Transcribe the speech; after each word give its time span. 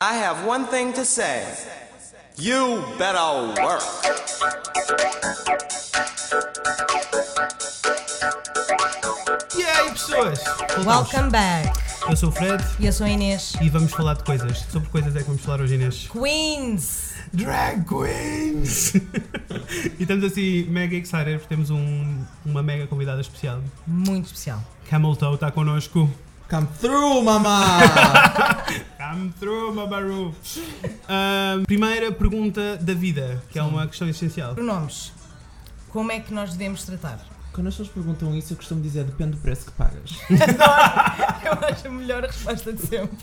I 0.00 0.14
have 0.14 0.46
one 0.46 0.66
thing 0.66 0.92
to 0.94 1.04
say. 1.04 1.44
You 2.36 2.82
better 2.98 3.52
work. 3.62 3.82
E 9.56 9.62
aí, 9.62 9.90
pessoas? 9.90 10.38
Voltamos. 10.84 10.86
Welcome 10.86 11.30
back. 11.30 11.80
Eu 12.08 12.16
sou 12.16 12.28
o 12.30 12.32
Fred 12.32 12.64
E 12.78 12.86
eu 12.86 12.92
sou 12.92 13.04
a 13.06 13.10
Inês. 13.10 13.52
e 13.60 13.68
vamos 13.68 13.92
falar 13.92 14.14
de 14.14 14.24
coisas. 14.24 14.58
Sobre 14.70 14.88
coisas 14.88 15.14
é 15.14 15.18
que 15.20 15.24
vamos 15.26 15.42
falar 15.42 15.60
hoje, 15.60 15.74
Inês. 15.74 16.08
Queens! 16.10 17.10
Drag 17.32 17.84
Queens! 17.84 18.94
e 19.98 20.02
estamos 20.02 20.24
assim 20.24 20.64
mega 20.64 20.96
excited 20.96 21.38
porque 21.38 21.48
temos 21.54 21.70
um- 21.70 22.24
uma 22.44 22.62
mega 22.62 22.86
convidada 22.86 23.20
especial. 23.20 23.60
Muito 23.86 24.26
especial. 24.26 24.62
Camel 24.88 25.14
Toe 25.16 25.34
está 25.34 25.50
connosco. 25.50 26.08
Come 26.50 26.66
through, 26.80 27.22
mamá! 27.22 27.78
Come 28.98 29.32
through, 29.38 29.72
Mabaru! 29.72 30.34
Ahm, 31.08 31.62
primeira 31.64 32.10
pergunta 32.10 32.76
da 32.76 32.92
vida, 32.92 33.40
que 33.50 33.58
é 33.58 33.62
uma 33.62 33.86
questão 33.86 34.08
essencial. 34.08 34.54
Pronomes. 34.54 35.12
Como 35.90 36.10
é 36.10 36.18
que 36.18 36.34
nós 36.34 36.50
devemos 36.52 36.82
tratar? 36.84 37.20
Quando 37.52 37.66
as 37.68 37.74
pessoas 37.74 37.88
perguntam 37.88 38.34
isso, 38.36 38.52
eu 38.52 38.56
costumo 38.56 38.80
dizer 38.80 39.04
depende 39.04 39.32
do 39.32 39.36
preço 39.38 39.66
que 39.66 39.72
pagas. 39.72 40.12
Eu 40.30 41.68
acho 41.68 41.88
a 41.88 41.90
melhor 41.90 42.22
resposta 42.22 42.72
de 42.72 42.80
sempre. 42.80 43.16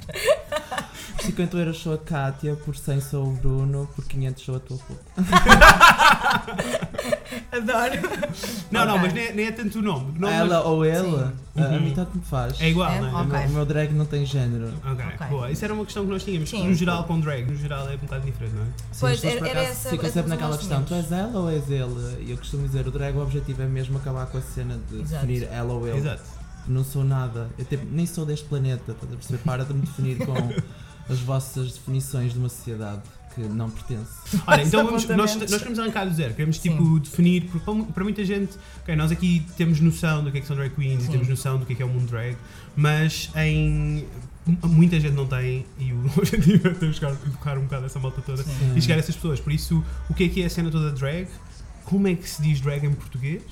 Por 1.15 1.21
50 1.23 1.57
euros 1.57 1.77
sou 1.79 1.93
a 1.93 1.97
Kátia, 1.97 2.55
por 2.57 2.75
100 2.75 2.99
sou 3.01 3.25
o 3.27 3.31
Bruno, 3.31 3.87
por 3.95 4.03
500 4.05 4.43
sou 4.43 4.55
a 4.57 4.59
tua 4.59 4.77
puta. 4.77 5.01
Adoro. 7.51 7.93
Não, 8.69 8.85
não, 8.85 8.97
mas 8.99 9.13
nem, 9.13 9.27
é- 9.27 9.33
nem 9.33 9.45
é 9.47 9.51
tanto 9.53 9.79
o 9.79 9.81
nome. 9.81 10.17
O 10.17 10.19
nome 10.19 10.33
Ela 10.33 10.61
ou 10.63 10.83
ele, 10.85 11.09
Sim. 11.09 11.31
A, 11.57 11.63
a 11.63 11.69
Uhum. 11.69 11.81
mim 11.81 11.93
tanto 11.93 12.17
me 12.17 12.23
faz. 12.23 12.59
é 12.61 12.69
igual, 12.69 12.89
É? 12.91 12.99
não 13.01 13.07
é? 13.07 13.09
O 13.11 13.25
meu- 13.25 13.37
Ok. 13.37 13.47
O 13.47 13.49
meu 13.53 13.65
drag 13.65 13.93
não 13.93 14.05
tem 14.05 14.25
género. 14.25 14.73
Ok, 14.85 15.05
Ok. 15.05 15.27
boa. 15.29 15.51
Isso 15.51 15.65
era 15.65 15.73
uma 15.73 15.83
questão 15.85 16.03
que 16.05 16.11
nós 16.11 16.23
tínhamos. 16.23 16.49
Sim. 16.49 16.67
No 16.67 16.73
geral, 16.75 17.03
com 17.05 17.19
drag, 17.19 17.45
no 17.49 17.55
geral 17.57 17.89
é 17.89 17.95
um 17.95 17.97
bocado 17.97 18.25
diferente, 18.25 18.53
não 18.55 18.63
é? 18.63 18.65
Sim, 18.65 18.99
Pois, 18.99 19.23
era- 19.23 19.35
acaso, 19.37 19.49
essa- 19.59 19.71
essa 19.71 19.89
sempre 19.89 20.23
que 20.23 20.29
naquela 20.29 20.57
questão: 20.57 20.83
tu 20.83 20.93
és 20.93 21.11
ela 21.11 21.39
ou 21.39 21.49
és 21.49 21.69
ele? 21.69 22.23
E 22.25 22.31
eu 22.31 22.37
costumo 22.37 22.65
dizer: 22.67 22.87
o 22.87 22.91
drag, 22.91 23.15
o 23.17 23.21
objetivo 23.21 23.61
é 23.61 23.65
mesmo 23.67 23.97
acabar 23.97 24.25
com 24.27 24.37
a 24.37 24.41
cena 24.41 24.79
de 24.89 25.01
Exato. 25.01 25.25
definir 25.25 25.47
ela 25.51 25.73
ou 25.73 25.87
ele. 25.87 25.97
Exato. 25.97 26.21
Não 26.67 26.83
sou 26.83 27.03
nada. 27.03 27.49
Eu 27.57 27.63
tipo, 27.65 27.85
nem 27.89 28.05
sou 28.05 28.25
deste 28.25 28.45
planeta. 28.45 28.91
Estás 28.91 29.11
a 29.11 29.15
perceber? 29.15 29.39
Para 29.43 29.63
de 29.63 29.73
me 29.73 29.81
definir 29.81 30.17
com 30.25 30.33
as 31.09 31.19
vossas 31.19 31.71
definições 31.73 32.33
de 32.33 32.39
uma 32.39 32.49
sociedade 32.49 33.01
que 33.37 33.47
não 33.47 33.69
pertence. 33.69 34.11
Olha, 34.45 34.63
então 34.63 34.83
Os 34.95 35.05
vamos, 35.05 35.07
nós, 35.07 35.35
nós 35.49 35.57
queremos 35.59 35.79
arrancar 35.79 36.05
do 36.05 36.13
zero, 36.13 36.33
queremos 36.33 36.57
Sim. 36.57 36.71
tipo 36.71 36.99
definir, 36.99 37.43
porque 37.43 37.59
para, 37.59 37.83
para 37.83 38.03
muita 38.03 38.25
gente, 38.25 38.57
ok, 38.81 38.95
nós 38.95 39.11
aqui 39.11 39.45
temos 39.55 39.79
noção 39.79 40.23
do 40.23 40.31
que 40.31 40.39
é 40.39 40.41
que 40.41 40.47
são 40.47 40.55
drag 40.55 40.73
queens 40.73 41.03
Sim. 41.03 41.09
e 41.09 41.11
temos 41.11 41.27
noção 41.27 41.59
do 41.59 41.65
que 41.65 41.73
é 41.73 41.75
que 41.75 41.83
é 41.83 41.85
o 41.85 41.89
mundo 41.89 42.07
drag, 42.07 42.35
mas 42.75 43.29
em 43.35 44.05
muita 44.63 44.99
gente 44.99 45.13
não 45.13 45.27
tem 45.27 45.65
e 45.77 45.91
o 45.91 46.05
objetivo 46.17 46.67
é 46.69 46.73
temos 46.73 46.97
que 46.97 47.05
educar 47.05 47.57
um 47.57 47.63
bocado 47.63 47.85
essa 47.85 47.99
malta 47.99 48.21
toda 48.21 48.41
Sim. 48.41 48.73
e 48.75 48.81
chegar 48.81 48.95
a 48.95 48.99
essas 48.99 49.15
pessoas. 49.15 49.39
Por 49.39 49.51
isso, 49.51 49.83
o 50.09 50.13
que 50.13 50.23
é 50.23 50.29
que 50.29 50.41
é 50.41 50.45
a 50.45 50.49
cena 50.49 50.71
toda 50.71 50.91
drag? 50.91 51.27
Como 51.83 52.07
é 52.07 52.15
que 52.15 52.27
se 52.27 52.41
diz 52.41 52.59
drag 52.59 52.85
em 52.85 52.93
português? 52.93 53.43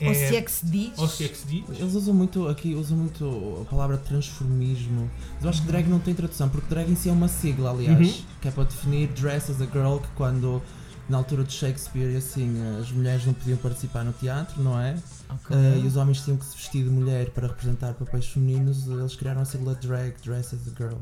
Ou 0.00 0.14
se 0.14 0.36
é 0.36 0.42
que 0.42 0.50
se 0.50 0.66
diz. 0.66 0.98
ou 0.98 1.08
se 1.08 1.24
é 1.24 1.28
que 1.28 1.36
se 1.36 1.46
diz? 1.46 1.64
Eles 1.78 1.94
usam 1.94 2.12
muito, 2.14 2.48
aqui 2.48 2.74
usam 2.74 2.96
muito 2.98 3.60
a 3.62 3.64
palavra 3.70 3.96
transformismo. 3.98 5.10
Mas 5.34 5.44
eu 5.44 5.50
acho 5.50 5.60
que 5.62 5.66
drag 5.68 5.88
não 5.88 5.98
tem 6.00 6.14
tradução, 6.14 6.48
porque 6.48 6.66
drag 6.68 6.90
em 6.90 6.96
si 6.96 7.08
é 7.08 7.12
uma 7.12 7.28
sigla, 7.28 7.70
aliás, 7.70 7.98
Uhum. 8.16 8.22
que 8.40 8.48
é 8.48 8.50
para 8.50 8.64
definir 8.64 9.08
dress 9.08 9.50
as 9.50 9.60
a 9.60 9.66
girl, 9.66 9.98
que 9.98 10.08
quando 10.16 10.60
na 11.08 11.18
altura 11.18 11.44
de 11.44 11.52
Shakespeare 11.52 12.16
assim 12.16 12.54
as 12.80 12.90
mulheres 12.90 13.24
não 13.26 13.32
podiam 13.34 13.58
participar 13.58 14.04
no 14.04 14.12
teatro, 14.12 14.62
não 14.62 14.78
é? 14.80 14.96
Ok. 15.28 15.56
Uh, 15.56 15.84
e 15.84 15.86
os 15.86 15.96
homens 15.96 16.20
tinham 16.22 16.36
que 16.36 16.44
se 16.44 16.56
vestir 16.56 16.84
de 16.84 16.90
mulher 16.90 17.30
para 17.30 17.48
representar 17.48 17.94
papéis 17.94 18.26
femininos, 18.26 18.86
eles 18.86 19.14
criaram 19.16 19.42
a 19.42 19.44
sigla 19.44 19.74
drag, 19.74 20.14
dress 20.24 20.54
as 20.54 20.60
a 20.66 20.70
girl. 20.76 20.98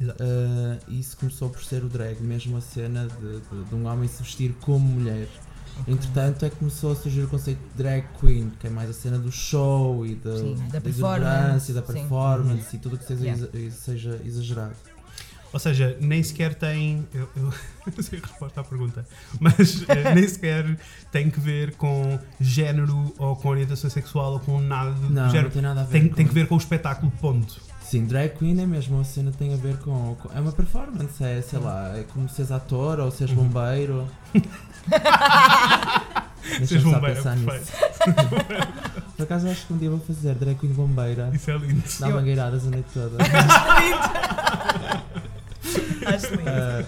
Exato. 0.00 0.22
Uh, 0.22 0.78
e 0.88 0.98
isso 1.00 1.16
começou 1.16 1.50
por 1.50 1.62
ser 1.62 1.84
o 1.84 1.88
drag, 1.88 2.20
mesmo 2.22 2.56
a 2.56 2.60
cena 2.60 3.06
de, 3.20 3.40
de- 3.40 3.64
de 3.68 3.74
um 3.74 3.86
homem 3.86 4.08
se 4.08 4.22
vestir 4.22 4.54
como 4.60 4.86
mulher. 4.88 5.28
Ok. 5.80 5.94
Entretanto, 5.94 6.44
é 6.44 6.50
que 6.50 6.56
começou 6.56 6.92
a 6.92 6.96
surgir 6.96 7.22
o 7.22 7.28
conceito 7.28 7.58
de 7.58 7.82
drag 7.82 8.04
queen, 8.20 8.50
que 8.58 8.66
é 8.66 8.70
mais 8.70 8.90
a 8.90 8.92
cena 8.92 9.18
do 9.18 9.30
show 9.32 10.04
e 10.04 10.14
da, 10.16 10.36
Sim, 10.36 10.54
da 10.54 10.78
da 10.78 10.80
performance, 10.80 10.90
exuberância 10.90 11.70
e 11.70 11.74
da 11.74 11.80
sim. 11.82 11.92
performance 11.92 12.76
e 12.76 12.78
tudo 12.78 12.96
o 12.96 12.98
que 12.98 13.04
seja, 13.06 13.24
Yeah. 13.24 13.46
exa- 13.54 13.70
seja 13.76 14.20
exagerado. 14.24 14.74
Ou 15.52 15.58
seja, 15.58 15.96
nem 16.00 16.22
sequer 16.22 16.54
tem. 16.54 17.04
Eu, 17.12 17.28
eu 17.36 17.42
não 17.96 18.02
sei 18.04 18.20
a 18.22 18.26
resposta 18.26 18.60
à 18.60 18.64
pergunta, 18.64 19.04
mas 19.40 19.82
eh, 19.88 20.14
nem 20.14 20.28
sequer 20.28 20.78
tem 21.10 21.28
que 21.28 21.40
ver 21.40 21.74
com 21.74 22.18
género 22.40 23.12
ou 23.18 23.34
com 23.34 23.48
orientação 23.48 23.90
sexual 23.90 24.34
ou 24.34 24.40
com 24.40 24.60
nada 24.60 24.92
do 24.92 25.10
Não, 25.10 25.28
género. 25.28 25.44
não 25.48 25.50
tem 25.50 25.62
nada 25.62 25.80
a 25.80 25.84
ver 25.84 25.90
Tem, 25.98 26.08
com 26.08 26.14
tem 26.14 26.26
que 26.28 26.34
ver 26.34 26.46
com 26.46 26.54
o 26.54 26.58
espetáculo, 26.58 27.10
ponto. 27.20 27.60
Sim, 27.82 28.04
drag 28.06 28.36
queen 28.38 28.60
é 28.62 28.66
mesmo, 28.66 29.00
a 29.00 29.02
cena 29.04 29.32
tem 29.32 29.52
a 29.52 29.56
ver 29.56 29.76
com. 29.78 30.14
com- 30.20 30.30
é 30.32 30.40
uma 30.40 30.52
performance, 30.52 31.20
é 31.24 31.42
sei 31.42 31.58
lá, 31.58 31.98
é 31.98 32.04
como 32.04 32.28
seres 32.28 32.52
ator 32.52 33.00
ou 33.00 33.10
seres 33.10 33.36
Uhum. 33.36 33.50
só 36.66 36.78
bombeiro, 36.90 37.16
pensar 37.16 37.36
nisso. 37.36 37.72
Por 39.16 39.22
acaso 39.24 39.48
acho 39.48 39.66
que 39.66 39.72
um 39.72 39.78
dia 39.78 39.90
vou 39.90 40.00
fazer 40.00 40.34
drag 40.34 40.58
queen 40.58 40.72
bombeira. 40.72 41.30
Isso 41.34 41.50
é 41.50 41.56
lindo. 41.58 41.82
Dá 41.98 42.08
mangueiradas 42.08 42.66
a 42.66 42.70
noite 42.70 42.88
toda. 42.92 43.16
Acho 46.06 46.34
lindo. 46.34 46.48
Ah, 46.48 46.82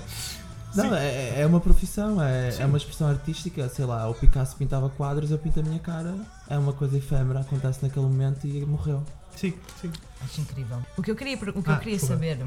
não, 0.75 0.95
é, 0.95 1.41
é 1.41 1.47
uma 1.47 1.61
profissão, 1.61 2.23
é, 2.23 2.57
é 2.59 2.65
uma 2.65 2.79
expressão 2.79 3.07
artística, 3.09 3.69
sei 3.69 3.85
lá, 3.85 4.09
o 4.09 4.15
Picasso 4.15 4.57
pintava 4.57 4.89
quadros, 4.89 5.31
eu 5.31 5.39
pinto 5.39 5.61
a 5.61 5.63
minha 5.63 5.79
cara, 5.79 6.15
é 6.49 6.57
uma 6.57 6.73
coisa 6.73 6.97
efêmera, 6.97 7.41
acontece 7.41 7.83
naquele 7.83 8.07
momento 8.07 8.47
e 8.47 8.65
morreu. 8.65 9.05
Sim, 9.37 9.53
sim. 9.81 9.93
Acho 10.23 10.41
incrível. 10.41 10.79
O 10.97 11.03
que 11.03 11.11
eu 11.11 11.17
queria, 11.17 11.37
o 11.37 11.63
que 11.63 11.71
Ah, 11.71 11.75
eu 11.75 11.79
queria 11.79 11.99
saber. 11.99 12.39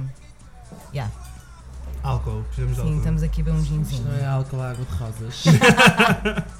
Yeah, 0.91 1.13
Álcool, 2.05 2.43
precisamos 2.43 2.75
de 2.75 2.75
sim, 2.75 2.81
álcool. 2.87 2.97
estamos 2.97 3.23
aqui 3.23 3.41
a 3.41 3.43
ver 3.43 3.51
um 3.51 3.57
Isto 3.59 3.67
ginzinho. 3.73 4.03
não 4.03 4.13
é 4.17 4.25
álcool, 4.25 4.57
é 4.63 4.67
água 4.71 4.85
de 4.85 4.93
rosas. 4.95 5.43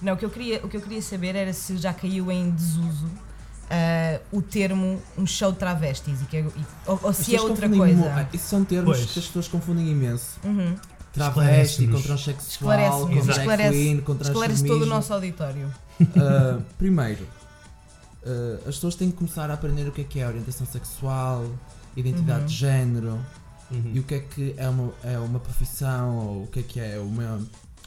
Não, 0.00 0.12
o 0.14 0.16
que, 0.16 0.24
eu 0.24 0.30
queria, 0.30 0.64
o 0.64 0.68
que 0.68 0.76
eu 0.76 0.80
queria 0.80 1.02
saber 1.02 1.34
era 1.34 1.52
se 1.52 1.76
já 1.76 1.92
caiu 1.92 2.30
em 2.30 2.50
desuso 2.50 3.06
ah, 3.68 4.20
o 4.30 4.40
termo 4.40 5.02
um 5.16 5.26
show 5.26 5.50
de 5.50 5.58
travestis 5.58 6.22
e 6.22 6.24
que 6.26 6.36
é- 6.36 6.40
e- 6.40 6.52
ou, 6.86 7.00
ou 7.02 7.12
se 7.12 7.34
é 7.34 7.40
outra 7.40 7.68
coisa. 7.68 8.28
Isso 8.32 8.46
são 8.46 8.64
termos 8.64 8.96
Pois. 8.96 9.10
que 9.10 9.18
as 9.18 9.26
pessoas 9.26 9.48
confundem 9.48 9.88
imenso. 9.90 10.38
Uhum. 10.44 10.76
Travesti, 11.12 11.88
com 11.88 12.00
transexual, 12.00 13.00
com 13.00 13.14
drag 13.14 13.28
esclarece- 13.30 13.70
queen, 13.72 14.00
com 14.02 14.12
Esclarece 14.12 14.64
todo 14.66 14.82
o 14.82 14.86
nosso 14.86 15.12
auditório. 15.12 15.68
Ah, 16.16 16.60
primeiro, 16.78 17.26
ah, 18.24 18.58
as 18.68 18.76
pessoas 18.76 18.94
têm 18.94 19.10
que 19.10 19.16
começar 19.16 19.50
a 19.50 19.54
aprender 19.54 19.88
o 19.88 19.90
que 19.90 20.02
é 20.02 20.04
que 20.04 20.20
é 20.20 20.28
orientação 20.28 20.64
sexual, 20.64 21.44
identidade 21.96 22.40
Uhum. 22.42 22.46
de 22.46 22.54
género, 22.54 23.18
Uhum. 23.70 23.92
e 23.94 24.00
o 24.00 24.02
que 24.02 24.14
é 24.14 24.20
que 24.20 24.54
é 24.56 24.68
uma, 24.68 24.92
é 25.02 25.18
uma 25.18 25.38
profissão, 25.40 26.16
ou 26.16 26.42
o 26.44 26.46
que 26.46 26.60
é 26.60 26.62
que 26.62 26.80
é 26.80 26.98
uma, 26.98 27.36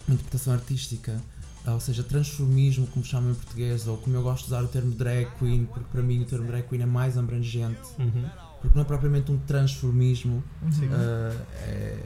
uma 0.08 0.14
interpretação 0.16 0.54
artística, 0.54 1.20
ou 1.66 1.80
seja, 1.80 2.04
transformismo, 2.04 2.88
como 2.88 3.06
chamam 3.06 3.32
em 3.32 3.36
português, 3.36 3.88
ou 3.88 3.98
como 3.98 4.16
eu 4.16 4.22
gosto 4.24 4.46
de 4.46 4.48
usar 4.54 4.64
o 4.64 4.68
termo 4.68 4.92
drag 4.92 5.28
queen, 5.40 5.66
porque 5.66 5.86
para 5.92 6.02
mim 6.02 6.22
o 6.22 6.26
termo 6.26 6.48
drag 6.48 6.68
queen 6.68 6.82
é 6.82 6.86
mais 6.86 7.18
abrangente, 7.18 7.80
Uhum. 8.00 8.26
porque 8.62 8.76
não 8.76 8.82
é 8.82 8.86
propriamente 8.86 9.32
um 9.32 9.38
transformismo. 9.40 10.44
Uhum. 10.62 10.72
ah, 10.92 11.36
é, 11.64 12.04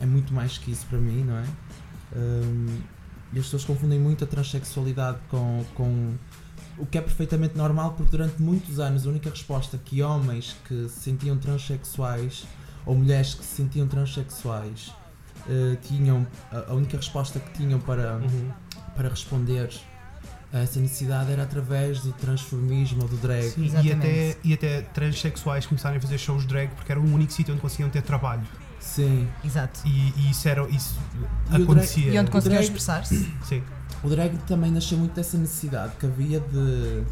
é 0.00 0.06
muito 0.06 0.32
mais 0.34 0.58
que 0.58 0.70
isso 0.72 0.86
para 0.86 0.98
mim, 0.98 1.22
não 1.24 1.36
é? 1.36 1.44
Ahm, 2.14 2.80
e 3.32 3.38
as 3.38 3.44
pessoas 3.46 3.64
confundem 3.64 3.98
muito 3.98 4.24
a 4.24 4.26
transexualidade 4.26 5.18
com, 5.30 5.64
com 5.74 6.14
o 6.76 6.84
que 6.86 6.98
é 6.98 7.00
perfeitamente 7.00 7.56
normal, 7.56 7.92
porque 7.96 8.10
durante 8.10 8.40
muitos 8.42 8.78
anos 8.78 9.06
a 9.06 9.10
única 9.10 9.30
resposta 9.30 9.78
que 9.78 10.02
homens 10.02 10.54
que 10.66 10.88
se 10.88 11.00
sentiam 11.00 11.36
transexuais 11.38 12.44
ou 12.86 12.94
mulheres 12.94 13.34
que 13.34 13.44
se 13.44 13.56
sentiam 13.56 13.86
transexuais 13.86 14.92
eh, 15.48 15.76
tinham, 15.82 16.26
a, 16.50 16.70
a 16.70 16.74
única 16.74 16.96
resposta 16.96 17.38
que 17.40 17.50
tinham 17.52 17.78
para, 17.80 18.16
Uhum. 18.16 18.50
para 18.96 19.08
responder 19.08 19.68
a 20.52 20.58
essa 20.58 20.78
necessidade 20.78 21.32
era 21.32 21.42
através 21.44 22.00
do 22.00 22.12
transformismo 22.12 23.02
ou 23.02 23.08
do 23.08 23.16
drag. 23.16 23.42
Sim, 23.50 23.62
e 23.62 23.66
Exatamente. 23.66 23.94
até, 23.96 24.36
e 24.44 24.52
até 24.54 24.82
transexuais 24.82 25.64
começarem 25.66 25.96
a 25.98 26.00
fazer 26.00 26.18
shows 26.18 26.44
drag 26.44 26.68
porque 26.74 26.92
era 26.92 27.00
o 27.00 27.04
único 27.04 27.32
sítio 27.32 27.52
onde 27.54 27.60
conseguiam 27.62 27.88
ter 27.88 28.02
trabalho. 28.02 28.42
Sim. 28.78 29.28
Exato. 29.44 29.80
E, 29.86 30.12
e 30.16 30.30
isso, 30.30 30.46
era, 30.48 30.68
isso 30.68 30.98
E 31.50 31.62
acontecia. 31.62 32.12
E 32.12 32.18
onde 32.18 32.30
conseguiam 32.30 32.58
drag- 32.60 32.64
expressar-se? 32.64 33.32
Sim. 33.44 33.62
O 34.04 34.08
drag 34.08 34.36
também 34.46 34.70
nasceu 34.72 34.98
muito 34.98 35.14
dessa 35.14 35.38
necessidade 35.38 35.94
que 35.98 36.04
havia 36.06 36.40
de. 36.40 37.02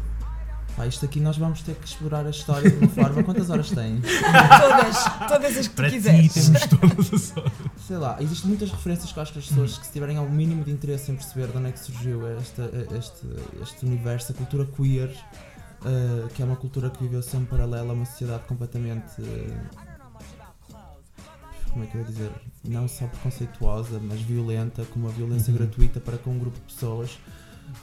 Pá, 0.75 0.87
isto 0.87 1.03
aqui 1.05 1.19
nós 1.19 1.37
vamos 1.37 1.61
ter 1.61 1.75
que 1.75 1.85
explorar 1.85 2.25
a 2.25 2.29
história 2.29 2.69
de 2.71 2.77
uma 2.77 2.87
forma. 2.89 3.23
Quantas 3.23 3.49
horas 3.49 3.69
tem? 3.71 4.01
todas, 4.01 5.03
todas 5.27 5.57
as 5.57 5.67
que 5.67 5.73
tu 5.73 5.75
Para 5.75 5.89
ti 5.89 5.95
quiseres. 5.95 6.33
temos 6.33 6.61
todas 6.67 7.13
as 7.13 7.37
horas. 7.37 7.51
Sei 7.87 7.97
lá, 7.97 8.17
existem 8.21 8.47
muitas 8.49 8.71
referências 8.71 9.11
que 9.11 9.19
eu 9.19 9.23
acho 9.23 9.33
que 9.33 9.39
as 9.39 9.45
pessoas 9.47 9.77
que 9.77 9.85
se 9.85 9.91
tiverem 9.91 10.17
algum 10.17 10.31
mínimo 10.33 10.63
de 10.63 10.71
interesse 10.71 11.11
em 11.11 11.15
perceber 11.15 11.47
de 11.47 11.57
onde 11.57 11.67
é 11.69 11.71
que 11.73 11.79
surgiu 11.79 12.25
esta, 12.37 12.63
este, 12.97 13.27
este 13.61 13.85
universo, 13.85 14.31
a 14.31 14.35
cultura 14.35 14.65
queer, 14.65 15.09
eh, 15.85 16.27
que 16.33 16.41
é 16.41 16.45
uma 16.45 16.55
cultura 16.55 16.89
que 16.89 17.03
viveu 17.03 17.21
sempre 17.21 17.47
paralela 17.57 17.89
a 17.91 17.93
uma 17.93 18.05
sociedade 18.05 18.43
completamente. 18.45 19.11
eh, 19.19 19.57
como 21.71 21.83
é 21.85 21.87
que 21.87 21.95
eu 21.95 22.01
ia 22.01 22.07
dizer? 22.07 22.31
Não 22.65 22.87
só 22.87 23.07
preconceituosa, 23.07 23.99
mas 24.01 24.21
violenta, 24.21 24.83
com 24.85 24.99
uma 24.99 25.09
violência 25.09 25.51
Uhum. 25.51 25.57
gratuita 25.57 25.99
para 25.99 26.17
com 26.17 26.31
um 26.31 26.39
grupo 26.39 26.57
de 26.57 26.73
pessoas. 26.73 27.17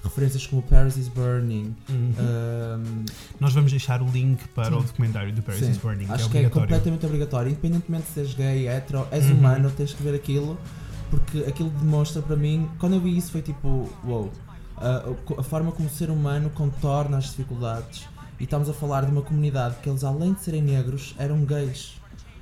Referências 0.02 0.46
como 0.46 0.62
Paris 0.62 0.96
is 0.96 1.08
Burning. 1.08 1.74
Uhum. 1.88 2.12
um, 2.18 3.04
Nós 3.40 3.52
vamos 3.52 3.70
deixar 3.70 4.02
o 4.02 4.06
link 4.08 4.46
para 4.48 4.76
o 4.76 4.80
Sim. 4.80 4.86
documentário 4.86 5.32
do 5.32 5.42
Paris 5.42 5.60
sim, 5.60 5.70
is 5.70 5.76
Burning, 5.78 6.06
que 6.06 6.10
é 6.12 6.14
acho 6.14 6.30
que 6.30 6.38
é 6.38 6.48
completamente 6.48 7.06
obrigatório, 7.06 7.50
independentemente 7.50 8.06
de 8.06 8.12
seres 8.12 8.34
gay, 8.34 8.68
hetero, 8.68 9.06
és 9.10 9.26
Uhum. 9.26 9.32
humano, 9.38 9.70
tens 9.76 9.92
que 9.92 10.02
ver 10.02 10.14
aquilo, 10.14 10.58
porque 11.10 11.38
aquilo 11.48 11.70
demonstra 11.70 12.22
para 12.22 12.36
mim, 12.36 12.68
quando 12.78 12.94
eu 12.94 13.00
vi 13.00 13.16
isso 13.16 13.32
foi 13.32 13.42
tipo, 13.42 13.88
wow, 14.04 14.30
a, 14.76 15.02
a 15.40 15.42
forma 15.42 15.72
como 15.72 15.88
o 15.88 15.90
ser 15.90 16.10
humano 16.10 16.50
contorna 16.50 17.18
as 17.18 17.24
dificuldades. 17.24 18.06
E 18.38 18.44
estamos 18.44 18.68
a 18.68 18.72
falar 18.72 19.04
de 19.04 19.10
uma 19.10 19.22
comunidade 19.22 19.76
que 19.82 19.88
eles, 19.88 20.04
além 20.04 20.32
de 20.32 20.42
serem 20.42 20.62
negros, 20.62 21.14
eram 21.18 21.44
gays. 21.44 21.98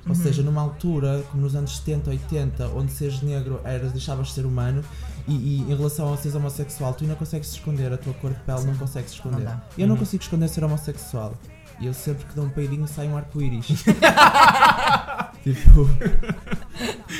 Ou 0.07 0.15
seja, 0.15 0.41
numa 0.41 0.61
altura, 0.61 1.23
como 1.31 1.43
nos 1.43 1.53
anos 1.55 1.77
70, 1.79 2.09
80, 2.11 2.67
onde 2.69 2.91
seres 2.93 3.21
negro 3.21 3.59
eras, 3.65 3.91
deixavas 3.91 4.27
de 4.27 4.33
ser 4.35 4.45
humano, 4.45 4.81
e, 5.27 5.33
e 5.33 5.61
em 5.71 5.75
relação 5.75 6.13
a 6.13 6.17
seres 6.17 6.35
homossexual, 6.35 6.93
tu 6.93 7.03
ainda 7.03 7.15
consegues 7.15 7.51
esconder 7.51 7.91
a 7.93 7.97
tua 7.97 8.13
cor 8.15 8.33
de 8.33 8.39
pele, 8.41 8.63
não 8.65 8.75
consegues 8.77 9.11
esconder. 9.11 9.43
Não 9.43 9.61
eu 9.77 9.87
não 9.87 9.93
Uhum. 9.95 9.99
consigo 9.99 10.23
esconder 10.23 10.47
ser 10.49 10.63
homossexual. 10.63 11.33
E 11.79 11.85
eu 11.85 11.93
sempre 11.93 12.25
que 12.25 12.33
dou 12.33 12.45
um 12.45 12.49
peidinho 12.49 12.87
sai 12.87 13.07
um 13.07 13.15
arco-íris. 13.17 13.67
tipo, 15.43 15.87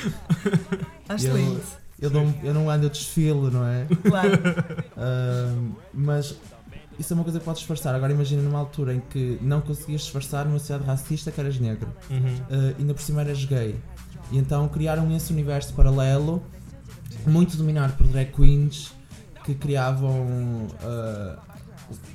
Acho 1.09 1.27
eu, 1.27 1.38
lindo. 1.38 1.62
eu, 2.00 2.09
dou 2.09 2.33
eu 2.44 2.54
não 2.54 2.69
ando, 2.69 2.86
eu 2.86 2.89
desfilo, 2.89 3.50
não 3.51 3.65
é? 3.65 3.86
Claro. 4.07 4.30
Ahm, 4.98 5.71
mas 5.94 6.36
isso 7.00 7.13
é 7.13 7.15
uma 7.15 7.24
coisa 7.24 7.39
que 7.39 7.45
podes 7.45 7.60
disfarçar. 7.60 7.95
Agora 7.95 8.12
imagina 8.12 8.42
numa 8.42 8.60
altura 8.60 8.94
em 8.94 9.00
que 9.00 9.38
não 9.42 9.62
conseguias 9.62 10.01
disfarçar 10.01 10.45
numa 10.45 10.60
sociedade 10.60 10.86
racista 10.88 11.31
que 11.31 11.39
eras 11.39 11.60
negro. 11.60 11.88
Uhum. 12.10 12.18
uh, 12.18 12.75
ainda 12.80 12.94
por 12.94 13.01
cima 13.01 13.21
eras 13.21 13.44
gay. 13.45 13.75
E 14.31 14.38
então 14.38 14.68
criaram 14.68 15.15
esse 15.15 15.31
universo 15.31 15.74
paralelo, 15.74 16.44
muito 17.27 17.57
dominado 17.57 17.94
por 17.94 18.07
drag 18.07 18.31
queens 18.31 18.94
que 19.44 19.53
criavam. 19.53 20.68
uh, 20.83 21.47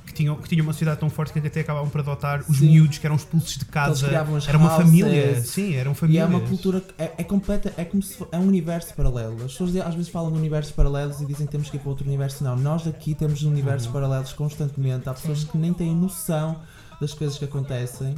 Que, 0.06 0.12
tinham, 0.12 0.36
que 0.36 0.46
tinham 0.48 0.64
uma 0.66 0.74
sociedade 0.74 1.00
tão 1.00 1.08
forte 1.08 1.32
que 1.32 1.38
até 1.38 1.60
acabavam 1.60 1.88
por 1.88 2.00
adotar 2.02 2.44
os 2.46 2.58
Sim. 2.58 2.66
miúdos 2.66 2.98
que 2.98 3.06
eram 3.06 3.16
expulsos 3.16 3.56
de 3.56 3.64
casa. 3.64 4.06
criavam 4.06 4.36
as 4.36 4.46
Era 4.46 4.58
uma 4.58 4.70
houses. 4.70 4.84
família. 4.86 5.40
Sim, 5.42 5.74
eram 5.74 5.92
e 5.92 5.94
famílias. 5.94 6.24
é 6.24 6.26
uma 6.28 6.40
cultura 6.40 6.82
é, 6.98 7.12
é 7.16 7.24
completa, 7.24 7.72
é 7.78 7.84
como 7.86 8.02
se 8.02 8.22
é 8.30 8.38
um 8.38 8.46
universo 8.46 8.92
paralelo. 8.94 9.36
As 9.36 9.52
pessoas 9.52 9.74
às 9.76 9.94
vezes 9.94 10.10
falam 10.10 10.30
de 10.30 10.36
universos 10.38 10.70
paralelos 10.72 11.20
e 11.22 11.24
dizem 11.26 11.46
que 11.46 11.52
temos 11.52 11.70
que 11.70 11.76
ir 11.78 11.80
para 11.80 11.88
outro 11.88 12.06
universo. 12.06 12.44
Não, 12.44 12.54
nós 12.56 12.86
aqui 12.86 13.14
temos 13.14 13.42
universos 13.42 13.86
Uhum. 13.86 13.92
paralelos 13.94 14.34
constantemente. 14.34 15.08
Há 15.08 15.14
pessoas 15.14 15.44
que 15.44 15.56
nem 15.56 15.72
têm 15.72 15.96
noção 15.96 16.56
das 17.02 17.12
coisas 17.14 17.36
que 17.36 17.44
acontecem. 17.44 18.14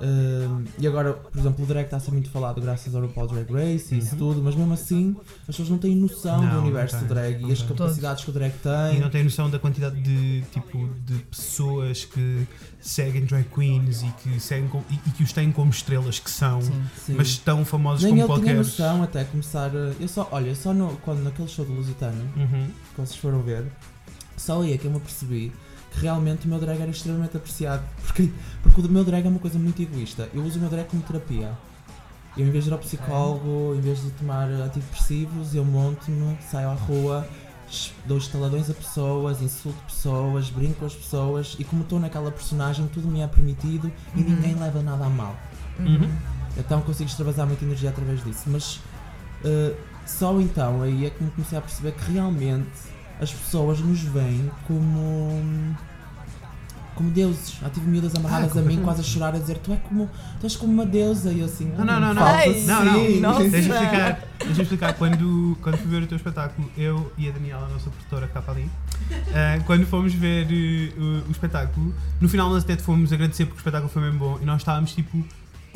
Um, 0.00 0.64
e 0.78 0.86
agora, 0.86 1.12
por 1.14 1.38
exemplo, 1.38 1.64
o 1.64 1.66
drag 1.68 1.84
está 1.84 1.96
a 1.96 2.00
ser 2.00 2.10
muito 2.12 2.30
falado 2.30 2.60
graças 2.60 2.94
ao 2.94 3.02
RuPaul 3.02 3.28
Drag 3.28 3.50
Race 3.52 3.94
e 3.94 3.98
isso 3.98 4.12
Uhum. 4.12 4.18
tudo, 4.18 4.42
mas 4.42 4.54
mesmo 4.54 4.72
assim 4.72 5.16
as 5.42 5.46
pessoas 5.46 5.68
não 5.70 5.78
têm 5.78 5.94
noção 5.96 6.42
Não, 6.42 6.54
do 6.54 6.58
universo 6.60 6.96
têm, 6.98 7.06
do 7.06 7.14
drag 7.14 7.40
não 7.42 7.48
e 7.48 7.52
as 7.52 7.58
têm. 7.60 7.68
capacidades 7.68 8.24
que 8.24 8.30
o 8.30 8.32
drag 8.32 8.52
E 8.54 8.58
tem. 8.90 9.00
não 9.00 9.10
tem 9.10 9.24
noção 9.24 9.48
da 9.50 9.58
quantidade 9.58 10.00
de 10.00 10.42
tipo 10.52 10.88
de 11.04 11.14
pessoas 11.24 12.04
que 12.04 12.46
seguem 12.80 13.24
drag 13.24 13.46
queens 13.54 14.02
e 14.02 14.08
que, 14.22 14.40
seguem 14.40 14.68
com- 14.68 14.82
e, 14.90 14.94
e 15.06 15.10
que 15.12 15.22
os 15.22 15.32
têm 15.32 15.50
como 15.52 15.70
estrelas 15.70 16.18
que 16.18 16.30
são, 16.30 16.60
Sim. 16.60 16.72
Sim. 17.06 17.14
mas 17.14 17.38
tão 17.38 17.64
famosos 17.64 18.02
Nem 18.04 18.12
como 18.12 18.22
ele 18.24 18.28
tinha 18.42 18.54
qualquer. 18.54 18.56
noção 18.56 19.02
até 19.02 19.24
começar. 19.24 19.70
Eu 19.74 20.08
só, 20.08 20.28
olha, 20.30 20.54
só 20.54 20.72
no, 20.74 20.96
quando 20.98 21.22
naquele 21.22 21.48
show 21.48 21.64
do 21.64 21.72
Lusitano, 21.72 22.22
Uhum. 22.36 22.66
que 22.94 23.00
vocês 23.00 23.16
foram 23.16 23.40
ver, 23.42 23.64
só 24.36 24.62
aí 24.62 24.72
é 24.72 24.78
que 24.78 24.86
eu 24.86 24.90
me 24.90 24.96
apercebi 24.98 25.52
que 25.90 26.00
realmente 26.00 26.46
o 26.46 26.48
meu 26.48 26.58
drag 26.58 26.80
era 26.80 26.90
extremamente 26.90 27.36
apreciado. 27.36 27.82
Porque, 28.04 28.30
porque 28.62 28.80
o 28.80 28.88
meu 28.88 29.04
drag 29.04 29.26
é 29.26 29.28
uma 29.28 29.38
coisa 29.38 29.58
muito 29.58 29.80
egoísta. 29.82 30.28
Eu 30.34 30.42
uso 30.42 30.58
o 30.58 30.60
meu 30.60 30.70
drag 30.70 30.86
como 30.88 31.02
terapia. 31.02 31.52
Eu, 32.36 32.46
em 32.46 32.50
vez 32.50 32.64
de 32.64 32.70
ir 32.70 32.72
ao 32.72 32.78
psicólogo, 32.78 33.74
em 33.76 33.80
vez 33.80 34.00
de 34.02 34.10
tomar 34.12 34.48
antidepressivos, 34.48 35.54
eu 35.54 35.64
monto-me, 35.64 36.36
saio 36.48 36.68
à 36.70 36.74
rua, 36.74 37.26
dou 38.06 38.16
estaladões 38.18 38.70
a 38.70 38.74
pessoas, 38.74 39.42
insulto 39.42 39.78
pessoas, 39.86 40.48
brinco 40.48 40.74
com 40.80 40.86
as 40.86 40.94
pessoas 40.94 41.56
e, 41.58 41.64
como 41.64 41.82
estou 41.82 41.98
naquela 41.98 42.30
personagem, 42.30 42.86
tudo 42.88 43.08
me 43.08 43.20
é 43.20 43.26
permitido 43.26 43.90
e 44.14 44.20
Uhum. 44.20 44.28
ninguém 44.30 44.54
leva 44.54 44.80
nada 44.82 45.04
a 45.06 45.08
mal. 45.08 45.36
Uhum. 45.80 46.08
Então 46.56 46.80
consigo 46.82 47.08
extravasar 47.08 47.46
muita 47.46 47.64
energia 47.64 47.90
através 47.90 48.22
disso. 48.24 48.44
Mas 48.46 48.76
uh, 49.44 49.74
só 50.06 50.38
então 50.40 50.82
aí 50.82 51.06
é 51.06 51.10
que 51.10 51.22
me 51.22 51.30
comecei 51.30 51.58
a 51.58 51.60
perceber 51.60 51.92
que 51.92 52.12
realmente 52.12 52.70
as 53.20 53.32
pessoas 53.32 53.80
nos 53.80 54.00
veem 54.00 54.50
como. 54.66 55.76
como 56.94 57.10
deuses. 57.10 57.56
Já 57.60 57.70
tive 57.70 57.88
miúdas 57.88 58.14
amarradas 58.14 58.56
a 58.56 58.62
mim, 58.62 58.80
quase 58.82 59.00
a 59.00 59.04
chorar, 59.04 59.34
a 59.34 59.38
dizer: 59.38 59.58
Tu, 59.58 59.72
é 59.72 59.76
como, 59.76 60.08
tu 60.40 60.46
és 60.46 60.56
como 60.56 60.72
uma 60.72 60.86
deusa. 60.86 61.32
E 61.32 61.40
eu 61.40 61.46
assim: 61.46 61.72
Não, 61.76 61.84
não, 61.84 62.00
não, 62.00 62.14
não. 62.14 62.24
Não, 62.66 62.84
não. 62.84 62.94
sim." 62.94 63.20
Nossa. 63.20 63.48
Deixa-me 63.48 63.74
explicar. 63.74 64.20
Deixa-me 64.38 64.62
explicar. 64.62 64.92
Quando, 64.94 65.58
quando 65.62 65.76
fui 65.78 65.90
ver 65.90 66.02
o 66.02 66.06
teu 66.06 66.16
espetáculo, 66.16 66.70
eu 66.76 67.12
e 67.18 67.28
a 67.28 67.32
Daniela, 67.32 67.66
a 67.66 67.68
nossa 67.68 67.90
produtora 67.90 68.26
que 68.28 68.38
está 68.38 68.52
ali, 68.52 68.70
eh, 69.32 69.60
quando 69.66 69.86
fomos 69.86 70.14
ver 70.14 70.46
eh, 70.50 70.92
o, 70.98 71.28
o 71.28 71.30
espetáculo, 71.30 71.94
no 72.20 72.28
final 72.28 72.48
nós 72.50 72.64
até 72.64 72.76
te 72.76 72.82
fomos 72.82 73.12
agradecer 73.12 73.46
porque 73.46 73.58
o 73.58 73.60
espetáculo 73.60 73.90
foi 73.90 74.02
mesmo 74.02 74.18
bom 74.18 74.38
e 74.40 74.44
nós 74.44 74.60
estávamos 74.60 74.94
tipo 74.94 75.24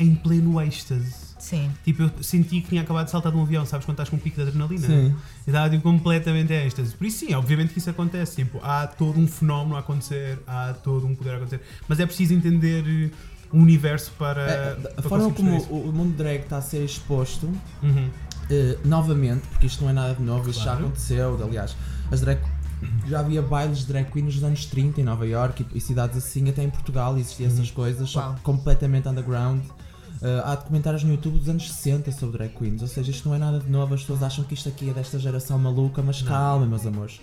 em 0.03 0.15
pleno 0.15 0.59
êxtase. 0.61 1.33
Sim. 1.39 1.69
Tipo, 1.83 2.03
eu 2.03 2.11
senti 2.21 2.61
que 2.61 2.69
tinha 2.69 2.81
acabado 2.81 3.05
de 3.05 3.11
saltar 3.11 3.31
de 3.31 3.37
um 3.37 3.41
avião, 3.41 3.65
sabes 3.65 3.85
quando 3.85 3.95
estás 3.95 4.09
com 4.09 4.15
um 4.15 4.19
pico 4.19 4.37
de 4.37 4.43
adrenalina? 4.43 4.87
Sim. 4.87 5.15
Eu 5.45 5.51
estava 5.51 5.69
tipo, 5.69 5.83
completamente 5.83 6.53
em 6.53 6.65
êxtase. 6.65 6.95
Por 6.95 7.05
isso, 7.05 7.25
sim, 7.25 7.33
obviamente 7.33 7.73
que 7.73 7.79
isso 7.79 7.89
acontece. 7.89 8.37
Tipo, 8.37 8.59
há 8.63 8.87
todo 8.87 9.19
um 9.19 9.27
fenómeno 9.27 9.75
a 9.75 9.79
acontecer, 9.79 10.39
há 10.47 10.73
todo 10.73 11.05
um 11.05 11.13
poder 11.13 11.31
a 11.31 11.35
acontecer. 11.37 11.61
Mas 11.87 11.99
é 11.99 12.05
preciso 12.05 12.33
entender 12.33 13.11
o 13.51 13.57
universo 13.57 14.11
para. 14.17 14.41
É, 14.41 14.77
a 14.97 15.01
forma 15.01 15.31
como 15.31 15.51
perceber 15.51 15.73
o, 15.73 15.91
mundo 15.91 16.15
drag 16.15 16.43
está 16.43 16.57
a 16.57 16.61
ser 16.61 16.83
exposto 16.83 17.45
isso. 17.45 17.49
Uhum. 17.83 18.09
Eh, 18.49 18.77
novamente, 18.83 19.47
porque 19.47 19.67
isto 19.67 19.81
não 19.83 19.89
é 19.89 19.93
nada 19.93 20.15
de 20.15 20.21
novo, 20.21 20.49
isto 20.49 20.59
já 20.59 20.71
Claro. 20.71 20.85
aconteceu, 20.85 21.43
aliás, 21.43 21.75
as 22.11 22.19
drag, 22.21 22.41
já 23.07 23.19
havia 23.19 23.41
bailes 23.41 23.79
de 23.79 23.85
drag 23.87 24.11
queen 24.11 24.25
nos 24.25 24.43
anos 24.43 24.65
30 24.65 24.99
em 24.99 25.03
Nova 25.03 25.25
York 25.25 25.65
e, 25.73 25.77
e 25.77 25.81
cidades 25.81 26.17
assim, 26.17 26.49
até 26.49 26.61
em 26.61 26.69
Portugal 26.69 27.17
existiam 27.17 27.47
essas 27.47 27.71
coisas, 27.71 28.13
completamente 28.43 29.07
underground. 29.07 29.61
Eh, 30.23 30.41
há 30.45 30.55
documentários 30.55 31.03
no 31.03 31.11
YouTube 31.11 31.37
dos 31.37 31.49
anos 31.49 31.69
60 31.69 32.09
sobre 32.13 32.37
drag 32.37 32.53
queens, 32.57 32.81
ou 32.81 32.87
seja, 32.87 33.11
isto 33.11 33.27
não 33.27 33.35
é 33.35 33.37
nada 33.37 33.59
de 33.59 33.69
novo, 33.69 33.93
as 33.93 33.99
pessoas 34.01 34.23
acham 34.23 34.45
que 34.45 34.53
isto 34.53 34.69
aqui 34.69 34.89
é 34.89 34.93
desta 34.93 35.19
geração 35.19 35.59
maluca, 35.59 36.01
mas 36.01 36.21
Não. 36.21 36.29
calma, 36.29 36.65
meus 36.65 36.85
amores. 36.85 37.19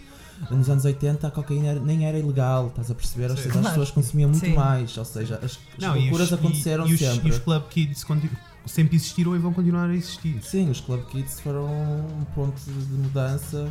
Nos 0.50 0.68
anos 0.70 0.84
80 0.84 1.26
a 1.26 1.30
cocaína 1.30 1.74
nem 1.74 2.06
era 2.06 2.18
ilegal, 2.18 2.68
estás 2.68 2.90
a 2.90 2.94
perceber? 2.94 3.30
Ou 3.30 3.36
seja, 3.36 3.58
as 3.58 3.66
pessoas 3.68 3.90
consumiam 3.90 4.28
muito 4.30 4.44
Sim. 4.44 4.54
mais, 4.54 4.96
ou 4.98 5.04
seja, 5.04 5.36
as, 5.36 5.44
as 5.44 5.58
Não, 5.78 5.96
e 5.96 6.00
loucuras 6.02 6.28
os- 6.28 6.32
aconteceram 6.34 6.86
e, 6.86 6.90
e 6.90 6.94
os, 6.94 7.00
sempre. 7.00 7.28
E 7.28 7.30
os 7.30 7.38
Club 7.38 7.62
Kids 7.68 8.04
sempre 8.66 8.96
existiram 8.96 9.34
e 9.34 9.38
vão 9.38 9.52
continuar 9.52 9.88
a 9.88 9.94
existir. 9.94 10.38
Sim, 10.42 10.70
os 10.70 10.80
Club 10.80 11.02
Kids 11.06 11.40
foram 11.40 11.66
um 11.66 12.24
ponto 12.34 12.58
de 12.66 12.94
mudança 12.94 13.66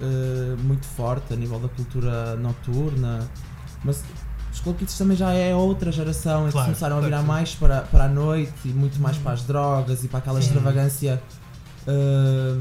eh, 0.00 0.56
muito 0.62 0.86
forte 0.86 1.32
a 1.32 1.36
nível 1.36 1.58
da 1.58 1.68
cultura 1.68 2.34
noturna. 2.36 3.28
Mas 3.84 4.02
os 4.54 4.60
Club 4.60 4.76
Kids 4.78 4.96
também 4.96 5.16
já 5.16 5.32
é 5.32 5.54
outra 5.54 5.90
geração, 5.92 6.42
eles 6.42 6.52
Claro, 6.52 6.68
começaram 6.68 6.96
claro 6.96 7.04
a 7.04 7.08
virar 7.08 7.20
sim. 7.22 7.26
mais 7.26 7.54
para, 7.54 7.80
para 7.82 8.04
a 8.04 8.08
noite 8.08 8.52
e 8.64 8.68
muito 8.68 8.98
mais 9.00 9.16
para 9.18 9.32
as 9.32 9.42
drogas 9.42 10.02
e 10.04 10.08
para 10.08 10.20
aquela 10.20 10.40
Sim. 10.40 10.46
extravagância. 10.46 11.20
eh, 11.86 12.56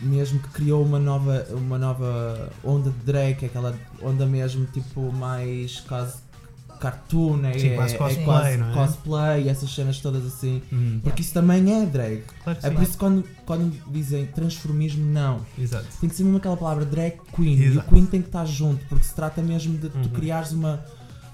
mesmo 0.00 0.38
que 0.38 0.48
criou 0.48 0.84
uma 0.84 0.98
nova, 0.98 1.46
uma 1.50 1.78
nova 1.78 2.50
onda 2.62 2.90
de 2.90 2.98
drag, 3.04 3.42
é 3.42 3.46
aquela 3.46 3.74
onda 4.02 4.26
mesmo 4.26 4.66
tipo 4.66 5.10
mais 5.12 5.80
quase 5.80 6.18
cartoon, 6.78 7.44
é, 7.46 7.58
Sim, 7.58 7.68
é- 7.70 7.74
quase 7.76 7.94
é 7.94 7.98
cosplay, 7.98 8.24
quase 8.24 8.56
não 8.58 8.70
é? 8.70 8.74
cosplay, 8.74 9.48
essas 9.48 9.74
cenas 9.74 9.98
todas 10.00 10.26
assim. 10.26 10.60
Uhum. 10.70 11.00
Porque 11.02 11.22
isso 11.22 11.32
também 11.32 11.72
é 11.82 11.86
drag. 11.86 12.22
Claro 12.42 12.58
É 12.62 12.68
sim. 12.68 12.74
por 12.74 12.82
isso 12.82 12.92
que 12.92 12.98
quando, 12.98 13.24
quando 13.46 13.72
dizem 13.90 14.26
transformismo, 14.26 15.04
não. 15.06 15.40
Exato. 15.58 15.86
Tem 16.00 16.08
que 16.10 16.14
ser 16.14 16.24
mesmo 16.24 16.36
aquela 16.38 16.56
palavra 16.56 16.84
drag 16.84 17.16
queen. 17.34 17.56
E 17.56 17.68
o 17.68 17.72
Exato. 17.72 17.88
queen 17.88 18.04
tem 18.06 18.20
que 18.20 18.28
estar 18.28 18.44
junto, 18.44 18.84
porque 18.86 19.04
se 19.04 19.14
trata 19.14 19.40
mesmo 19.40 19.78
de 19.78 19.88
tu 19.88 19.96
Uhum. 19.98 20.08
criares 20.10 20.52
uma, 20.52 20.84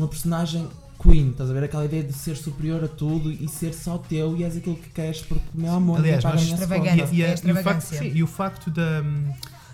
uma 0.00 0.09
personagem 0.09 0.69
queen. 1.02 1.30
Estás 1.30 1.50
a 1.50 1.52
ver? 1.52 1.64
Aquela 1.64 1.85
ideia 1.85 2.02
de 2.02 2.12
ser 2.12 2.37
superior 2.37 2.83
a 2.85 2.88
tudo 2.88 3.30
e 3.30 3.49
ser 3.49 3.73
só 3.73 3.99
teu 3.99 4.37
e 4.37 4.45
és 4.45 4.57
aquilo 4.57 4.76
que 4.76 4.90
queres, 4.90 5.23
porque, 5.23 5.45
meu 5.54 5.73
amor, 5.73 5.99
Aliás, 6.00 6.23
paga 6.23 6.35
nós- 6.37 6.42
a 6.42 6.45
minha 6.47 6.54
Extravagante. 6.61 7.00
conta. 7.02 7.14
E, 7.14 7.23
a- 7.25 7.26
É 7.26 7.30
e 7.30 7.33
o 7.33 7.37
facto, 7.37 7.47
extravagância. 7.49 7.99
sim, 7.99 8.12
e 8.14 8.23
o 8.23 8.26
facto 8.26 8.71
da, 8.71 9.00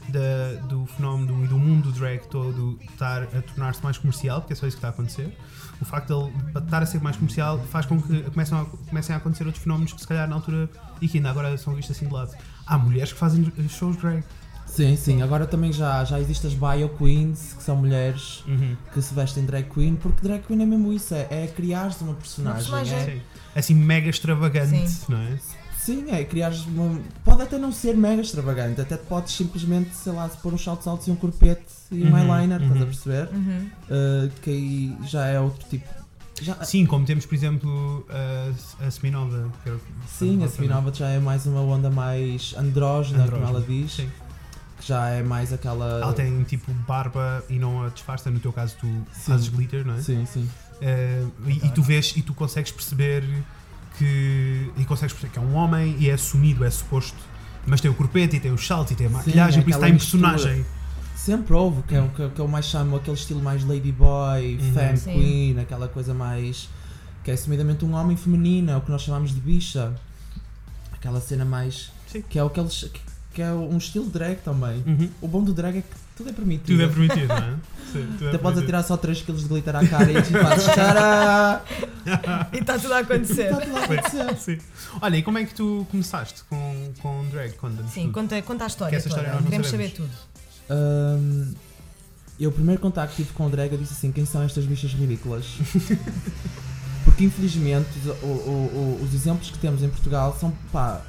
da- 0.09 0.61
do 0.68 0.87
fenómeno 0.87 1.45
e 1.45 1.49
do 1.49 1.59
mundo 1.59 1.90
do 1.90 1.99
drag 1.99 2.21
todo 2.28 2.78
estar 2.90 3.23
a 3.25 3.42
tornar-se 3.42 3.83
mais 3.83 3.99
comercial, 3.99 4.40
porque 4.40 4.52
é 4.52 4.56
só 4.56 4.66
isso 4.66 4.76
que 4.76 4.78
está 4.78 4.88
a 4.88 4.90
acontecer, 4.90 5.37
o 5.80 5.85
facto 5.85 6.06
de 6.09 6.14
ele 6.14 6.64
estar 6.64 6.83
a 6.83 6.87
ser 6.87 7.00
mais 7.02 7.16
comercial 7.16 7.59
faz 7.71 7.87
com 7.87 8.00
que 8.00 8.23
comecem 8.30 8.56
a, 8.59 8.64
comecem 8.88 9.14
a 9.14 9.18
acontecer 9.18 9.45
outros 9.45 9.62
fenómenos 9.62 9.92
que 9.92 10.00
se 10.00 10.06
calhar 10.06 10.28
na 10.28 10.37
altura 10.37 10.71
e 11.00 11.09
que 11.09 11.18
ainda 11.18 11.30
agora 11.30 11.56
são 11.59 11.75
vistos 11.75 11.97
assim 11.97 12.06
de 12.06 12.12
lado. 12.14 12.33
Há 12.66 12.78
mulheres 12.78 13.12
que 13.12 13.18
fazem 13.18 13.52
shows 13.68 13.97
drag. 13.97 14.23
Sim, 14.66 14.96
sim. 14.96 15.23
Agora 15.23 15.46
também 15.46 15.73
já, 15.73 16.04
já 16.04 16.20
existem 16.20 16.50
as 16.50 16.56
bio 16.56 16.88
queens, 16.90 17.54
que 17.56 17.62
são 17.62 17.76
mulheres 17.76 18.44
que 18.92 19.00
se 19.00 19.14
vestem 19.14 19.44
drag 19.44 19.70
queen, 19.70 19.96
porque 19.96 20.20
drag 20.26 20.42
queen 20.46 20.62
é 20.62 20.66
mesmo 20.66 20.92
isso, 20.92 21.14
é, 21.14 21.26
é 21.30 21.46
criares 21.46 22.00
uma 22.00 22.14
personagem. 22.14 22.58
personagem. 22.61 22.99
é- 22.99 23.04
Sim. 23.04 23.20
Assim, 23.54 23.75
mega 23.75 24.11
extravagante, 24.11 24.88
Sim. 24.90 25.04
não 25.08 25.18
é? 25.18 25.38
Sim, 25.78 26.11
é 26.11 26.25
criares 26.25 26.66
uma. 26.66 26.99
Pode 27.25 27.42
até 27.42 27.56
não 27.58 27.70
ser 27.73 27.96
mega 27.96 28.20
extravagante, 28.20 28.80
até 28.80 28.96
podes 28.96 29.35
simplesmente, 29.35 29.94
sei 29.94 30.12
lá, 30.12 30.28
se 30.28 30.37
pôr 30.38 30.52
uns 30.52 30.62
saltos 30.64 30.87
altos 30.87 31.06
e 31.06 31.11
um 31.12 31.16
corpete 31.16 31.62
e 31.92 32.02
um 32.02 32.08
Uhum, 32.11 32.18
eyeliner, 32.35 32.61
estás 32.61 32.73
a 32.73 32.75
uhum. 32.80 32.85
perceber? 32.87 33.28
Uhum. 33.32 33.70
Uh, 33.88 34.30
que 34.42 34.50
aí 34.50 34.96
já 35.08 35.26
é 35.26 35.38
outro 35.40 35.64
tipo. 35.70 35.87
Já, 36.42 36.54
Sim, 36.64 36.85
como 36.85 37.06
temos, 37.06 37.25
por 37.25 37.35
exemplo, 37.35 38.04
a, 38.11 38.85
a 38.87 38.90
Seminova. 38.90 39.50
era- 39.64 39.76
sim, 40.06 40.42
a 40.44 40.49
Seminova 40.49 40.92
já 40.92 41.08
é 41.08 41.18
mais 41.18 41.46
uma 41.46 41.61
onda 41.62 41.88
mais 41.88 42.52
andrógena, 42.58 43.26
como 43.28 43.44
ela 43.46 43.62
diz. 43.66 43.92
Sim. 43.92 44.08
Que 44.78 44.87
já 44.87 45.09
é 45.09 45.23
mais 45.23 45.52
aquela. 45.52 46.00
Ela 46.02 46.12
tem 46.12 46.42
tipo 46.45 46.73
barba 46.87 47.45
e 47.49 47.59
não 47.59 47.85
a 47.85 47.88
disfarça. 47.88 48.30
No 48.30 48.38
teu 48.40 48.52
caso, 48.52 48.76
tu 48.80 48.88
fazes 49.12 49.49
glitter, 49.49 49.87
não 49.87 49.95
é? 49.95 50.00
Sim, 50.02 50.26
sim. 50.26 50.49
Eh, 50.80 51.25
e, 51.47 51.66
e 51.66 51.71
tu 51.71 51.83
vês 51.83 52.12
e 52.16 52.23
tu 52.23 52.35
consegues 52.35 52.71
perceber 52.73 53.25
que. 53.99 54.71
E 54.76 54.85
consegues 54.85 55.12
perceber 55.14 55.33
que 55.33 55.38
é 55.38 55.42
um 55.42 55.54
homem 55.54 55.97
e 55.99 56.11
é 56.11 56.12
assumido, 56.14 56.64
é 56.64 56.71
suposto. 56.71 57.18
Mas 57.66 57.80
tem 57.80 57.90
o 57.90 57.95
corpete 57.95 58.37
e 58.37 58.40
tem 58.40 58.52
os 58.52 58.64
saltos 58.66 58.92
e 58.92 58.95
tem 58.95 59.06
a 59.09 59.11
maquilhagem, 59.11 59.62
por 59.62 59.71
isso 59.71 59.78
está 59.78 59.88
em 59.88 59.92
mistura. 59.95 60.28
personagem. 60.30 60.64
Sempre 61.16 61.54
houve, 61.54 61.83
que 61.83 61.95
é 61.97 62.00
o 62.00 62.09
que, 62.11 62.28
que 62.28 62.38
eu 62.40 62.47
mais 62.47 62.66
chamo 62.66 62.95
aquele 62.97 63.16
estilo 63.16 63.42
mais 63.42 63.64
ladyboy, 63.64 64.56
Uhum. 64.61 64.73
femme 64.73 64.97
Sim. 64.97 65.12
queen, 65.14 65.59
aquela 65.61 65.88
coisa 65.88 66.14
mais. 66.14 66.68
que 67.25 67.30
é 67.33 67.35
assumidamente 67.35 67.85
um 67.85 67.92
homem 67.95 68.16
feminino, 68.16 68.71
é 68.71 68.76
o 68.76 68.80
que 68.80 68.90
nós 68.90 69.02
chamamos 69.02 69.35
de 69.35 69.40
bicha. 69.40 69.92
Aquela 70.92 71.21
cena 71.21 71.45
mais. 71.45 71.90
Sim. 72.06 72.23
que 72.28 72.38
é 72.38 72.42
o 72.45 72.50
que 72.50 72.61
eles. 72.61 72.85
que, 72.92 73.00
que 73.37 73.43
é 73.43 73.52
um 73.52 73.76
estilo 73.76 74.07
drag 74.07 74.37
também. 74.43 74.83
Uhum. 74.87 75.11
O 75.21 75.28
bom 75.28 75.43
do 75.45 75.52
drag 75.52 75.76
é 75.78 75.83
que 75.83 75.88
tudo 76.16 76.31
é 76.31 76.33
permitido. 76.33 76.66
Tudo 76.78 76.83
é 76.83 76.88
permitido, 76.88 77.28
não 77.28 77.37
é? 77.37 77.55
Sim, 77.93 78.07
tudo 78.19 78.25
é 78.25 78.28
Até 78.31 78.38
podes 78.38 78.62
atirar 78.62 78.83
só 78.83 78.97
3 78.97 79.21
kg 79.23 79.35
de 79.37 79.45
glitter 79.45 79.76
à 79.76 79.87
cara 79.87 80.11
e 80.11 80.23
fazes 80.25 80.64
tcharam! 80.73 81.61
E 82.52 82.59
está 82.59 82.78
tudo 82.78 82.95
a 82.95 82.99
acontecer. 83.00 83.50
Está 83.52 83.61
tudo 83.61 83.76
a 83.76 83.85
acontecer. 83.85 84.37
Sim. 84.38 84.59
Olha, 85.02 85.16
e 85.19 85.23
como 85.23 85.37
é 85.38 85.45
que 85.45 85.55
tu 85.55 85.87
começaste 85.90 86.43
com, 86.49 86.93
com 87.02 87.26
drag? 87.31 87.52
Conta-nos 87.57 87.93
Sim, 87.93 88.02
tudo. 88.05 88.12
conta, 88.14 88.40
conta 88.43 88.64
a 88.64 88.66
história 88.69 88.90
Que 88.90 88.97
essa 88.97 89.09
história 89.09 89.28
nós 89.31 89.40
não 89.43 89.50
Queremos 89.50 89.69
saber 89.69 89.90
sabemos. 89.90 90.11
tudo. 90.14 90.37
Hum, 90.71 91.55
eu, 92.40 92.49
o 92.50 92.52
primeiro 92.52 92.81
contacto 92.81 93.14
que 93.16 93.23
tive 93.23 93.35
com 93.35 93.47
o 93.47 93.50
drag, 93.50 93.71
eu 93.73 93.78
disse 93.78 93.93
assim: 93.93 94.11
quem 94.12 94.25
são 94.25 94.43
estas 94.43 94.64
bichas 94.64 94.93
ridículas? 94.93 95.45
Porque 97.05 97.25
infelizmente 97.25 97.88
o- 98.23 98.26
o- 98.26 98.99
o- 99.00 99.05
os 99.05 99.14
exemplos 99.14 99.50
que 99.50 99.59
temos 99.59 99.83
em 99.83 99.88
Portugal 99.90 100.37
são 100.40 100.50
pá. 100.73 101.02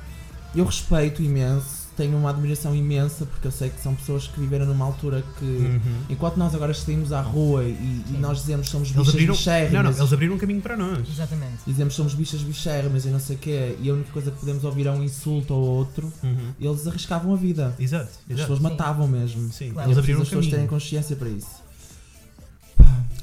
Eu 0.55 0.63
respeito 0.65 1.21
imenso, 1.21 1.76
tenho 1.97 2.15
uma 2.15 2.29
admiração 2.29 2.75
imensa, 2.75 3.25
porque 3.25 3.47
eu 3.47 3.51
sei 3.51 3.69
que 3.71 3.81
são 3.81 3.95
pessoas 3.95 4.27
que 4.27 4.39
viveram 4.39 4.65
numa 4.67 4.85
altura 4.85 5.23
que. 5.39 5.43
Uhum. 5.45 5.81
Enquanto 6.09 6.37
nós 6.37 6.53
agora 6.55 6.73
saímos 6.73 7.11
à 7.11 7.19
rua 7.21 7.63
e, 7.63 7.71
e 8.09 8.17
nós 8.19 8.37
dizemos 8.39 8.69
somos 8.69 8.89
Eles 8.89 8.97
bichas 8.99 9.13
abriram, 9.15 9.33
bichérrimas, 9.35 9.73
não, 9.73 9.91
não, 9.91 9.97
eles 9.99 10.13
abriram 10.13 10.35
um 10.35 10.37
caminho 10.37 10.61
para 10.61 10.77
nós. 10.77 11.09
Exatamente. 11.09 11.57
dizemos 11.65 11.93
somos 11.95 12.13
bichas 12.13 12.41
bichérrimas 12.41 13.05
e 13.05 13.09
não 13.09 13.19
sei 13.19 13.35
o 13.35 13.39
quê, 13.39 13.75
e 13.81 13.89
a 13.89 13.93
única 13.93 14.11
coisa 14.11 14.31
que 14.31 14.39
podemos 14.39 14.63
ouvir 14.63 14.85
é 14.87 14.91
um 14.91 15.03
insulto 15.03 15.53
ou 15.53 15.61
outro, 15.63 16.13
Uhum. 16.23 16.53
eles 16.59 16.87
arriscavam 16.87 17.33
a 17.33 17.35
vida. 17.35 17.75
Exato, 17.79 18.05
As 18.05 18.11
exato. 18.29 18.35
pessoas 18.41 18.59
Sim. 18.59 18.63
matavam 18.63 19.07
mesmo. 19.07 19.51
Sim, 19.51 19.71
Claro. 19.71 19.87
eles 19.89 19.97
abriram 19.97 20.19
um 20.19 20.21
as 20.23 20.27
pessoas 20.29 20.45
terem 20.45 20.65
caminho. 20.67 20.69
consciência 20.81 21.15
para 21.15 21.29
isso. 21.29 21.67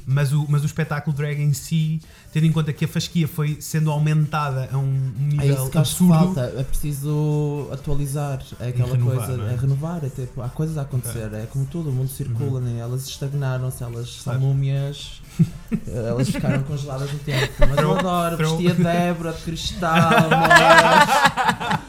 Mas 0.06 0.32
o, 0.34 0.44
mas 0.50 0.62
o 0.62 0.66
espetáculo 0.66 1.16
drag 1.16 1.40
em 1.40 1.54
si, 1.54 1.98
tendo 2.34 2.46
em 2.46 2.52
conta 2.52 2.72
que 2.72 2.84
a 2.84 2.88
fasquia 2.88 3.28
foi 3.28 3.58
sendo 3.60 3.92
aumentada 3.92 4.68
a 4.72 4.76
um 4.76 4.92
É 5.38 5.44
nível 5.44 5.54
isso 5.62 5.70
que 5.70 5.78
acho 5.78 5.96
que 5.96 6.02
absurdo. 6.02 6.34
falta, 6.34 6.52
é 6.58 6.64
preciso 6.64 7.68
atualizar, 7.72 8.42
é 8.58 8.68
aquela 8.70 8.90
renovar, 8.96 9.26
coisa, 9.28 9.42
é? 9.42 9.52
é 9.52 9.56
renovar, 9.56 10.04
é 10.04 10.08
tipo, 10.08 10.42
há 10.42 10.48
coisas 10.48 10.76
a 10.76 10.82
acontecer, 10.82 11.32
é 11.32 11.46
como 11.50 11.64
tudo, 11.66 11.90
o 11.90 11.92
mundo 11.92 12.08
circula, 12.10 12.60
né? 12.60 12.80
elas 12.80 13.06
estagnaram-se, 13.08 13.84
elas 13.84 14.08
são 14.20 14.36
múmias, 14.40 15.22
elas 15.86 16.28
ficaram 16.28 16.62
congeladas 16.64 17.12
no 17.12 17.18
tempo. 17.20 17.52
Mas 17.60 17.78
eu 17.78 17.96
adoro, 17.98 18.36
throw- 18.36 18.56
vesti 18.58 18.72
a 18.72 18.74
Débora 18.92 19.32
de 19.32 19.42
cristal, 19.42 20.10
mas... 20.30 21.80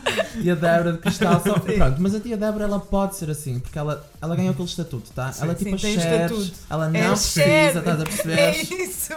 Tia 0.41 0.55
Débora 0.55 0.93
de 0.93 0.99
cristal, 0.99 1.41
só, 1.43 1.57
pronto, 1.59 1.99
mas 2.01 2.13
a 2.13 2.19
tia 2.19 2.37
Débora 2.37 2.65
ela 2.65 2.79
pode 2.79 3.15
ser 3.15 3.31
assim, 3.31 3.59
porque 3.59 3.79
ela, 3.79 4.05
ela 4.21 4.35
ganhou 4.35 4.51
aquele 4.51 4.67
estatuto, 4.67 5.09
tá? 5.15 5.33
Ela 5.41 5.53
é 5.53 5.55
tipo 5.55 5.69
Sim, 5.71 5.75
a 5.75 5.79
tem 5.79 5.99
Cher, 5.99 6.25
estatuto. 6.25 6.53
ela 6.69 6.89
não 6.89 6.99
É 6.99 7.05
a 7.07 7.09
precisa, 7.09 7.79
estás 7.79 7.99
a 8.01 8.03
perceber? 8.03 8.35
É 8.45 8.61
isso. 8.61 9.13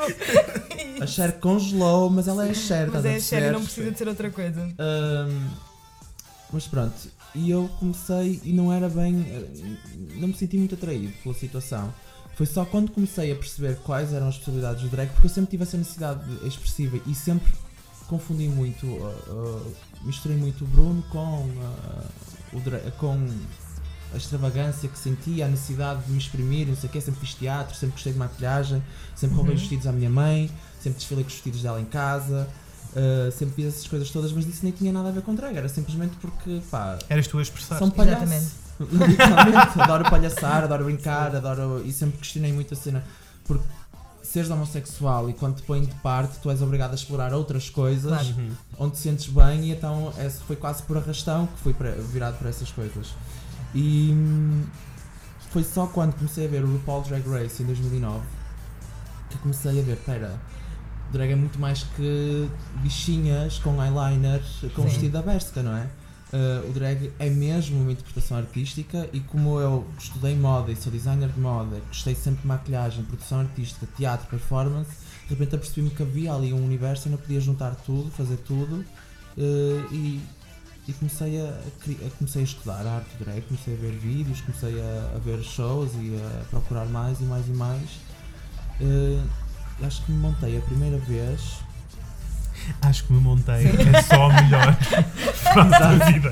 A 1.24 1.26
Cher 1.28 1.40
congelou, 1.40 2.10
mas 2.10 2.28
ela 2.28 2.46
é 2.46 2.50
a 2.50 2.54
Cher, 2.54 2.88
Mas 2.90 3.04
é 3.04 3.10
perceber? 3.12 3.20
sério, 3.20 3.52
não 3.52 3.64
precisa 3.64 3.90
de 3.90 3.98
ser 3.98 4.08
outra 4.08 4.30
coisa. 4.30 4.60
Ahm, 4.78 5.48
mas 6.52 6.66
pronto, 6.66 6.94
e 7.34 7.50
eu 7.50 7.68
comecei 7.78 8.40
e 8.44 8.52
não 8.52 8.72
era 8.72 8.88
bem. 8.88 9.24
eh, 9.28 9.76
Não 10.16 10.28
me 10.28 10.34
senti 10.34 10.56
muito 10.56 10.74
atraído 10.74 11.12
pela 11.22 11.34
situação. 11.34 11.92
Foi 12.34 12.46
só 12.46 12.64
quando 12.64 12.90
comecei 12.92 13.32
a 13.32 13.36
perceber 13.36 13.76
quais 13.84 14.12
eram 14.12 14.28
as 14.28 14.38
possibilidades 14.38 14.82
do 14.82 14.88
drag, 14.88 15.10
porque 15.10 15.26
eu 15.26 15.30
sempre 15.30 15.50
tive 15.50 15.64
essa 15.64 15.76
necessidade 15.76 16.20
expressiva 16.46 16.98
e 17.06 17.14
sempre 17.14 17.52
confundi 18.06 18.48
muito, 18.48 18.86
uh, 18.86 19.12
uh, 19.28 19.74
misturei 20.04 20.36
muito 20.36 20.64
o 20.64 20.66
Bruno 20.68 21.02
com, 21.10 21.18
uh, 21.42 22.06
o 22.54 22.60
dra- 22.60 22.78
com 22.92 23.28
a 24.14 24.16
extravagância 24.16 24.88
que 24.88 24.98
sentia, 24.98 25.44
a 25.44 25.48
necessidade 25.48 26.02
de 26.04 26.12
me 26.12 26.18
exprimir, 26.18 26.66
não 26.68 26.76
sei 26.76 26.88
o 26.88 26.92
quê. 26.92 27.00
Sempre 27.00 27.20
fiz 27.20 27.34
teatro, 27.34 27.74
sempre 27.74 27.94
gostei 27.94 28.12
de 28.12 28.18
maquilhagem, 28.18 28.82
sempre 29.14 29.36
roubei 29.36 29.54
Uhum. 29.54 29.60
vestidos 29.60 29.86
à 29.86 29.92
minha 29.92 30.08
mãe, 30.08 30.50
sempre 30.80 30.98
desfilei 30.98 31.24
com 31.24 31.28
os 31.28 31.34
vestidos 31.34 31.62
dela 31.62 31.80
em 31.80 31.84
casa. 31.84 32.48
Uh, 32.94 33.30
sempre 33.32 33.54
fiz 33.56 33.66
essas 33.74 33.86
coisas 33.86 34.10
todas, 34.10 34.32
mas 34.32 34.46
isso 34.46 34.60
nem 34.62 34.72
tinha 34.72 34.92
nada 34.92 35.08
a 35.10 35.12
ver 35.12 35.22
com 35.22 35.34
drag, 35.34 35.54
era 35.56 35.68
simplesmente 35.68 36.16
porque, 36.20 36.60
pá, 36.70 36.98
Eras 37.08 37.26
tu 37.26 37.38
a 37.38 37.42
expressar. 37.42 37.78
são 37.78 37.90
palhaços. 37.90 38.22
Exatamente. 38.22 38.68
Literalmente, 39.10 39.80
adoro 39.80 40.04
palhaçar, 40.10 40.64
adoro 40.64 40.84
brincar, 40.84 41.34
adoro. 41.36 41.82
E 41.84 41.92
sempre 41.92 42.18
questionei 42.18 42.52
muito 42.52 42.72
a 42.74 42.76
cena. 42.76 43.04
Porque 43.44 43.64
seres 44.22 44.50
homossexual 44.50 45.28
e 45.30 45.32
quando 45.34 45.56
te 45.56 45.62
põem 45.62 45.82
de 45.84 45.94
parte, 45.96 46.38
tu 46.40 46.50
és 46.50 46.60
obrigado 46.62 46.92
a 46.92 46.94
explorar 46.94 47.32
outras 47.34 47.68
coisas 47.70 48.10
Claro. 48.10 48.28
Uhum. 48.38 48.50
onde 48.78 48.92
te 48.94 48.98
sentes 49.00 49.26
bem, 49.28 49.64
e 49.64 49.70
então 49.72 50.12
esse 50.18 50.38
foi 50.40 50.54
quase 50.56 50.82
por 50.82 50.96
arrastão 50.96 51.46
que 51.46 51.60
fui 51.60 51.72
para- 51.74 51.92
virado 51.92 52.36
para 52.38 52.48
essas 52.50 52.70
coisas. 52.70 53.08
E 53.74 54.10
hum, 54.12 54.64
foi 55.50 55.64
só 55.64 55.86
quando 55.86 56.14
comecei 56.14 56.46
a 56.46 56.48
ver 56.48 56.62
o 56.64 56.72
RuPaul 56.72 57.02
Drag 57.02 57.26
Race 57.28 57.62
em 57.62 57.66
2009 57.66 58.20
que 59.30 59.38
comecei 59.38 59.78
a 59.80 59.82
ver: 59.82 59.96
pera, 59.98 60.38
drag 61.12 61.32
é 61.32 61.36
muito 61.36 61.58
mais 61.58 61.82
que 61.96 62.48
bichinhas 62.82 63.58
com 63.58 63.82
eyeliner, 63.82 64.42
com 64.74 64.82
Sim. 64.82 64.88
vestido 64.88 65.12
da 65.12 65.22
Berska, 65.22 65.62
não 65.62 65.76
é? 65.76 65.88
Uh, 66.30 66.68
o 66.68 66.72
drag 66.74 67.10
é 67.18 67.30
mesmo 67.30 67.80
uma 67.80 67.90
interpretação 67.92 68.36
artística 68.36 69.08
e 69.14 69.20
como 69.20 69.58
eu 69.60 69.86
estudei 69.98 70.36
moda 70.36 70.70
e 70.70 70.76
sou 70.76 70.92
designer 70.92 71.30
de 71.30 71.40
moda, 71.40 71.80
gostei 71.88 72.14
sempre 72.14 72.42
de 72.42 72.46
maquilhagem, 72.48 73.02
produção 73.04 73.40
artística, 73.40 73.86
teatro, 73.96 74.26
performance, 74.28 74.90
de 75.26 75.30
repente 75.34 75.54
apercebi-me 75.54 75.88
que 75.88 76.02
havia 76.02 76.34
ali 76.34 76.52
um 76.52 76.62
universo 76.62 77.06
e 77.06 77.10
eu 77.10 77.12
não 77.12 77.18
podia 77.18 77.40
juntar 77.40 77.74
tudo, 77.76 78.10
fazer 78.10 78.36
tudo 78.38 78.84
uh, 79.38 79.94
e, 79.94 80.20
e 80.86 80.92
comecei, 80.92 81.40
a, 81.40 81.48
a- 81.48 82.10
comecei 82.18 82.42
a 82.42 82.44
estudar 82.44 82.86
a 82.86 82.96
arte 82.96 83.16
do 83.16 83.24
drag, 83.24 83.40
comecei 83.42 83.72
a 83.72 83.76
ver 83.78 83.92
vídeos, 83.92 84.42
comecei 84.42 84.78
a, 84.82 85.12
a 85.16 85.18
ver 85.20 85.42
shows 85.42 85.92
e 85.94 86.14
a 86.14 86.44
procurar 86.50 86.84
mais 86.86 87.20
e 87.20 87.24
mais 87.24 87.48
e 87.48 87.52
mais. 87.52 87.88
Uh, 88.82 89.26
acho 89.84 90.02
que 90.04 90.12
me 90.12 90.18
montei 90.18 90.58
a 90.58 90.60
primeira 90.62 90.98
vez 90.98 91.40
Acho 92.82 93.04
que 93.04 93.12
me 93.14 93.20
montei. 93.20 93.64
É 93.66 94.02
só 94.02 94.28
a 94.30 94.42
melhor 94.42 94.76
frase 94.76 95.70
da 95.70 95.88
vida. 96.10 96.30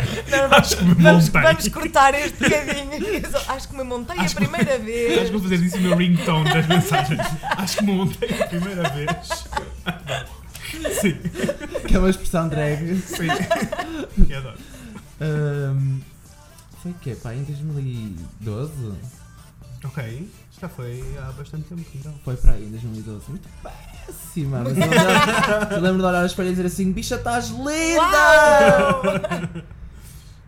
Acho 0.50 0.76
que 0.76 0.84
me 0.84 0.94
Vamos, 0.94 1.24
montei. 1.30 1.42
vamos 1.42 1.68
cortar 1.68 2.14
este 2.14 2.44
bocadinho. 2.44 3.22
Acho 3.48 3.68
que 3.68 3.76
me 3.76 3.84
montei 3.84 4.18
Acho 4.18 4.24
a 4.24 4.28
que- 4.40 4.46
primeira 4.48 4.74
Acho 4.76 4.84
vez. 4.84 5.24
que 5.26 5.32
vou 5.32 5.40
fazer 5.42 5.54
isso 5.60 5.76
no 5.78 5.82
meu 5.88 5.96
ringtone 5.96 6.52
das 6.52 6.66
mensagens. 6.66 7.20
Acho 7.56 7.76
que 7.78 7.84
me 7.84 7.92
montei 7.92 8.42
a 8.42 8.46
primeira 8.48 8.88
vez. 8.90 9.48
Sim, 11.00 11.14
que 11.88 11.94
é 11.96 11.98
uma 11.98 12.10
expressão 12.10 12.48
drag. 12.48 12.96
sim. 13.06 13.28
Eu 14.28 14.38
adoro. 14.38 14.58
Um, 15.20 16.00
foi 16.82 16.90
o 16.90 16.94
quê? 17.00 17.16
Pá, 17.22 17.34
em 17.34 17.44
2012? 17.44 18.72
Ok, 19.84 20.28
já 20.60 20.68
foi 20.68 21.02
há 21.18 21.32
bastante 21.32 21.64
tempo 21.64 21.82
então. 21.94 22.14
Foi 22.24 22.36
para 22.36 22.52
aí, 22.52 22.64
em 22.66 22.70
2012. 22.70 23.24
Muito 23.30 23.48
péssima. 23.62 24.60
Mas 24.64 24.76
eu, 24.76 24.82
lembro- 24.84 25.74
eu 25.74 25.80
lembro 25.80 25.98
de 25.98 26.04
olhar 26.08 26.20
ao 26.20 26.26
espelho 26.26 26.48
e 26.48 26.52
dizer 26.52 26.66
assim: 26.66 26.92
bicha, 26.92 27.16
estás 27.16 27.48
linda! 27.50 28.06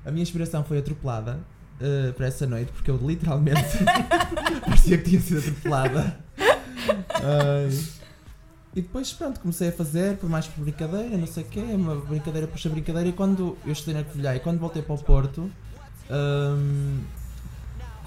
A 0.04 0.10
minha 0.10 0.22
inspiração 0.22 0.64
foi 0.64 0.78
atropelada 0.78 1.38
uh, 1.80 2.12
para 2.14 2.26
essa 2.26 2.46
noite, 2.46 2.72
porque 2.72 2.90
eu 2.90 2.96
literalmente 2.96 3.62
parecia 4.64 4.98
que 4.98 5.10
tinha 5.10 5.20
sido 5.20 5.38
atropelada. 5.40 6.18
Ai. 7.14 7.78
E 8.74 8.82
depois, 8.82 9.12
pronto, 9.12 9.40
comecei 9.40 9.70
a 9.70 9.72
fazer, 9.72 10.16
por 10.18 10.30
mais 10.30 10.46
por 10.46 10.62
brincadeira, 10.62 11.16
não 11.16 11.26
sei 11.26 11.42
o 11.42 11.46
quê, 11.46 11.60
uma 11.60 11.96
brincadeira 11.96 12.46
puxa 12.46 12.68
brincadeira. 12.68 13.08
E 13.08 13.12
quando 13.12 13.56
eu 13.66 13.72
estudei 13.72 13.94
na 14.00 14.04
Covilhã 14.04 14.34
e 14.36 14.40
quando 14.40 14.58
voltei 14.60 14.82
para 14.82 14.94
o 14.94 14.98
Porto, 14.98 15.50
hum, 16.10 17.00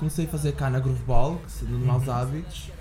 comecei 0.01 0.25
a 0.25 0.27
fazer 0.27 0.53
cá 0.53 0.67
na 0.67 0.79
Grooveball, 0.79 1.39
de 1.61 1.71
maus 1.73 2.09
hábitos. 2.09 2.71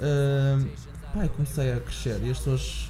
Hum, 0.00 0.68
pá, 1.12 1.26
comecei 1.28 1.72
a 1.72 1.80
crescer 1.80 2.20
e 2.22 2.30
as 2.30 2.38
pessoas 2.38 2.88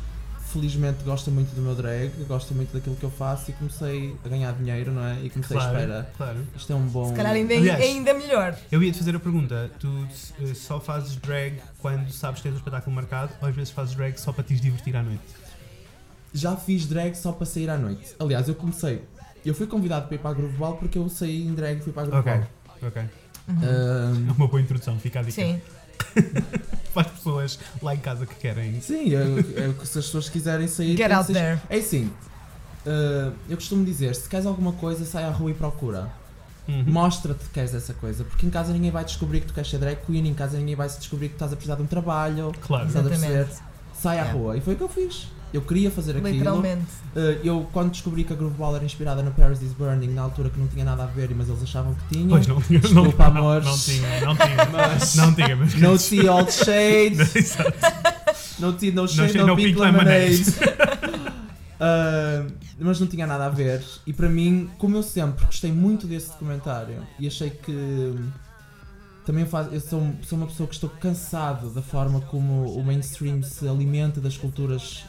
felizmente 0.52 1.02
gostam 1.02 1.32
muito 1.32 1.54
do 1.54 1.62
meu 1.62 1.74
drag, 1.74 2.10
gostam 2.28 2.54
muito 2.56 2.74
daquilo 2.74 2.94
que 2.94 3.04
eu 3.04 3.10
faço 3.10 3.50
e 3.50 3.54
comecei 3.54 4.14
a 4.22 4.28
ganhar 4.28 4.52
dinheiro, 4.52 4.92
não 4.92 5.02
é? 5.02 5.18
E 5.22 5.30
comecei 5.30 5.56
a 5.56 5.60
espera. 5.60 6.12
claro. 6.14 6.46
Isto 6.54 6.72
é 6.74 6.76
um 6.76 6.86
bom. 6.88 7.08
Se 7.08 7.14
calhar 7.14 7.32
ainda, 7.32 7.54
Aliás, 7.54 7.80
ainda 7.80 8.12
melhor. 8.12 8.54
Eu 8.70 8.82
ia 8.82 8.92
te 8.92 8.98
fazer 8.98 9.16
a 9.16 9.20
pergunta: 9.20 9.70
tu 9.78 10.06
eh, 10.42 10.52
só 10.54 10.78
fazes 10.78 11.16
drag 11.16 11.58
quando 11.78 12.10
sabes 12.10 12.40
que 12.40 12.48
tens 12.48 12.56
um 12.56 12.58
espetáculo 12.58 12.94
marcado 12.94 13.32
ou 13.40 13.48
às 13.48 13.56
vezes 13.56 13.70
fazes 13.70 13.94
drag 13.94 14.18
só 14.18 14.30
para 14.30 14.44
te 14.44 14.54
divertir 14.56 14.94
à 14.94 15.02
noite? 15.02 15.22
Já 16.34 16.54
fiz 16.54 16.84
drag 16.84 17.14
só 17.14 17.32
para 17.32 17.46
sair 17.46 17.70
à 17.70 17.78
noite. 17.78 18.14
Aliás, 18.18 18.46
eu 18.46 18.54
comecei. 18.54 19.02
Eu 19.42 19.54
fui 19.54 19.66
convidado 19.66 20.06
para 20.06 20.16
ir 20.16 20.18
para 20.18 20.30
a 20.30 20.34
Grooveball 20.34 20.76
porque 20.76 20.98
eu 20.98 21.08
saí 21.08 21.46
em 21.46 21.54
drag 21.54 21.78
e 21.78 21.82
fui 21.82 21.94
para 21.94 22.02
a 22.02 22.06
Grooveball. 22.06 22.46
ok. 22.82 23.02
Uhum. 23.48 23.54
Hum, 23.56 24.26
É 24.28 24.32
uma 24.32 24.46
boa 24.46 24.60
introdução, 24.60 24.98
fica 24.98 25.20
a 25.20 25.22
dica. 25.22 25.32
Sim. 25.32 25.60
Para 26.94 27.02
as 27.02 27.12
pessoas 27.12 27.58
lá 27.82 27.94
em 27.94 27.98
casa 27.98 28.26
que 28.26 28.34
querem. 28.34 28.80
sim, 28.80 29.10
eu, 29.10 29.38
eu- 29.38 29.74
se 29.84 29.98
as 29.98 30.06
pessoas 30.06 30.28
quiserem 30.28 30.66
sair. 30.66 30.96
Get 30.96 31.10
out 31.12 31.26
que 31.26 31.32
ser- 31.32 31.38
there. 31.38 31.60
É 31.68 31.76
assim. 31.78 32.10
uh, 32.86 33.32
eu 33.48 33.56
costumo 33.56 33.84
dizer: 33.84 34.14
se 34.14 34.28
queres 34.28 34.46
alguma 34.46 34.72
coisa, 34.72 35.04
sai 35.04 35.24
à 35.24 35.30
rua 35.30 35.50
e 35.50 35.54
procura. 35.54 36.08
Uhum. 36.68 36.84
Mostra-te 36.86 37.44
que 37.50 37.58
és 37.60 37.74
essa 37.74 37.92
coisa. 37.94 38.22
Porque 38.24 38.46
em 38.46 38.50
casa 38.50 38.72
ninguém 38.72 38.90
vai 38.90 39.04
descobrir 39.04 39.40
que 39.40 39.46
tu 39.48 39.54
queres 39.54 39.68
ser 39.70 39.78
drag 39.78 39.98
queen, 40.06 40.26
em 40.28 40.34
casa 40.34 40.56
ninguém 40.58 40.74
vai 40.76 40.88
se 40.88 40.98
descobrir 40.98 41.28
que 41.28 41.34
estás 41.34 41.52
a 41.52 41.56
precisar 41.56 41.74
de 41.76 41.82
um 41.82 41.86
trabalho. 41.86 42.52
Claro. 42.60 42.86
Estás 42.86 43.04
a 43.06 43.08
Exatamente. 43.10 43.36
perceber? 43.46 43.64
Sai 43.94 44.18
à 44.18 44.22
Yeah. 44.22 44.38
rua. 44.38 44.56
E 44.56 44.60
foi 44.60 44.74
o 44.74 44.76
que 44.76 44.82
eu 44.82 44.88
fiz. 44.88 45.26
Eu 45.52 45.62
queria 45.62 45.90
fazer 45.90 46.12
aquilo. 46.12 46.28
Literalmente. 46.28 46.86
Uh, 47.14 47.40
eu, 47.44 47.68
quando 47.72 47.90
descobri 47.90 48.22
que 48.24 48.32
a 48.32 48.36
Grooveball 48.36 48.76
era 48.76 48.84
inspirada 48.84 49.22
no 49.22 49.32
Paris 49.32 49.60
is 49.62 49.72
Burning, 49.72 50.08
na 50.08 50.22
altura 50.22 50.48
que 50.48 50.58
não 50.60 50.68
tinha 50.68 50.84
nada 50.84 51.02
a 51.02 51.06
ver, 51.06 51.30
mas 51.34 51.48
eles 51.48 51.62
achavam 51.62 51.94
que 51.94 52.14
tinha. 52.14 52.28
Pois 52.28 52.46
não 52.46 52.60
tinha. 52.60 52.78
Desculpa, 52.78 53.24
não, 53.24 53.34
não, 53.34 53.40
amores. 53.40 53.66
Não, 53.66 53.78
tinha, 53.78 54.20
não 54.20 54.36
tinha. 54.36 54.68
Mas- 54.70 55.14
Não 55.16 55.34
tinha, 55.34 55.56
mas. 55.56 55.74
No 55.74 55.98
tea, 55.98 56.32
old 56.32 56.52
shade. 56.52 57.38
Exato. 57.38 57.72
No 58.60 58.72
tea, 58.74 58.92
no 58.92 59.08
shade, 59.08 59.32
shade, 59.32 59.38
no, 59.38 59.46
no 59.48 59.56
pink, 59.56 59.68
pink 59.70 59.80
lemonade. 59.80 60.44
Uh, 61.80 62.52
mas 62.78 63.00
não 63.00 63.06
tinha 63.06 63.26
nada 63.26 63.46
a 63.46 63.48
ver. 63.48 63.82
E 64.06 64.12
para 64.12 64.28
mim, 64.28 64.70
como 64.78 64.96
eu 64.96 65.02
sempre 65.02 65.44
gostei 65.46 65.72
muito 65.72 66.06
desse 66.06 66.28
documentário 66.28 67.02
e 67.18 67.26
achei 67.26 67.50
que 67.50 68.14
também 69.24 69.46
faz, 69.46 69.72
eu 69.72 69.80
sou, 69.80 70.12
sou 70.22 70.38
uma 70.38 70.46
pessoa 70.46 70.66
que 70.68 70.74
estou 70.74 70.90
cansado 70.90 71.70
da 71.70 71.82
forma 71.82 72.20
como 72.22 72.64
o 72.74 72.82
mainstream 72.84 73.42
se 73.42 73.68
alimenta 73.68 74.20
das 74.20 74.36
culturas 74.36 75.04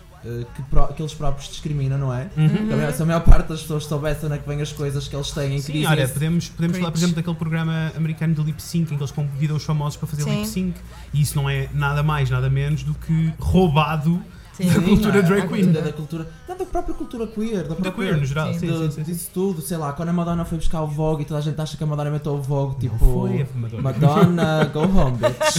que, 0.56 0.62
pró- 0.70 0.88
que 0.88 1.02
eles 1.02 1.14
próprios 1.14 1.50
discriminam, 1.50 1.98
não 1.98 2.14
é? 2.14 2.30
Uhum. 2.38 2.70
Também, 2.70 2.92
se 2.94 3.02
a 3.02 3.06
maior 3.06 3.22
parte 3.22 3.48
das 3.50 3.62
pessoas 3.62 3.86
soubessem 3.86 4.26
onde 4.26 4.36
é 4.36 4.38
que 4.38 4.48
vêm 4.48 4.62
as 4.62 4.72
coisas 4.72 5.08
que 5.08 5.16
eles 5.16 5.32
têm, 5.32 5.56
que 5.56 5.62
Sim, 5.62 5.86
olha, 5.86 6.08
podemos, 6.08 6.50
podemos 6.50 6.78
falar, 6.78 6.92
por 6.92 6.98
exemplo, 6.98 7.16
daquele 7.16 7.36
programa 7.36 7.92
americano 7.96 8.34
de 8.36 8.42
lip 8.44 8.62
sync 8.62 8.94
em 8.94 8.98
que 8.98 9.02
eles 9.04 9.12
convidam 9.12 9.58
os 9.58 9.64
famosos 9.64 9.98
para 9.98 10.08
fazer 10.08 10.24
Sim. 10.24 10.36
lip 10.38 10.48
sync 10.48 10.76
e 11.14 11.22
isso 11.22 11.36
não 11.36 11.50
é 11.50 11.70
nada 11.74 12.04
mais, 12.04 12.30
nada 12.30 12.50
menos 12.50 12.84
do 12.84 12.94
que 12.94 13.34
roubado 13.40 14.22
Sim. 14.62 14.74
da 14.74 14.82
cultura 14.82 15.20
é? 15.20 15.22
drag 15.22 15.42
A 15.42 15.48
queen. 15.48 15.64
cultura 15.66 15.82
Da 15.84 15.94
cultura, 15.94 16.28
não, 16.48 16.58
da 16.58 16.66
própria 16.66 16.96
cultura 16.96 17.28
queer, 17.28 17.64
da 17.64 17.70
da 17.70 17.76
própria 17.76 17.92
queer 17.92 18.18
no 18.18 18.26
geral. 18.26 18.54
Sim. 18.54 18.60
Sim, 18.60 18.68
de- 18.68 18.74
sim, 18.74 18.92
sim, 18.92 19.04
sim. 19.06 19.12
disso 19.14 19.30
tudo, 19.34 19.62
sei 19.62 19.78
lá, 19.78 19.94
quando 19.94 20.10
a 20.10 20.14
Madonna 20.14 20.46
foi 20.46 20.58
buscar 20.58 20.82
o 20.82 20.88
Vogue 20.88 21.24
e 21.24 21.26
toda 21.26 21.40
a 21.40 21.44
gente 21.44 21.60
acha 21.60 21.78
que 21.78 21.84
a 21.84 21.88
Madonna 21.88 22.10
inventou 22.10 22.38
o 22.38 22.42
Vogue, 22.42 22.80
tipo. 22.80 22.98
foi 22.98 23.42
a 23.42 23.58
Madonna. 23.58 23.82
Madonna, 23.84 24.66
go 24.74 24.80
home, 24.82 25.18
bitch. 25.18 25.56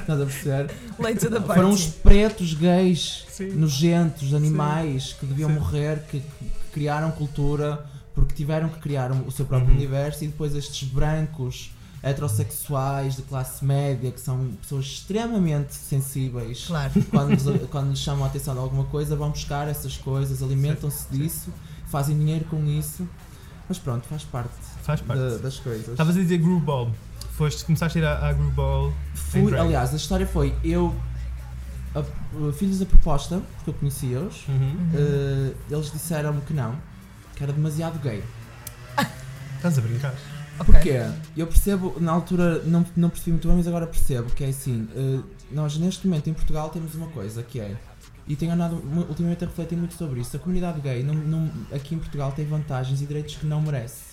Estás 0.00 0.20
a 0.20 0.24
perceber? 0.24 0.70
Late 0.98 1.18
to 1.18 1.30
the 1.30 1.40
party. 1.40 1.54
Foram 1.54 1.70
os 1.70 1.86
pretos 1.86 2.54
gays, 2.54 3.24
Sim. 3.28 3.50
nojentos, 3.52 4.34
animais 4.34 5.14
que 5.18 5.26
deviam 5.26 5.48
Sim. 5.50 5.56
morrer, 5.56 6.02
que, 6.10 6.20
que 6.20 6.50
criaram 6.72 7.10
cultura 7.12 7.84
porque 8.14 8.34
tiveram 8.34 8.68
que 8.68 8.78
criar 8.80 9.12
o 9.12 9.30
seu 9.30 9.44
próprio 9.46 9.70
Uhum. 9.70 9.76
universo 9.76 10.24
e 10.24 10.26
depois 10.26 10.54
estes 10.54 10.88
brancos 10.88 11.70
heterossexuais 12.02 13.16
de 13.16 13.22
classe 13.22 13.64
média 13.64 14.10
que 14.10 14.20
são 14.20 14.52
pessoas 14.60 14.84
extremamente 14.84 15.74
sensíveis 15.74 16.64
Claro. 16.66 16.92
quando, 17.10 17.30
lhes, 17.30 17.44
quando 17.70 17.90
lhes 17.90 17.98
chamam 17.98 18.24
a 18.24 18.28
atenção 18.28 18.54
de 18.54 18.60
alguma 18.60 18.84
coisa, 18.84 19.16
vão 19.16 19.30
buscar 19.30 19.68
essas 19.68 19.96
coisas, 19.96 20.42
alimentam-se 20.42 21.06
disso, 21.10 21.52
fazem 21.88 22.16
dinheiro 22.18 22.44
com 22.46 22.64
isso. 22.66 23.06
Mas 23.68 23.78
pronto, 23.78 24.06
faz 24.08 24.24
parte, 24.24 24.50
Faz 24.82 25.00
parte. 25.00 25.18
da- 25.20 25.36
das 25.38 25.58
coisas. 25.58 25.88
Estavas 25.88 26.16
a 26.16 26.20
dizer 26.20 26.38
Groove 26.38 26.64
Ball. 26.64 26.90
Foste, 27.32 27.64
começaste 27.64 27.98
a 27.98 28.00
ir 28.00 28.04
à, 28.06 28.28
à 28.28 28.32
Groove 28.32 28.52
Ball. 28.54 28.92
Fui, 29.14 29.54
aliás, 29.58 29.92
a 29.92 29.96
história 29.96 30.26
foi 30.26 30.54
eu 30.64 30.94
a- 31.94 31.98
a- 32.00 32.52
fiz-lhes 32.52 32.80
a 32.80 32.86
proposta, 32.86 33.42
porque 33.56 33.70
eu 33.70 33.74
conhecia-os, 33.74 34.46
Uhum. 34.48 34.76
eh, 34.94 35.52
eles 35.70 35.90
disseram-me 35.92 36.40
que 36.42 36.52
não, 36.54 36.76
que 37.36 37.42
era 37.42 37.52
demasiado 37.52 37.98
gay. 38.00 38.22
Estás 39.56 39.76
a 39.76 39.80
brincar? 39.82 40.14
Ok. 40.60 40.66
Porquê? 40.66 40.98
Eu 41.36 41.46
percebo, 41.46 41.96
na 42.00 42.12
altura 42.12 42.62
não, 42.64 42.84
não 42.96 43.08
percebi 43.10 43.32
muito 43.32 43.46
bem, 43.48 43.56
mas 43.56 43.66
agora 43.66 43.86
percebo 43.86 44.30
que 44.30 44.44
é 44.44 44.48
assim, 44.48 44.88
eh, 44.94 45.20
nós 45.52 45.76
neste 45.78 46.06
momento 46.06 46.28
em 46.30 46.34
Portugal 46.34 46.68
temos 46.70 46.94
uma 46.94 47.06
coisa 47.08 47.42
que 47.42 47.60
é, 47.60 47.76
e 48.26 48.36
tenho 48.36 48.52
andado 48.52 48.74
ultimamente 49.08 49.44
a 49.44 49.46
refletir 49.46 49.76
muito 49.76 49.94
sobre 49.94 50.20
isso, 50.20 50.36
a 50.36 50.38
comunidade 50.40 50.80
gay 50.80 51.02
não, 51.02 51.14
não- 51.14 51.50
aqui 51.72 51.94
em 51.94 51.98
Portugal 51.98 52.32
tem 52.32 52.44
vantagens 52.46 53.00
e 53.00 53.06
direitos 53.06 53.36
que 53.36 53.46
não 53.46 53.60
merece. 53.62 54.08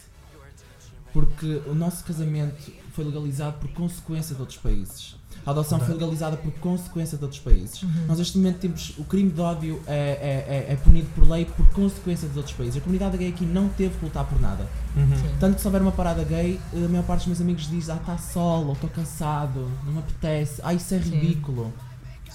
Porque 1.12 1.62
o 1.66 1.74
nosso 1.74 2.04
casamento 2.04 2.72
foi 2.94 3.06
legalizado 3.06 3.58
por 3.60 3.70
consequência 3.72 4.36
de 4.36 4.42
outros 4.42 4.58
países. 4.60 5.16
A 5.46 5.52
adoção 5.52 5.80
foi 5.80 5.94
legalizada 5.94 6.36
por 6.38 6.52
consequência 6.54 7.16
de 7.18 7.24
outros 7.24 7.40
países. 7.40 7.84
Uhum. 7.84 8.06
Nós 8.08 8.18
neste 8.18 8.36
momento 8.38 8.58
temos 8.58 8.94
o 8.98 9.04
crime 9.04 9.30
de 9.30 9.40
ódio 9.40 9.80
é, 9.86 9.94
é, 9.94 10.66
é, 10.70 10.74
é 10.74 10.76
punido 10.76 11.08
por 11.14 11.30
lei 11.30 11.46
por 11.46 11.68
consequência 11.70 12.28
dos 12.28 12.36
outros 12.38 12.56
países. 12.56 12.78
A 12.78 12.82
comunidade 12.82 13.16
gay 13.18 13.30
aqui 13.30 13.46
não 13.46 13.70
teve 13.70 13.96
que 14.00 14.06
lutar 14.06 14.26
por 14.26 14.42
nada. 14.42 14.68
Uhum. 14.96 15.38
Tanto 15.40 15.56
que 15.56 15.62
se 15.62 15.68
houver 15.68 15.82
uma 15.84 15.92
parada 15.92 16.24
gay, 16.24 16.60
a 16.74 16.78
maior 16.90 17.04
parte 17.04 17.20
dos 17.20 17.28
meus 17.28 17.42
amigos 17.42 17.70
diz, 17.70 17.90
ah, 17.92 17.96
está 17.98 18.18
solo, 18.18 18.68
ou 18.70 18.74
estou 18.74 18.90
cansado, 18.90 19.70
não 19.84 19.94
me 19.94 20.00
apetece, 20.00 20.60
ah, 20.64 20.74
isso 20.74 20.96
é 20.96 21.00
Sim. 21.00 21.10
ridículo. 21.12 21.72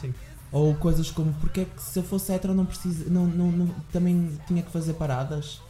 Sim. 0.01 0.15
Ou 0.53 0.73
coisas 0.77 1.11
como, 1.11 1.33
porque 1.41 1.63
é 1.63 1.65
que 1.65 1.83
se 1.83 1.99
eu 1.99 2.05
fosse 2.05 2.31
hétero 2.33 2.55
não 2.55 2.65
precisa, 2.65 3.11
não, 3.11 3.27
não, 3.27 3.51
não- 3.51 3.75
também 3.93 4.39
tinha 4.47 4.63
que 4.63 4.71
fazer 4.71 4.93
paradas? 4.95 5.61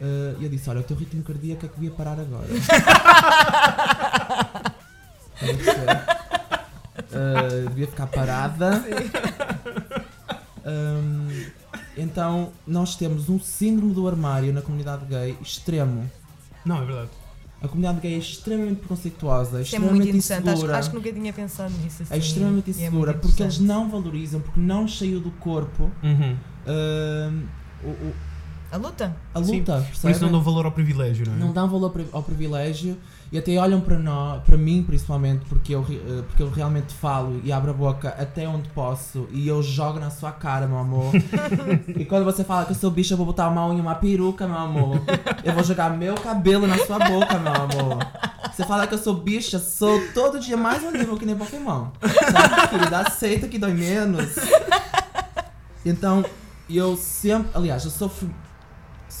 Eh, 0.00 0.34
E 0.40 0.44
eu 0.44 0.50
disse, 0.50 0.68
olha, 0.70 0.80
o 0.80 0.82
teu 0.82 0.96
ritmo 0.96 1.22
cardíaco 1.22 1.66
é 1.66 1.68
que 1.68 1.74
devia 1.76 1.90
parar 1.92 2.18
agora. 2.18 2.48
Estás 7.20 7.36
a 7.36 7.42
perceber? 7.42 7.66
Eh, 7.66 7.68
devia 7.68 7.86
ficar 7.86 8.06
parada. 8.06 8.84
Hum, 10.62 11.28
então, 11.96 12.50
nós 12.66 12.94
temos 12.94 13.28
um 13.28 13.40
síndrome 13.40 13.94
do 13.94 14.06
armário 14.06 14.52
na 14.52 14.60
comunidade 14.62 15.06
gay 15.06 15.36
extremo. 15.40 16.08
Não, 16.64 16.82
é 16.82 16.84
verdade. 16.84 17.10
A 17.62 17.68
comunidade 17.68 18.00
gay 18.00 18.14
é 18.14 18.18
extremamente 18.18 18.76
preconceituosa, 18.80 19.58
é 19.58 19.62
Isso 19.62 19.74
é 19.74 19.78
muito 19.78 19.92
extremamente 19.92 20.08
interessante. 20.26 20.48
Acho, 20.48 20.52
insegura. 20.58 20.78
acho 20.78 20.90
que 20.90 20.96
nunca 20.96 21.12
tinha 21.12 21.32
pensado 21.32 21.74
nisso. 21.78 22.02
Assim, 22.02 22.14
É 22.14 22.18
extremamente 22.18 22.68
é 22.68 22.70
insegura 22.72 23.12
muito 23.12 23.22
porque 23.26 23.42
eles 23.42 23.58
não 23.58 23.88
valorizam, 23.90 24.40
porque 24.40 24.60
não 24.60 24.86
saiu 24.86 25.20
do 25.20 25.30
corpo 25.32 25.90
Uhum. 26.02 26.36
hum, 26.66 27.42
o- 27.84 27.88
o- 27.88 28.14
A 28.72 28.76
luta? 28.76 29.16
a 29.34 29.42
Sim, 29.42 29.58
luta. 29.58 29.86
Por 30.00 30.10
isso 30.10 30.22
não 30.22 30.30
dão 30.30 30.42
valor 30.42 30.64
ao 30.64 30.72
privilégio, 30.72 31.26
não 31.26 31.34
é? 31.34 31.36
não 31.38 31.52
dão 31.52 31.68
valor 31.68 31.92
ao 32.12 32.22
privilégio 32.22 32.96
e 33.32 33.38
até 33.38 33.56
olham 33.56 33.80
para 33.80 33.98
nós, 33.98 34.42
para 34.44 34.56
mim 34.56 34.82
principalmente, 34.82 35.44
porque 35.48 35.74
eu, 35.74 35.84
eh, 35.88 36.22
porque 36.26 36.42
eu 36.42 36.50
realmente 36.50 36.92
falo 36.94 37.40
e 37.44 37.52
abro 37.52 37.70
a 37.70 37.74
boca 37.74 38.08
até 38.18 38.48
onde 38.48 38.68
posso 38.70 39.28
e 39.32 39.46
eu 39.46 39.62
jogo 39.62 39.98
na 39.98 40.10
sua 40.10 40.32
cara, 40.32 40.66
meu 40.66 40.78
amor. 40.78 41.12
e 41.88 42.04
quando 42.04 42.24
você 42.24 42.44
fala 42.44 42.64
que 42.64 42.72
eu 42.72 42.76
sou 42.76 42.90
bicha, 42.90 43.14
eu 43.14 43.16
vou 43.16 43.26
botar 43.26 43.46
a 43.46 43.50
mão 43.50 43.72
em 43.72 43.80
uma 43.80 43.94
peruca, 43.94 44.46
meu 44.46 44.58
amor. 44.58 45.02
Eu 45.44 45.52
vou 45.52 45.64
jogar 45.64 45.90
meu 45.90 46.14
cabelo 46.14 46.66
na 46.66 46.78
sua 46.78 46.98
boca, 46.98 47.38
meu 47.38 47.52
amor. 47.52 47.98
Você 48.52 48.64
fala 48.64 48.86
que 48.86 48.94
eu 48.94 48.98
sou 48.98 49.14
bicha, 49.14 49.58
sou 49.58 50.00
todo 50.12 50.38
dia 50.38 50.56
mais 50.56 50.82
um 50.82 50.90
nível 50.90 51.16
que 51.16 51.24
nem 51.24 51.36
Pokémon. 51.36 51.86
Sabe, 52.30 52.68
querida? 52.68 52.98
Aceita 53.00 53.48
que 53.48 53.58
dói 53.58 53.72
menos. 53.72 54.36
Então, 55.84 56.24
eu 56.68 56.96
sempre. 56.96 57.50
Aliás, 57.54 57.84
eu 57.84 57.90
sofro. 57.90 58.28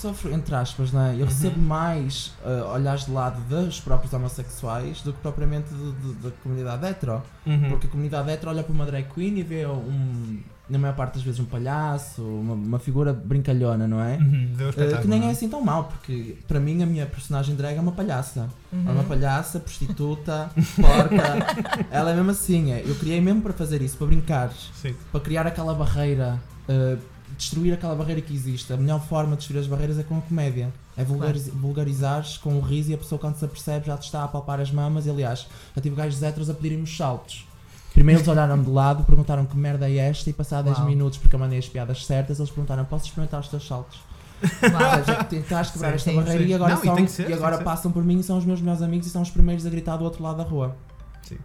Sofro, 0.00 0.32
entre 0.32 0.54
aspas, 0.54 0.92
não 0.92 1.02
é? 1.02 1.14
Eu 1.14 1.26
recebo 1.26 1.60
mais 1.60 2.32
uh, 2.44 2.72
olhares 2.74 3.04
de 3.04 3.10
lado 3.10 3.40
dos 3.48 3.80
próprios 3.80 4.12
homossexuais 4.12 5.02
do 5.02 5.12
que 5.12 5.20
propriamente 5.20 5.68
de- 5.74 5.92
de- 5.92 6.14
da 6.22 6.30
comunidade 6.42 6.86
hetero. 6.86 7.22
Uhum. 7.46 7.68
Porque 7.68 7.86
a 7.86 7.90
comunidade 7.90 8.30
hetero 8.30 8.50
olha 8.50 8.62
para 8.62 8.72
uma 8.72 8.86
drag 8.86 9.06
queen 9.14 9.38
e 9.38 9.42
vê 9.42 9.66
um. 9.66 10.40
Na 10.70 10.78
maior 10.78 10.94
parte 10.94 11.14
das 11.14 11.22
vezes 11.24 11.40
um 11.40 11.44
palhaço, 11.46 12.22
uma, 12.22 12.54
uma 12.54 12.78
figura 12.78 13.12
brincalhona, 13.12 13.88
não 13.88 14.00
é? 14.00 14.16
Uhum. 14.18 14.54
Uh, 14.68 15.00
que 15.02 15.08
nem 15.08 15.18
não 15.18 15.26
é 15.28 15.32
assim 15.32 15.48
tão 15.48 15.60
mal, 15.60 15.84
porque 15.84 16.36
para 16.46 16.60
mim 16.60 16.80
a 16.80 16.86
minha 16.86 17.06
personagem 17.06 17.56
drag 17.56 17.76
é 17.76 17.80
uma 17.80 17.90
palhaça. 17.90 18.48
Uhum. 18.72 18.84
É 18.88 18.92
uma 18.92 19.02
palhaça, 19.02 19.58
prostituta, 19.58 20.48
porca. 20.76 21.84
Ela 21.90 22.12
é 22.12 22.14
mesmo 22.14 22.30
assim, 22.30 22.70
é. 22.72 22.82
Eu 22.86 22.94
criei 22.94 23.20
mesmo 23.20 23.42
para 23.42 23.52
fazer 23.52 23.82
isso, 23.82 23.96
para 23.96 24.06
brincar, 24.06 24.52
Sim. 24.74 24.94
para 25.10 25.20
criar 25.20 25.44
aquela 25.46 25.74
barreira, 25.74 26.40
uh, 26.68 26.96
destruir 27.40 27.72
aquela 27.72 27.94
barreira 27.94 28.20
que 28.20 28.34
existe. 28.34 28.72
A 28.72 28.76
melhor 28.76 29.00
forma 29.00 29.30
de 29.30 29.38
destruir 29.38 29.60
as 29.60 29.66
barreiras 29.66 29.98
é 29.98 30.02
com 30.02 30.18
a 30.18 30.20
comédia. 30.20 30.70
É 30.96 31.02
vulgariz 31.02 31.48
vulgarizares 31.48 32.36
com 32.36 32.56
o 32.56 32.60
riso 32.60 32.90
e 32.90 32.94
a 32.94 32.98
pessoa 32.98 33.18
quando 33.18 33.36
se 33.36 33.44
apercebe 33.44 33.86
já 33.86 33.96
te 33.96 34.04
está 34.04 34.22
a 34.22 34.28
palpar 34.28 34.60
as 34.60 34.70
mamas. 34.70 35.06
E 35.06 35.10
aliás, 35.10 35.46
já 35.74 35.82
tive 35.82 35.96
gajos 35.96 36.22
héteros 36.22 36.50
a 36.50 36.54
pedirem-me 36.54 36.84
os 36.84 36.94
saltos. 36.94 37.46
Primeiro 37.94 38.20
eles 38.20 38.28
olharam 38.28 38.62
de 38.62 38.70
lado, 38.70 39.04
perguntaram 39.04 39.44
que 39.44 39.56
merda 39.56 39.88
é 39.88 39.96
esta 39.96 40.30
e 40.30 40.32
passado 40.32 40.66
10 40.66 40.78
Uau. 40.78 40.86
minutos, 40.86 41.18
porque 41.18 41.34
eu 41.34 41.40
mandei 41.40 41.58
as 41.58 41.68
piadas 41.68 42.06
certas, 42.06 42.38
eles 42.38 42.50
perguntaram, 42.50 42.84
posso 42.84 43.06
experimentar 43.06 43.40
os 43.40 43.48
teus 43.48 43.66
saltos? 43.66 43.98
Uau. 44.42 44.98
Ou 44.98 45.04
seja, 45.04 45.24
tentaste 45.24 45.72
quebrar 45.72 45.94
esta 45.94 46.12
barreira 46.12 46.44
sim. 46.44 46.50
e 46.50 46.54
agora, 46.54 46.74
Não, 46.74 46.82
e 46.82 46.86
são, 46.86 46.96
que 46.96 47.08
ser, 47.08 47.30
e 47.30 47.32
agora 47.32 47.58
passam 47.58 47.90
por 47.90 48.04
mim 48.04 48.20
e 48.20 48.22
são 48.22 48.38
os 48.38 48.44
meus 48.44 48.60
melhores 48.60 48.82
amigos 48.82 49.06
e 49.06 49.10
são 49.10 49.22
os 49.22 49.30
primeiros 49.30 49.66
a 49.66 49.70
gritar 49.70 49.96
do 49.96 50.04
outro 50.04 50.22
lado 50.22 50.36
da 50.36 50.44
rua. 50.44 50.76
Sim. 51.22 51.38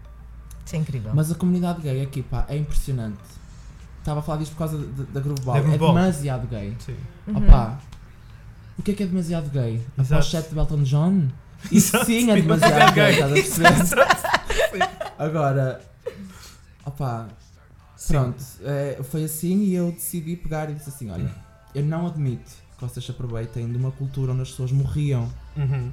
Isso 0.66 0.76
é 0.76 0.80
incrível. 0.80 1.12
Mas 1.16 1.32
a 1.32 1.36
comunidade 1.36 1.82
gay 1.82 2.02
aqui, 2.02 2.22
pá, 2.22 2.46
é 2.48 2.56
impressionante. 2.58 3.18
Estava 4.06 4.20
a 4.20 4.24
falar 4.24 4.38
disto 4.38 4.52
por 4.52 4.60
causa 4.60 4.78
da 4.78 5.20
Groove 5.20 5.42
Ball. 5.42 5.56
Da 5.56 5.62
Groove 5.62 5.74
É 5.84 5.88
demasiado 5.88 6.48
gay. 6.48 6.76
Sim. 6.78 6.96
Uhum. 7.26 7.38
Opá, 7.38 7.80
o 8.78 8.84
que 8.84 8.92
é 8.92 8.94
que 8.94 9.02
é 9.02 9.08
demasiado 9.08 9.50
gay? 9.50 9.82
Exato. 9.98 10.22
pochete 10.24 10.50
de 10.50 10.54
Belton 10.56 10.84
John? 10.84 11.28
Exato, 11.72 12.06
sim 12.06 12.30
é 12.30 12.36
sim, 12.36 12.42
demasiado 12.44 12.94
gay, 12.94 13.16
gay. 13.16 13.40
estás 13.40 13.66
a 13.66 13.66
perceber? 13.66 14.08
Agora, 15.18 15.82
opá, 16.86 17.30
Sim. 17.96 18.14
pronto, 18.14 18.44
é, 18.62 19.00
foi 19.02 19.24
assim 19.24 19.64
e 19.64 19.74
eu 19.74 19.92
decidi 19.92 20.36
pegar 20.36 20.70
e 20.70 20.76
disse 20.76 20.90
assim: 20.90 21.10
olha, 21.10 21.32
eu 21.74 21.84
não 21.84 22.06
admito 22.06 22.52
que 22.78 22.82
vocês 22.88 23.04
se 23.04 23.10
aproveitem 23.10 23.72
de 23.72 23.76
uma 23.78 23.90
cultura 23.90 24.34
onde 24.34 24.44
as 24.44 24.52
pessoas 24.52 24.72
morriam 24.72 25.28
Uhum. 25.58 25.92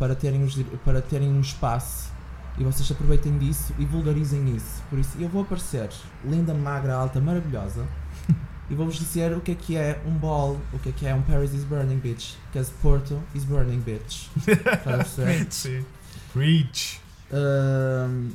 para 0.00 0.16
terem, 0.16 0.42
os, 0.42 0.56
para 0.84 1.00
terem 1.00 1.28
um 1.28 1.40
espaço 1.40 2.10
e 2.58 2.64
vocês 2.64 2.90
aproveitem 2.90 3.38
disso 3.38 3.74
e 3.78 3.84
vulgarizem 3.84 4.54
isso. 4.54 4.82
Por 4.90 4.98
isso, 4.98 5.16
eu 5.18 5.28
vou 5.28 5.42
aparecer 5.42 5.88
linda, 6.24 6.52
magra, 6.52 6.94
alta, 6.94 7.20
maravilhosa 7.20 7.86
E 8.70 8.74
vou-vos 8.74 8.96
dizer 8.98 9.32
o 9.36 9.40
que 9.40 9.50
é 9.52 9.54
que 9.54 9.76
é 9.76 10.00
um 10.06 10.12
ball, 10.12 10.56
o 10.72 10.78
que 10.78 10.90
é 10.90 10.92
que 10.92 11.06
é 11.06 11.14
um 11.14 11.22
Paris 11.22 11.52
is 11.52 11.64
burning 11.64 11.98
bitch. 11.98 12.34
Because 12.52 12.70
Porto 12.80 13.20
is 13.34 13.44
burning 13.44 13.80
bitch. 13.80 14.28
Estás 14.46 14.86
a 14.86 14.96
perceber? 14.98 15.84
Preach. 16.32 17.00
Ahm, 17.32 18.30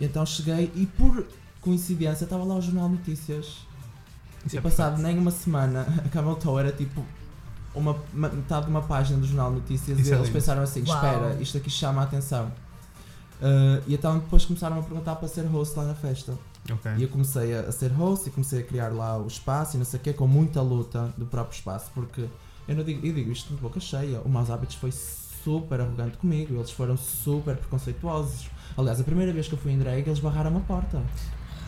então 0.00 0.26
cheguei 0.26 0.70
e 0.74 0.84
por 0.86 1.24
coincidência 1.60 2.24
estava 2.24 2.44
lá 2.44 2.56
o 2.56 2.60
Jornal 2.60 2.88
de 2.88 2.96
Notícias. 2.96 3.66
Isso 4.44 4.56
E 4.56 4.58
é 4.58 4.60
passado 4.60 5.00
nem 5.00 5.16
uma 5.18 5.30
semana, 5.30 5.86
a 6.04 6.08
Camel 6.08 6.34
Toe 6.34 6.60
era 6.60 6.72
tipo 6.72 7.02
uma, 7.74 7.96
metade 8.12 8.66
de 8.66 8.70
uma 8.70 8.82
página 8.82 9.18
do 9.18 9.26
Jornal 9.26 9.50
de 9.50 9.60
Notícias 9.60 9.98
Isso 9.98 10.08
e 10.10 10.12
é 10.12 10.16
eles 10.16 10.26
lindo. 10.26 10.34
pensaram 10.38 10.62
assim: 10.62 10.82
Uau. 10.86 10.96
espera, 10.96 11.34
isto 11.40 11.56
aqui 11.56 11.70
chama 11.70 12.02
a 12.02 12.04
atenção. 12.04 12.52
Ah, 13.42 13.82
e 13.86 13.94
então 13.94 14.18
depois 14.18 14.44
começaram 14.44 14.78
a 14.78 14.82
perguntar 14.82 15.16
para 15.16 15.28
ser 15.28 15.42
host 15.42 15.76
lá 15.76 15.84
na 15.84 15.94
festa. 15.94 16.32
Ok. 16.70 16.92
E 16.96 17.02
eu 17.02 17.08
comecei 17.08 17.56
a, 17.56 17.62
a 17.62 17.72
ser 17.72 17.90
host 17.90 18.28
e 18.28 18.32
comecei 18.32 18.60
a 18.60 18.62
criar 18.62 18.88
lá 18.90 19.18
o 19.18 19.26
espaço 19.26 19.76
e 19.76 19.78
não 19.78 19.84
sei 19.84 19.98
o 19.98 20.02
quê, 20.02 20.12
com 20.12 20.28
muita 20.28 20.62
luta 20.62 21.12
do 21.18 21.26
próprio 21.26 21.56
espaço, 21.56 21.90
porque 21.92 22.24
eu, 22.68 22.76
não 22.76 22.84
digo, 22.84 23.04
eu 23.04 23.12
digo 23.12 23.32
isto 23.32 23.52
de 23.52 23.60
boca 23.60 23.80
cheia, 23.80 24.20
o 24.20 24.28
Maus 24.28 24.48
Hábitos 24.48 24.76
foi 24.76 24.92
super 24.92 25.80
arrogante 25.80 26.16
comigo, 26.18 26.54
eles 26.54 26.70
foram 26.70 26.96
super 26.96 27.56
preconceituosos. 27.56 28.48
Aliás, 28.78 29.00
a 29.00 29.04
primeira 29.04 29.32
vez 29.32 29.48
que 29.48 29.54
eu 29.54 29.58
fui 29.58 29.72
em 29.72 29.78
drag, 29.78 30.06
eles 30.06 30.20
barraram 30.20 30.56
a 30.56 30.60
porta. 30.60 31.02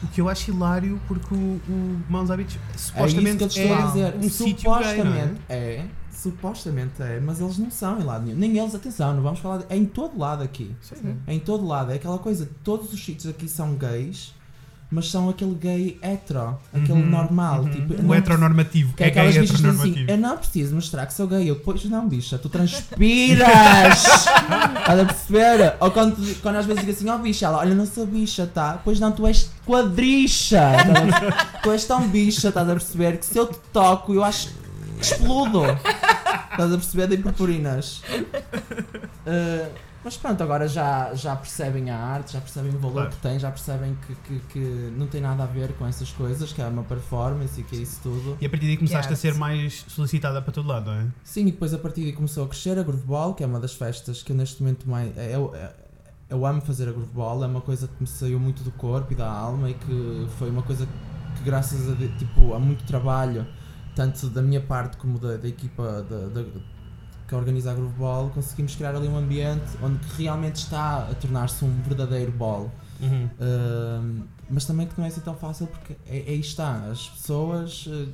O 0.01 0.07
que 0.09 0.21
eu 0.21 0.29
acho 0.29 0.51
hilário 0.51 1.01
porque 1.09 1.35
o, 1.35 1.61
o 1.69 2.03
Maus 2.09 2.31
Hábitos 2.31 2.57
É 2.57 2.77
isso 2.77 2.87
supostamente 2.89 3.39
que 3.39 3.45
eu 3.45 3.49
te 3.49 3.61
estou 3.61 3.77
a 3.77 3.87
dizer. 3.87 4.15
um 4.17 4.31
sítio 4.31 4.55
gay, 4.55 4.63
não 4.63 4.79
é? 4.79 4.97
supostamente 4.97 5.41
é? 5.49 5.87
Supostamente 6.15 7.03
é, 7.03 7.21
mas 7.21 7.41
eles 7.41 7.59
não 7.59 7.71
são 7.71 8.01
em 8.01 8.05
lado 8.05 8.25
nenhum. 8.25 8.39
Nem 8.39 8.57
eles, 8.59 8.75
atenção, 8.75 9.15
não 9.15 9.23
vamos 9.23 9.41
falar. 9.41 9.59
De, 9.59 9.65
é 9.69 9.77
em 9.77 9.85
todo 9.85 10.19
lado 10.19 10.43
aqui. 10.43 10.75
Sim. 10.81 11.17
É 11.27 11.35
em 11.35 11.39
todo 11.41 11.67
lado. 11.67 11.93
É 11.93 11.97
aquela 11.97 12.19
coisa, 12.19 12.49
todos 12.63 12.93
os 12.93 13.05
sítios 13.05 13.27
aqui 13.27 13.49
são 13.49 13.75
gays, 13.75 14.33
mas 14.91 15.11
são 15.11 15.29
aquele 15.29 15.55
gay 15.55 15.99
hetero, 16.03 16.57
aquele 16.73 17.01
Uhum, 17.03 17.11
normal. 17.11 17.63
uhum. 17.63 17.71
Tipo, 17.71 18.07
o 18.07 18.15
heteronormativo. 18.15 18.93
Que 18.95 19.03
é 19.03 19.07
é 19.07 19.11
aquelas 19.11 19.37
bichas 19.37 19.61
que 19.61 19.67
assim, 19.67 20.05
eu 20.07 20.17
não 20.19 20.37
preciso 20.37 20.75
mostrar 20.75 21.05
que 21.07 21.15
sou 21.15 21.27
gay. 21.27 21.51
Eu, 21.51 21.57
pois 21.57 21.85
não, 21.87 22.07
bicha, 22.09 22.39
tu 22.39 22.49
transpiras! 22.49 24.05
Estás 24.07 25.01
a 25.01 25.05
perceber? 25.05 25.75
Ou 25.81 25.91
quando, 25.91 26.15
tu- 26.17 26.41
quando 26.43 26.57
às 26.57 26.67
vezes 26.67 26.81
digo 26.85 26.93
assim, 26.97 27.09
ó 27.09 27.19
bicha, 27.19 27.47
ela, 27.47 27.59
olha, 27.59 27.75
não 27.75 27.87
sou 27.87 28.07
bicha, 28.07 28.47
tá? 28.47 28.81
Pois 28.85 29.01
não, 29.01 29.11
tu 29.11 29.27
és 29.27 29.51
quadricha! 29.67 30.61
Tu 31.63 31.71
és 31.73 31.85
tão 31.87 32.07
bicha, 32.09 32.49
estás 32.49 32.69
a 32.69 32.73
perceber? 32.73 33.17
Que 33.19 33.27
se 33.27 33.37
eu 33.39 33.47
te 33.47 33.59
toco, 33.73 34.15
eu 34.15 34.23
acho 34.23 34.49
que 34.49 34.55
explodo! 35.01 35.63
Estás 36.53 36.73
a 36.73 36.77
perceber? 36.77 37.07
De 37.09 37.17
purpurinas. 37.19 38.03
Uh, 39.27 39.71
mas 40.05 40.17
pronto, 40.19 40.43
agora 40.43 40.69
já, 40.69 41.15
já 41.15 41.35
percebem 41.35 41.89
a 41.91 41.97
arte, 41.97 42.35
já 42.35 42.41
percebem 42.41 42.71
o 42.75 42.79
valor 42.79 42.93
Claro. 42.93 43.11
que 43.11 43.17
tem, 43.23 43.39
já 43.39 43.51
percebem 43.51 43.97
que, 44.07 44.15
que, 44.17 44.41
que 44.53 44.93
não 44.99 45.07
tem 45.07 45.21
nada 45.21 45.45
a 45.45 45.47
ver 45.47 45.73
com 45.75 45.87
essas 45.87 46.11
coisas, 46.11 46.53
que 46.53 46.61
é 46.61 46.67
uma 46.67 46.83
performance 46.83 47.59
e 47.59 47.65
que 47.65 47.75
é 47.77 47.79
isso 47.81 48.01
tudo. 48.03 48.37
E 48.39 48.45
a 48.45 48.51
partir 48.51 48.67
daí 48.67 48.77
começaste 48.77 49.11
a 49.13 49.17
ser 49.17 49.35
mais 49.35 49.85
solicitada 49.89 50.43
para 50.43 50.53
todo 50.53 50.69
lado, 50.69 50.91
não 50.91 50.99
é? 51.01 51.07
Sim, 51.23 51.43
e 51.47 51.53
depois 51.53 51.73
a 51.73 51.79
partir 51.79 52.03
daí 52.03 52.13
começou 52.13 52.45
a 52.45 52.49
crescer 52.49 52.79
a 52.79 52.83
Grooveball, 52.83 53.33
que 53.35 53.43
é 53.43 53.47
uma 53.47 53.59
das 53.59 53.73
festas 53.75 54.23
que 54.23 54.33
eu 54.33 54.37
neste 54.37 54.63
momento 54.63 54.89
mais. 54.89 55.17
é- 55.17 55.35
Eu, 55.35 55.55
eu 56.29 56.45
amo 56.45 56.61
fazer 56.61 56.87
a 56.87 56.93
Grooveball, 56.93 57.43
é 57.43 57.47
uma 57.47 57.63
coisa 57.63 57.89
que 57.89 57.95
me 57.99 58.07
saiu 58.07 58.39
muito 58.39 58.63
do 58.63 58.73
corpo 58.73 59.11
e 59.13 59.17
da 59.17 59.27
alma 59.31 59.71
e 59.71 59.75
que 59.75 60.27
foi 60.39 60.51
uma 60.51 60.63
coisa 60.63 60.87
que, 61.39 61.45
graças 61.45 61.89
a, 61.91 61.97
tipo, 62.19 62.53
a 62.53 62.59
muito 62.59 62.85
trabalho, 62.85 63.47
tanto 63.95 64.29
da 64.29 64.43
minha 64.43 64.61
parte 64.61 64.97
como 64.97 65.19
da, 65.19 65.37
da 65.37 65.49
equipa 65.49 66.03
da, 66.09 66.27
da- 66.29 66.45
que 67.27 67.35
organiza 67.35 67.71
a 67.71 67.75
Grooveball, 67.75 68.29
conseguimos 68.31 68.75
criar 68.77 68.95
ali 68.95 69.09
um 69.09 69.17
ambiente 69.17 69.65
onde 69.83 69.99
realmente 70.19 70.57
está 70.57 71.09
a 71.11 71.15
tornar-se 71.15 71.65
um 71.65 71.71
verdadeiro 71.83 72.31
ball. 72.33 72.71
Uhum. 73.01 73.29
Ahm, 73.41 74.23
mas 74.51 74.65
também 74.67 74.87
que 74.87 74.93
não 74.99 75.05
é 75.05 75.09
assim 75.09 75.21
tão 75.23 75.35
fácil 75.35 75.67
porque 75.67 75.95
é, 76.07 76.19
é 76.19 76.31
aí 76.33 76.41
está, 76.41 76.75
as 76.91 77.09
pessoas 77.09 77.89
eh, 77.91 78.09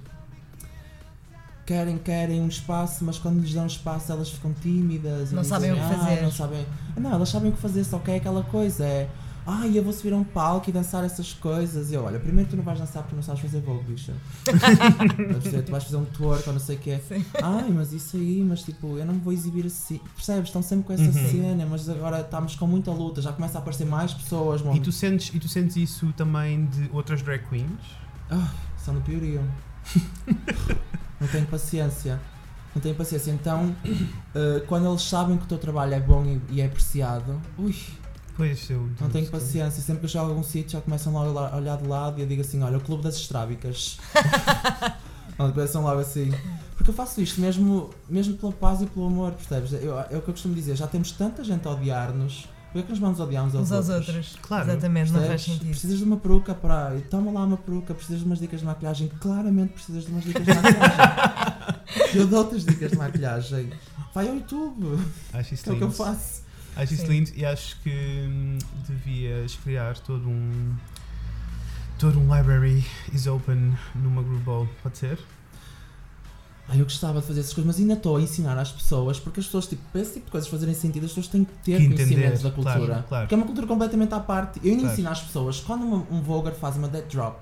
querem, 1.66 1.98
querem 1.98 2.40
um 2.40 2.48
espaço, 2.48 3.04
mas 3.04 3.18
quando 3.18 3.40
lhes 3.40 3.52
dão 3.52 3.66
espaço 3.66 4.10
elas 4.12 4.30
ficam 4.30 4.52
tímidas 4.60 5.32
e 5.32 5.34
Não 5.34 5.42
dizem, 5.42 5.56
sabem 5.58 5.72
o 5.72 5.74
que 5.74 5.80
"Ah, 5.80 5.88
fazer." 5.98 6.22
Não, 6.22 6.30
sabem, 6.32 6.66
não, 6.96 7.12
elas 7.12 7.28
sabem 7.28 7.50
o 7.50 7.52
que 7.54 7.60
fazer, 7.60 7.84
só 7.84 7.98
que 7.98 8.10
é 8.10 8.16
aquela 8.16 8.42
coisa, 8.44 8.84
é 8.84 9.08
ai, 9.46 9.76
eu 9.76 9.82
vou 9.82 9.92
subir 9.92 10.12
a 10.12 10.16
um 10.16 10.24
palco 10.24 10.68
e 10.70 10.72
dançar 10.72 11.04
essas 11.04 11.32
coisas. 11.32 11.90
E 11.90 11.94
eu, 11.94 12.04
olha, 12.04 12.18
primeiro 12.20 12.48
tu 12.50 12.56
não 12.56 12.62
vais 12.64 12.78
dançar 12.78 13.02
porque 13.02 13.16
não 13.16 13.22
sabes 13.22 13.40
fazer 13.42 13.60
voo, 13.60 13.82
bicha. 13.82 14.14
Tu 15.64 15.70
vais 15.70 15.84
fazer 15.84 15.96
um 15.96 16.04
twerk 16.04 16.46
ou 16.48 16.52
não 16.52 16.60
sei 16.60 16.76
o 16.76 16.78
que 16.78 16.90
é. 16.90 16.98
Sim. 16.98 17.24
Ai, 17.42 17.68
mas 17.70 17.92
isso 17.92 18.16
aí, 18.16 18.42
mas 18.46 18.62
tipo, 18.62 18.96
eu 18.98 19.04
não 19.04 19.14
me 19.14 19.20
vou 19.20 19.32
exibir 19.32 19.66
assim. 19.66 20.00
Percebes? 20.14 20.48
Estão 20.48 20.62
sempre 20.62 20.84
com 20.86 20.92
essa 20.92 21.02
Uhum. 21.04 21.30
cena, 21.30 21.66
mas 21.66 21.88
agora 21.88 22.20
estamos 22.20 22.54
com 22.56 22.66
muita 22.66 22.90
luta, 22.90 23.20
já 23.22 23.32
começa 23.32 23.58
a 23.58 23.60
aparecer 23.60 23.86
mais 23.86 24.12
pessoas, 24.12 24.62
mano. 24.62 24.76
E 24.76 24.80
tu, 24.80 24.92
sentes, 24.92 25.34
e 25.34 25.38
tu 25.38 25.48
sentes 25.48 25.76
isso 25.76 26.12
também 26.16 26.66
de 26.66 26.88
outras 26.92 27.22
drag 27.22 27.42
queens? 27.48 27.70
Ah, 28.30 28.48
são 28.76 28.94
do 28.94 29.00
piorio. 29.00 29.42
não 31.20 31.26
tenho 31.28 31.46
paciência. 31.46 32.20
Não 32.74 32.80
tenho 32.80 32.94
paciência. 32.94 33.30
Então, 33.32 33.74
eh, 34.34 34.62
quando 34.66 34.88
eles 34.88 35.02
sabem 35.02 35.36
que 35.36 35.44
o 35.44 35.46
teu 35.46 35.58
trabalho 35.58 35.94
é 35.94 36.00
bom 36.00 36.24
e, 36.24 36.40
e 36.56 36.60
é 36.60 36.66
apreciado, 36.66 37.40
ui, 37.58 37.74
Pois, 38.36 38.68
eu. 38.70 38.88
não 39.00 39.08
tenho 39.10 39.28
paciência. 39.28 39.82
Sempre 39.82 40.00
que 40.00 40.06
eu 40.06 40.10
chego 40.10 40.24
a 40.24 40.28
algum 40.28 40.42
sítio 40.42 40.70
já 40.72 40.80
começam 40.80 41.12
logo 41.12 41.38
a 41.38 41.56
olhar- 41.56 41.76
de 41.76 41.86
lado 41.86 42.18
e 42.18 42.22
eu 42.22 42.26
digo 42.26 42.40
assim: 42.40 42.62
olha, 42.62 42.78
o 42.78 42.80
clube 42.80 43.02
das 43.02 43.16
estrábicas. 43.16 43.98
Começam 45.36 45.82
logo 45.82 46.00
assim. 46.00 46.30
Porque 46.76 46.90
eu 46.90 46.94
faço 46.94 47.20
isto 47.20 47.40
mesmo, 47.40 47.90
mesmo 48.08 48.36
pela 48.36 48.52
paz 48.52 48.82
e 48.82 48.86
pelo 48.86 49.06
amor, 49.06 49.32
percebes? 49.32 49.72
Eu, 49.72 49.98
é 49.98 50.04
o 50.16 50.22
que 50.22 50.28
eu 50.28 50.34
costumo 50.34 50.54
dizer: 50.54 50.76
já 50.76 50.86
temos 50.86 51.12
tanta 51.12 51.42
gente 51.42 51.66
a 51.66 51.70
odiar-nos, 51.70 52.42
por 52.66 52.72
que 52.74 52.78
é 52.78 52.82
que 52.82 52.90
nos 52.90 52.98
vamos 52.98 53.20
odiar 53.20 53.44
uns 53.46 53.54
aos, 53.54 53.64
Uns 53.68 53.72
aos 53.72 53.88
outros? 53.88 54.08
outros. 54.16 54.36
Claro, 54.42 54.70
Exatamente, 54.70 55.10
não 55.12 55.20
faz 55.20 55.28
Percebes? 55.30 55.54
sentido. 55.54 55.70
Precisas 55.70 55.98
de 55.98 56.04
uma 56.04 56.16
peruca 56.18 56.54
para. 56.54 56.94
Toma 57.10 57.30
lá 57.32 57.44
uma 57.44 57.56
peruca, 57.56 57.94
precisas 57.94 58.20
de 58.20 58.26
umas 58.26 58.38
dicas 58.38 58.60
de 58.60 58.66
maquilhagem. 58.66 59.08
Claramente 59.20 59.72
precisas 59.72 60.04
de 60.04 60.10
umas 60.10 60.24
dicas 60.24 60.44
de 60.44 60.52
maquilhagem. 60.54 61.74
eu 62.20 62.26
dou-te 62.26 62.56
as 62.56 62.64
dicas 62.64 62.90
de 62.90 62.96
maquilhagem. 62.98 63.70
Vai 64.14 64.28
ao 64.28 64.34
YouTube, 64.34 64.98
Acho 65.32 65.54
isso 65.54 65.62
que 65.64 65.70
é 65.70 65.72
o 65.72 65.76
que 65.78 65.84
eu 65.84 65.90
faço. 65.90 66.39
Acho 66.82 66.94
isso 66.94 67.06
lindo 67.06 67.30
e 67.36 67.44
acho 67.44 67.76
que 67.80 67.90
hum, 68.28 68.58
devias 68.88 69.54
criar 69.56 69.98
todo 69.98 70.28
um. 70.28 70.74
Todo 71.98 72.18
um 72.18 72.34
library 72.34 72.84
is 73.12 73.26
open 73.26 73.76
numa 73.94 74.22
group 74.22 74.42
ball, 74.42 74.68
pode 74.82 74.96
ser? 74.96 75.18
Ai, 76.68 76.80
eu 76.80 76.84
gostava 76.84 77.20
de 77.20 77.26
fazer 77.26 77.40
essas 77.40 77.52
coisas, 77.52 77.66
mas 77.66 77.80
ainda 77.80 77.94
estou 77.94 78.16
a 78.16 78.20
ensinar 78.22 78.56
às 78.56 78.70
pessoas, 78.70 79.18
porque 79.18 79.40
as 79.40 79.46
pessoas, 79.46 79.66
tipo, 79.66 79.82
para 79.90 80.00
esse 80.00 80.14
tipo 80.14 80.26
de 80.26 80.30
coisas 80.30 80.48
fazerem 80.48 80.72
sentido, 80.74 81.04
as 81.04 81.10
pessoas 81.10 81.26
têm 81.26 81.44
que 81.44 81.52
ter 81.64 81.78
Que 81.78 81.86
conhecimento 81.88 82.12
entender, 82.28 82.38
da 82.38 82.50
cultura. 82.52 82.86
claro, 82.86 83.04
claro. 83.08 83.22
Porque 83.24 83.34
é 83.34 83.36
uma 83.36 83.46
cultura 83.46 83.66
completamente 83.66 84.14
à 84.14 84.20
parte. 84.20 84.60
Eu 84.62 84.70
ainda 84.70 84.82
Claro. 84.82 84.92
ensino 84.94 85.10
às 85.10 85.20
pessoas, 85.20 85.60
quando 85.60 85.84
um 85.84 86.22
Voguer 86.22 86.54
faz 86.54 86.76
uma 86.76 86.86
dead 86.88 87.06
drop, 87.10 87.40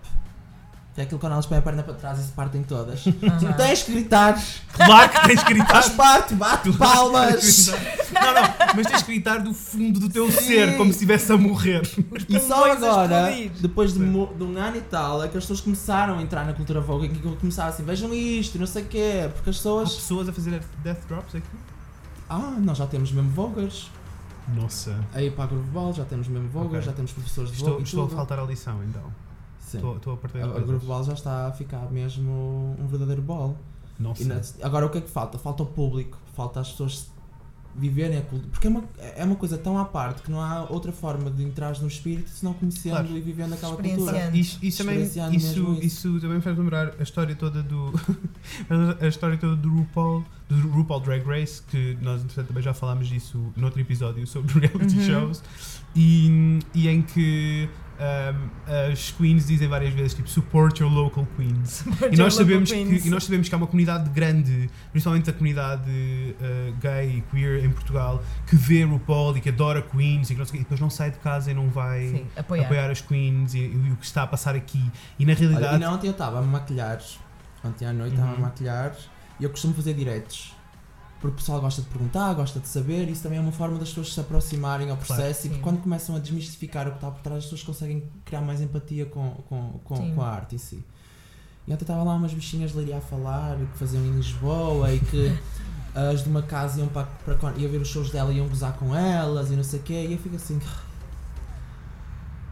que 0.99 1.03
é 1.03 1.05
aquilo 1.05 1.21
quando 1.21 1.33
elas 1.35 1.47
põem 1.47 1.59
a 1.59 1.63
perna 1.63 1.83
para 1.85 1.95
trás 1.95 2.19
e 2.19 2.25
se 2.25 2.33
partem 2.33 2.61
todas, 2.65 3.05
tu 3.05 3.15
Aham. 3.25 3.53
tens 3.53 3.85
que 3.85 3.93
gritar, 3.93 4.43
Claro 4.73 5.09
que 5.13 5.27
tens 5.29 5.43
que 5.45 5.55
gritar! 5.55 5.69
faz 5.75 5.89
parte, 5.91 6.35
bate 6.35 6.73
palmas! 6.73 7.69
Não, 7.69 8.35
não, 8.35 8.43
mas 8.75 8.87
tens 8.89 9.03
que 9.03 9.13
gritar 9.13 9.39
do 9.39 9.55
fundo 9.55 10.01
do 10.01 10.09
teu 10.09 10.29
ser, 10.33 10.77
como 10.77 10.87
se 10.91 10.97
estivesse 10.97 11.31
a 11.31 11.37
morrer. 11.37 11.83
E 12.29 12.41
só 12.41 12.69
agora, 12.73 13.31
depois 13.61 13.93
de, 13.93 14.01
Sim. 14.01 14.29
de 14.37 14.43
um 14.43 14.59
ano 14.59 14.77
e 14.77 14.81
tal, 14.81 15.23
é 15.23 15.29
que 15.29 15.37
as 15.39 15.45
pessoas 15.45 15.61
começaram 15.61 16.19
a 16.19 16.23
entrar 16.23 16.45
na 16.45 16.53
cultura 16.53 16.81
Vogue, 16.81 17.21
eu 17.25 17.37
começava 17.37 17.69
assim, 17.69 17.85
vejam 17.85 18.13
isto, 18.13 18.59
não 18.59 18.67
sei 18.67 18.83
o 18.83 18.87
quê, 18.87 19.31
porque 19.35 19.51
as 19.51 19.57
Há 19.57 19.59
pessoas. 19.61 19.95
pessoas 19.95 20.29
a 20.29 20.33
fazer 20.33 20.61
death 20.83 21.07
drops 21.07 21.35
aqui? 21.37 21.47
Ah, 22.29 22.55
nós 22.59 22.77
já 22.77 22.87
temos 22.89 23.13
mesmo 23.13 23.31
Vogers. 23.31 23.89
Nossa. 24.55 24.99
Aí 25.15 25.31
para 25.31 25.45
a 25.45 25.47
Grooveball 25.47 25.93
já 25.93 26.05
temos 26.05 26.27
mesmo 26.27 26.49
Vogers, 26.49 26.71
Ok. 26.73 26.83
já 26.87 26.93
temos 26.93 27.13
professores 27.13 27.51
de 27.51 27.57
Estou, 27.57 27.71
Vogue. 27.75 27.83
e 27.83 27.85
estou 27.87 28.05
a 28.07 28.09
faltar 28.09 28.41
a 28.41 28.43
lição 28.45 28.81
então. 28.83 29.28
Estou, 29.77 30.15
a 30.15 30.17
perder 30.17 30.45
a 30.45 30.49
coisas. 30.49 30.67
Grooveball 30.69 31.05
já 31.05 31.13
está 31.13 31.47
a 31.49 31.53
ficar 31.53 31.91
mesmo 31.93 32.77
um 32.81 32.87
verdadeiro 32.87 33.23
ball. 33.23 33.57
Nossa. 33.99 34.23
E 34.23 34.27
na- 34.27 34.41
agora 34.63 34.87
o 34.87 34.91
que 34.91 34.99
é 34.99 35.01
que 35.01 35.11
falta? 35.11 35.39
Falta 35.39 35.63
o 35.63 35.67
público, 35.67 36.17
falta 36.35 36.61
as 36.61 36.71
pessoas 36.71 37.11
viverem 37.77 38.19
a 38.19 38.23
cultura. 38.23 38.51
Porque 38.51 38.67
é 38.67 38.71
uma, 38.71 38.85
é 39.17 39.25
uma 39.25 39.37
coisa 39.37 39.57
tão 39.57 39.79
à 39.79 39.85
parte 39.85 40.23
que 40.23 40.31
não 40.31 40.41
há 40.41 40.65
outra 40.69 40.91
forma 40.91 41.31
de 41.31 41.45
entrar 41.45 41.79
no 41.81 41.87
espírito 41.87 42.29
senão 42.31 42.53
conhecendo 42.53 42.93
Claro. 42.93 43.17
e 43.17 43.21
vivendo 43.21 43.53
aquela 43.53 43.77
cultura. 43.77 44.31
Isso, 44.37 44.59
isso 44.63 44.79
também, 44.79 45.03
isso, 45.03 45.21
mesmo 45.31 45.75
isso. 45.75 45.81
isso. 46.09 46.21
também 46.21 46.37
me 46.37 46.43
faz 46.43 46.59
lembrar 46.59 46.95
a 46.99 47.03
história 47.03 47.37
toda 47.37 47.63
do 47.63 47.93
a 49.01 49.07
história 49.07 49.37
toda 49.39 49.55
do 49.57 49.69
RuPaul 49.69 50.25
do 50.49 50.69
RuPaul 50.71 51.01
Drag 51.01 51.23
Race 51.25 51.63
que 51.63 51.97
nós 52.01 52.23
entretanto 52.23 52.49
também 52.49 52.63
já 52.63 52.75
falámos 52.75 53.07
disso 53.09 53.53
noutro 53.57 53.81
episódio 53.81 54.27
sobre 54.27 54.59
reality 54.67 54.97
Uhum. 54.99 55.05
shows 55.05 55.43
e, 55.95 56.59
e 56.75 56.89
em 56.89 57.03
que 57.03 57.69
ahm, 57.99 58.49
as 58.93 59.11
queens 59.11 59.47
dizem 59.47 59.67
várias 59.69 59.93
vezes 59.93 60.15
tipo 60.15 60.29
support 60.29 60.79
your 60.81 60.91
local 60.93 61.27
queens 61.37 61.85
e 62.13 62.17
nós 62.17 62.35
sabemos 62.35 62.71
que 62.71 62.79
e 62.79 63.11
nós 63.11 63.25
sabemos 63.25 63.49
que 63.49 63.55
há 63.55 63.59
uma 63.59 63.67
comunidade 63.67 64.09
grande 64.11 64.71
principalmente 64.93 65.29
a 65.31 65.33
comunidade 65.33 65.91
ah, 66.41 66.73
gay 66.81 67.19
e 67.19 67.21
queer 67.31 67.65
em 67.65 67.71
Portugal 67.71 68.23
que 68.47 68.55
vê 68.57 68.85
RuPaul 68.85 69.37
e 69.37 69.41
que 69.41 69.49
adora 69.49 69.83
queens 69.83 70.31
e, 70.31 70.35
que 70.35 70.41
não 70.41 70.47
e 70.55 70.59
depois 70.59 70.81
não 70.81 70.91
sai 70.91 71.11
de 71.11 71.19
casa 71.19 71.51
e 71.51 71.55
não 71.55 71.69
vai 71.69 72.07
Sim, 72.09 72.27
apoiar. 72.37 72.65
apoiar 72.65 72.91
as 72.91 73.01
queens 73.01 73.55
e, 73.55 73.59
e 73.59 73.91
o 73.93 73.97
que 73.97 74.05
está 74.07 74.23
a 74.23 74.27
passar 74.27 74.55
aqui. 74.55 74.83
E 75.19 75.25
na 75.27 75.33
Olha, 75.33 75.39
realidade. 75.41 75.77
e 75.77 75.79
não, 75.79 75.95
ontem 75.95 76.07
eu 76.07 76.13
estava 76.13 76.39
a 76.39 76.43
me 76.43 76.49
maquilhar. 76.49 77.01
Ontem 77.65 77.85
à 77.87 77.93
noite 77.93 78.13
estava 78.13 78.29
a 78.29 78.33
Uhum. 78.33 78.37
me 78.39 78.43
maquilhar 78.45 78.95
e 79.41 79.45
eu 79.45 79.51
costumo 79.51 79.75
fazer 79.75 79.95
diretos. 79.95 80.55
Porque 81.21 81.35
o 81.35 81.37
pessoal 81.37 81.61
gosta 81.61 81.83
de 81.83 81.89
perguntar, 81.89 82.33
gosta 82.35 82.61
de 82.61 82.69
saber, 82.69 83.09
e 83.09 83.13
isso 83.13 83.23
também 83.25 83.39
é 83.39 83.41
uma 83.43 83.51
forma 83.51 83.77
das 83.79 83.89
pessoas 83.89 84.15
se 84.15 84.21
aproximarem 84.21 84.89
ao 84.91 84.97
Claro. 84.97 85.07
processo 85.15 85.41
e 85.41 85.43
Sim. 85.43 85.49
porque 85.49 85.63
quando 85.65 85.81
começam 85.83 86.15
a 86.15 86.19
desmistificar 86.21 86.87
o 86.87 86.91
que 86.93 86.97
está 86.99 87.11
por 87.11 87.21
trás, 87.23 87.39
as 87.39 87.45
pessoas 87.45 87.63
conseguem 87.65 88.05
criar 88.25 88.41
mais 88.41 88.61
empatia 88.61 89.05
com, 89.07 89.31
com, 89.49 89.81
com, 89.85 90.15
com 90.15 90.23
a 90.23 90.29
arte 90.29 90.55
em 90.55 90.59
si. 90.59 90.85
E 91.67 91.73
ontem 91.73 91.83
estava 91.83 92.03
lá 92.05 92.15
umas 92.15 92.33
bichinhas 92.33 92.73
de 92.73 92.93
a 92.93 93.01
falar, 93.01 93.57
que 93.57 93.79
faziam 93.79 94.03
em 94.05 94.13
Lisboa 94.13 94.93
e 94.95 95.01
que 95.01 95.37
as 96.13 96.23
de 96.23 96.29
uma 96.31 96.41
casa 96.43 96.79
iam 96.79 96.89
para, 96.89 97.05
para 97.25 97.35
Con- 97.35 97.53
ia 97.57 97.69
ver 97.69 97.81
os 97.81 97.89
shows 97.89 98.11
dela 98.11 98.33
e 98.33 98.37
iam 98.37 98.47
gozar 98.49 98.75
com 98.75 98.95
elas 98.95 99.51
e 99.51 99.57
não 99.57 99.65
sei 99.65 99.81
o 99.81 99.83
quê. 99.83 100.07
E 100.09 100.13
eu 100.13 100.19
fico 100.19 100.37
assim, 100.37 100.61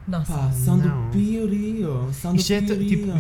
Nossa. 0.09 0.33
pá, 0.33 0.51
são 0.53 0.77
Não. 0.77 1.07
do 1.07 1.11
piorio, 1.13 2.11
são 2.13 2.33
do 2.33 2.39
Isto 2.41 2.53
é, 2.53 2.61
t- 2.61 2.67
piorio. 2.75 2.89
tipo, 2.89 3.11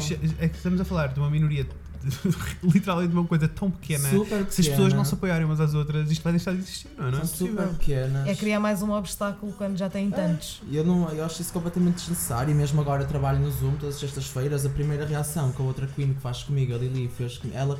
é 0.40 0.44
é 0.44 0.48
que 0.48 0.56
estamos 0.56 0.80
a 0.80 0.84
falar 0.84 1.08
de 1.08 1.18
uma 1.20 1.30
minoria, 1.30 1.64
de- 1.64 1.70
literalmente 2.62 3.10
de 3.10 3.16
uma 3.18 3.26
coisa 3.26 3.48
tão 3.48 3.70
pequena. 3.70 4.08
super 4.10 4.44
que 4.44 4.54
Se 4.54 4.60
as 4.60 4.66
pequena. 4.66 4.76
pessoas 4.76 4.92
não 4.92 5.04
se 5.04 5.14
apoiarem 5.14 5.44
umas 5.44 5.60
às 5.60 5.74
outras, 5.74 6.10
isto 6.10 6.22
vai 6.22 6.32
deixar 6.32 6.52
de 6.52 6.58
existir, 6.58 6.88
não 6.96 7.08
é? 7.08 7.10
Não 7.10 7.18
é 7.18 7.24
São 7.24 7.46
super 7.46 7.68
pequenas. 7.68 8.26
É 8.28 8.34
criar 8.34 8.60
mais 8.60 8.82
um 8.82 8.90
obstáculo 8.92 9.52
quando 9.52 9.76
já 9.76 9.88
têm 9.88 10.10
tantos. 10.10 10.60
E 10.68 10.76
Eu, 10.76 10.84
não, 10.84 11.08
eu 11.10 11.24
acho 11.24 11.40
isso 11.42 11.52
completamente 11.52 11.96
desnecessário. 11.96 12.50
E 12.50 12.54
mesmo 12.54 12.80
agora 12.80 13.02
eu 13.02 13.08
trabalho 13.08 13.38
no 13.40 13.50
Zoom 13.50 13.76
todas 13.76 13.94
as 13.96 14.00
sextas-feiras. 14.00 14.64
A 14.66 14.70
primeira 14.70 15.04
reação 15.06 15.52
que 15.52 15.60
a 15.60 15.64
outra 15.64 15.86
Queen 15.86 16.14
que 16.14 16.20
faz 16.20 16.42
comigo, 16.42 16.74
a 16.74 16.78
Lili, 16.78 17.08
fez 17.08 17.38
comigo, 17.38 17.58
ela 17.58 17.78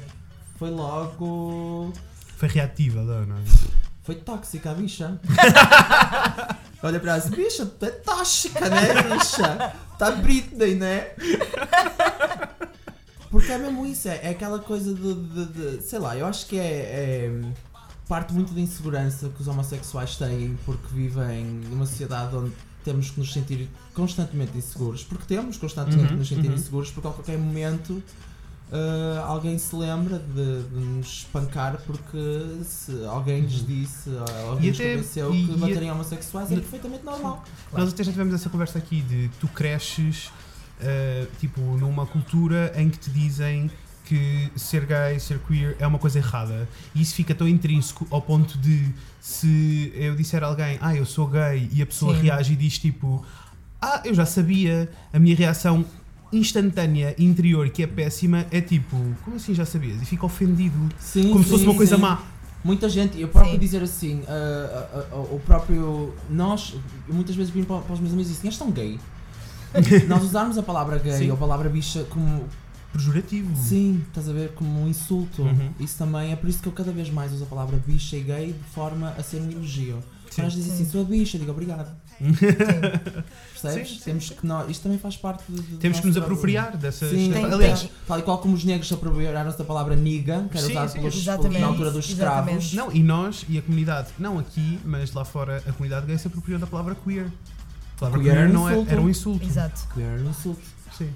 foi 0.59 0.71
logo. 0.71 1.93
Foi 2.37 2.49
reativa, 2.49 3.03
não 3.03 3.37
é? 3.37 3.41
Foi 4.03 4.15
tóxica 4.15 4.71
a 4.71 4.75
bicha. 4.75 5.19
Olha 6.83 7.01
para 7.01 7.17
ela 7.17 7.31
bicha, 7.31 7.67
tu 7.67 7.87
é 7.87 7.91
tóxica, 7.91 8.69
né, 8.69 9.03
bicha? 9.03 9.73
Tá 9.99 10.11
Britney, 10.13 10.75
né? 10.77 11.09
Porque 13.39 13.53
é 13.53 13.59
mesmo 13.59 13.85
isso, 13.87 14.09
é, 14.09 14.21
é 14.23 14.31
aquela 14.31 14.59
coisa 14.59 14.95
de, 14.95 15.15
de- 15.15 15.47
de- 15.77 15.83
Sei 15.83 15.99
lá, 15.99 16.17
eu 16.17 16.27
acho 16.27 16.47
que 16.47 16.59
é, 16.59 16.63
é 16.65 17.43
parte 18.09 18.33
muito 18.33 18.55
da 18.55 18.61
insegurança 18.61 19.29
que 19.29 19.41
os 19.43 19.49
homossexuais 19.49 20.17
têm 20.17 20.57
porque 20.65 20.87
vivem 20.93 21.45
numa 21.45 21.85
sociedade 21.87 22.35
onde 22.37 22.53
temos 22.85 23.11
que 23.11 23.19
nos 23.19 23.33
sentir 23.33 23.69
constantemente 23.95 24.57
inseguros. 24.57 25.03
Porque 25.05 25.25
temos 25.27 25.57
constantemente 25.57 26.03
Uhum, 26.05 26.09
que 26.09 26.15
nos 26.17 26.29
sentir 26.29 26.49
uhum. 26.49 26.55
inseguros 26.55 26.91
porque 26.91 27.09
a 27.09 27.11
qualquer 27.11 27.37
momento. 27.39 28.03
ah, 28.73 29.25
alguém 29.27 29.57
se 29.59 29.75
lembra 29.77 30.19
de, 30.19 30.63
de 30.63 30.75
nos 30.97 31.07
espancar 31.19 31.81
porque 31.87 32.63
se 32.65 33.05
alguém 33.07 33.43
lhes 33.43 33.65
disse 33.67 34.09
ou 34.11 34.51
alguém 34.51 34.71
até- 34.71 34.91
convenceu 34.97 35.35
e- 35.35 35.47
que 35.47 35.57
baterem 35.57 35.91
homossexuais 35.91 36.51
é 36.53 36.55
perfeitamente 36.57 37.05
normal. 37.05 37.45
Nós 37.73 37.93
até 37.93 38.03
já 38.05 38.11
tivemos 38.13 38.35
essa 38.35 38.49
conversa 38.49 38.79
aqui 38.79 39.03
de 39.03 39.29
tu 39.41 39.47
cresces 39.49 40.31
uh, 40.81 41.27
tipo 41.39 41.61
numa 41.61 42.07
cultura 42.07 42.73
em 42.77 42.89
que 42.89 42.99
te 42.99 43.11
dizem 43.11 43.71
que 44.05 44.51
ser 44.55 44.87
gay, 44.87 45.19
ser 45.19 45.39
queer 45.41 45.77
é 45.81 45.87
uma 45.87 45.99
coisa 45.99 46.19
errada 46.19 46.69
e 46.95 47.03
isso 47.03 47.15
fica 47.15 47.35
tão 47.35 47.49
intrínseco 47.49 48.07
ao 48.11 48.23
ponto 48.23 48.57
de 48.59 48.95
se 49.21 49.93
eu 49.97 50.15
disser 50.15 50.45
a 50.45 50.47
alguém 50.47 50.79
ah 50.81 50.95
eu 50.95 51.05
sou 51.05 51.27
gay 51.27 51.69
e 51.73 51.83
a 51.83 51.87
pessoa 51.87 52.15
Sim. 52.15 52.23
reage 52.23 52.53
e 52.53 52.57
diz 52.57 52.79
tipo 52.79 53.25
ah 53.83 54.03
eu 54.05 54.15
já 54.15 54.25
sabia 54.25 54.89
a 55.13 55.19
minha 55.19 55.35
reação 55.35 55.85
instantânea 56.33 57.15
interior 57.19 57.69
que 57.71 57.83
é 57.83 57.87
péssima 57.87 58.47
é 58.53 58.61
tipo 58.61 58.97
como 59.25 59.37
assim 59.37 59.55
já 59.55 59.67
sabias 59.67 60.01
e 60.01 60.05
fica 60.05 60.25
ofendido 60.25 60.89
Sim, 60.99 61.33
como 61.33 61.43
se 61.43 61.51
fosse 61.51 61.65
sim, 61.65 61.69
uma 61.69 61.77
coisa 61.77 61.97
sim. 61.97 62.03
má 62.03 62.23
Muita 62.67 62.89
gente, 62.89 63.21
eu 63.21 63.29
próprio 63.29 63.53
Sim. 63.53 63.59
dizer 63.61 63.81
assim, 63.81 64.23
ah, 64.27 64.89
ah, 64.93 65.05
ah, 65.13 65.17
o 65.17 65.41
próprio. 65.47 66.13
Nós, 66.29 66.75
eu 67.07 67.15
muitas 67.15 67.37
vezes 67.37 67.53
vim 67.53 67.63
para, 67.63 67.81
para 67.81 67.95
os 67.95 68.01
meus 68.01 68.13
amigos 68.13 68.29
e 68.29 68.35
dizem, 68.35 68.49
és 68.49 68.59
tão 68.59 68.73
gay. 68.73 68.99
Nós 70.09 70.23
usarmos 70.23 70.57
a 70.59 70.63
palavra 70.63 70.99
gay 70.99 71.13
Sim. 71.19 71.29
ou 71.31 71.35
a 71.35 71.39
palavra 71.39 71.69
bicha 71.69 72.05
como. 72.11 72.45
pejorativo 72.93 73.55
Sim, 73.57 74.03
estás 74.09 74.29
a 74.29 74.33
ver? 74.33 74.53
Como 74.55 74.83
um 74.83 74.89
insulto. 74.89 75.43
Uhum. 75.43 75.71
Isso 75.81 75.99
também 75.99 76.33
é 76.33 76.37
por 76.37 76.49
isso 76.49 76.61
que 76.61 76.69
eu 76.69 76.73
cada 76.73 76.93
vez 76.93 77.11
mais 77.11 77.33
uso 77.33 77.45
a 77.45 77.47
palavra 77.47 77.79
bicha 77.87 78.17
e 78.17 78.23
gay 78.23 78.47
de 78.53 78.75
forma 78.75 79.11
a 79.19 79.23
ser 79.23 79.41
um 79.41 79.51
elogio. 79.51 79.97
Sim. 80.31 80.43
Quando 80.43 80.45
eles 80.47 80.55
dizem 80.55 80.77
Sim. 80.77 80.83
assim, 80.83 80.93
sou 80.93 81.05
bicha, 81.05 81.37
eu 81.37 81.41
digo 81.41 81.53
obrigado. 81.53 81.95
Sim. 82.19 82.33
Percebes? 83.61 83.89
Sim, 83.89 83.95
sim, 83.97 84.01
Temos 84.05 84.31
que 84.31 84.47
nós, 84.47 84.71
isto 84.71 84.83
também 84.83 84.99
faz 84.99 85.17
parte 85.17 85.45
de, 85.51 85.61
de 85.61 85.77
temos 85.77 86.01
que 86.01 86.07
nos 86.07 86.17
apropriar 86.17 86.77
dessas 86.77 87.11
Sim, 87.11 87.31
Tem- 87.33 87.45
aliás 87.45 87.81
tem- 87.83 87.91
tal 88.07 88.19
e 88.19 88.23
qual 88.23 88.39
como 88.39 88.55
os 88.55 88.65
negros 88.65 88.89
se 88.89 88.95
apropriaram-se 88.95 89.59
da 89.59 89.65
palavra 89.65 89.95
niga, 89.95 90.47
que 90.51 90.57
era 90.59 90.89
sim, 90.89 90.99
pelos, 90.99 91.17
exatamente. 91.17 91.61
na 91.61 91.67
altura 91.67 91.91
dos 91.91 92.09
Exatamente. 92.11 92.65
escravos. 92.65 92.75
Não, 92.75 92.93
e 93.01 93.03
nós 93.03 93.45
e 93.49 93.59
a 93.59 93.63
comunidade, 93.63 94.09
não 94.19 94.39
aqui, 94.39 94.79
mas 94.85 95.13
lá 95.13 95.25
fora, 95.25 95.63
a 95.67 95.73
comunidade 95.73 96.07
gay 96.07 96.17
se 96.19 96.27
apropriou 96.27 96.59
da 96.59 96.67
palavra 96.67 96.95
queer. 96.95 97.31
Palavra 97.99 98.21
Queer 98.21 98.35
queer, 98.35 98.45
era 98.45 98.51
um 98.51 98.53
não 98.53 98.69
é, 98.69 98.73
insulto. 98.73 98.91
era 98.93 99.01
um 99.01 99.09
insulto. 99.09 99.47
Exato. 99.47 99.89
Que 99.95 100.03
era 100.03 100.23
um 100.23 100.31
insulto. 100.31 100.63
Sim. 100.97 101.11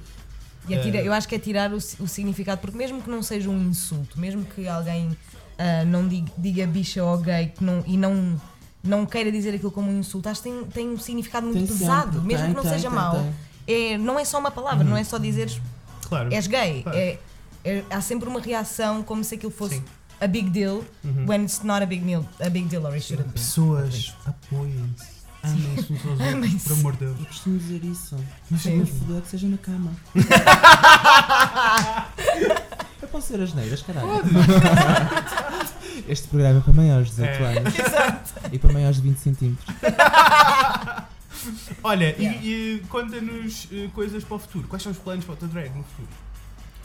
E 0.69 0.75
é 0.75 0.79
tira- 0.81 0.99
Eh, 0.99 1.07
eu 1.09 1.13
acho 1.13 1.27
que 1.29 1.35
é 1.35 1.39
tirar 1.39 1.73
o, 1.73 1.77
o 1.77 2.09
significado, 2.09 2.61
porque 2.61 2.77
mesmo 2.77 3.01
que 3.03 3.11
não 3.11 3.23
seja 3.23 3.49
um 3.51 3.61
insulto, 3.69 4.19
mesmo 4.21 4.45
que 4.45 4.69
alguém 4.69 5.17
ah, 5.59 5.85
não 5.85 6.07
diga, 6.07 6.31
diga 6.39 6.67
bicha 6.67 7.03
ou 7.05 7.19
gay 7.19 7.49
que 7.49 7.63
não, 7.65 7.83
e 7.87 7.97
não, 7.97 8.41
não 8.83 9.05
queira 9.07 9.31
dizer 9.33 9.55
aquilo 9.55 9.71
como 9.71 9.91
um 9.91 9.99
insulto, 9.99 10.29
acho 10.29 10.43
que 10.43 10.49
tem, 10.51 10.65
tem 10.67 10.89
um 10.89 10.99
significado 10.99 11.47
muito 11.47 11.59
Tem 11.59 11.67
pesado, 11.79 12.13
sempre, 12.13 12.27
mesmo 12.27 12.45
tem, 12.45 12.51
que 12.51 12.57
não 12.57 12.63
tem, 12.63 12.73
seja 12.73 12.89
tem, 12.89 12.97
mau. 12.99 13.15
tem. 13.67 13.93
É, 13.93 13.99
não 13.99 14.19
é 14.19 14.25
só 14.25 14.39
uma 14.39 14.51
palavra, 14.51 14.85
não 14.85 14.97
é 14.97 15.05
só 15.05 15.19
dizeres 15.19 15.61
Claro. 16.09 16.33
és 16.33 16.47
gay. 16.47 16.83
Claro. 16.83 16.99
É, 16.99 17.19
é- 17.65 17.85
há 17.91 18.01
sempre 18.01 18.29
uma 18.29 18.41
reação 18.41 19.03
como 19.03 19.23
se 19.25 19.35
aquilo 19.35 19.53
fosse 19.53 19.77
Sim. 19.77 19.85
a 20.21 20.27
big 20.27 20.49
deal, 20.51 20.83
Uhum. 21.05 21.27
when 21.29 21.43
it's 21.43 21.63
not 21.63 21.83
a 21.83 21.87
big 21.87 22.05
deal, 22.05 22.25
a 22.41 22.49
big 22.49 22.67
deal 22.69 22.85
or 22.85 22.93
it 22.93 23.03
shouldn't 23.05 23.29
be. 23.29 23.35
Pessoas, 23.35 24.15
apoiem-se. 24.27 25.20
Amem-se 25.43 25.93
uns 25.93 26.05
aos 26.07 26.21
outros, 26.21 26.63
por 26.65 26.73
amor 26.73 26.93
de 26.93 26.99
Deus. 26.99 27.19
Eu 27.21 27.27
costumo 27.27 27.59
dizer 27.59 27.85
isso. 27.85 28.17
Mas 28.51 28.65
me 28.67 28.87
foder, 28.87 29.23
que 29.23 29.29
seja 29.29 29.49
na 29.49 29.57
cama. 29.59 29.91
Eu 33.03 33.09
posso 33.09 33.29
ser 33.29 33.41
as 33.41 33.55
neiras, 33.55 33.83
caralho. 33.83 34.09
Este 36.09 36.29
programa 36.29 36.59
é 36.59 36.63
para 36.63 36.73
maiores 36.73 37.09
de 37.11 37.17
18 37.23 37.43
É. 37.43 37.59
anos. 37.59 37.75
E 38.53 38.59
para 38.59 38.73
maiores 38.73 38.97
de 38.97 39.03
20 39.03 39.17
centímetros. 39.19 39.75
Olha, 41.83 42.15
e- 42.19 42.23
Yeah. 42.23 42.41
e, 42.43 42.83
conta-nos 42.89 43.67
eh, 43.73 43.89
coisas 43.95 44.23
para 44.25 44.37
o 44.37 44.39
futuro. 44.39 44.69
Quais 44.69 44.83
são 44.83 44.93
os 44.93 44.99
planos 44.99 45.25
para 45.25 45.33
o 45.35 45.37
teu 45.37 45.49
drag 45.49 45.71
no 45.75 45.83
futuro? 45.85 46.09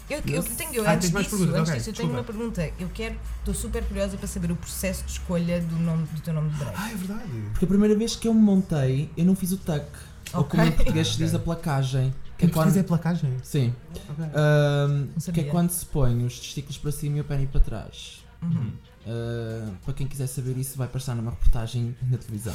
Eu, 0.09 0.21
eu 0.27 0.43
tenho, 0.43 0.73
eu, 0.75 0.87
Ah, 0.87 0.93
antes 0.93 1.09
disso, 1.09 1.29
perguntas? 1.29 1.55
antes 1.55 1.69
Ok, 1.69 1.75
disso, 1.77 1.89
eu 1.89 1.93
tenho 1.93 2.09
uma 2.11 2.23
pergunta. 2.23 2.69
Eu 2.79 2.89
quero, 2.93 3.15
estou 3.39 3.53
super 3.53 3.83
curiosa 3.85 4.17
para 4.17 4.27
saber 4.27 4.51
o 4.51 4.55
processo 4.55 5.03
de 5.05 5.11
escolha 5.13 5.59
do, 5.61 5.75
nome, 5.77 6.05
do 6.07 6.21
teu 6.21 6.33
nome 6.33 6.49
de 6.51 6.57
drag. 6.59 6.73
Ah, 6.77 6.91
é 6.91 6.95
verdade. 6.95 7.29
Porque 7.51 7.65
a 7.65 7.67
primeira 7.67 7.95
vez 7.95 8.15
que 8.15 8.27
eu 8.27 8.33
me 8.33 8.41
montei, 8.41 9.09
eu 9.17 9.25
não 9.25 9.35
fiz 9.35 9.51
o 9.51 9.57
tuck. 9.57 9.85
Ou 10.33 10.41
Ok. 10.41 10.51
como 10.59 10.63
em 10.63 10.71
português 10.71 11.07
se 11.07 11.17
diz 11.17 11.33
a 11.33 11.39
placagem. 11.39 12.13
Que 12.37 12.45
Em 12.45 12.49
é 12.49 12.51
quando... 12.51 12.75
é 12.77 12.83
placagem? 12.83 13.31
Sim. 13.43 13.73
Ok. 14.09 14.25
Ahm, 14.35 15.07
que 15.33 15.39
é 15.39 15.43
quando 15.45 15.69
se 15.71 15.85
põe 15.85 16.23
os 16.25 16.37
testículos 16.39 16.77
para 16.77 16.91
cima 16.91 17.17
e 17.17 17.21
o 17.21 17.23
pênis 17.23 17.49
para 17.49 17.61
trás. 17.61 18.23
Uhum. 18.43 18.71
Ah, 19.07 19.69
para 19.83 19.93
quem 19.93 20.07
quiser 20.07 20.27
saber 20.27 20.57
isso, 20.57 20.77
vai 20.77 20.87
passar 20.87 21.15
numa 21.15 21.31
reportagem 21.31 21.95
na 22.09 22.17
televisão. 22.17 22.53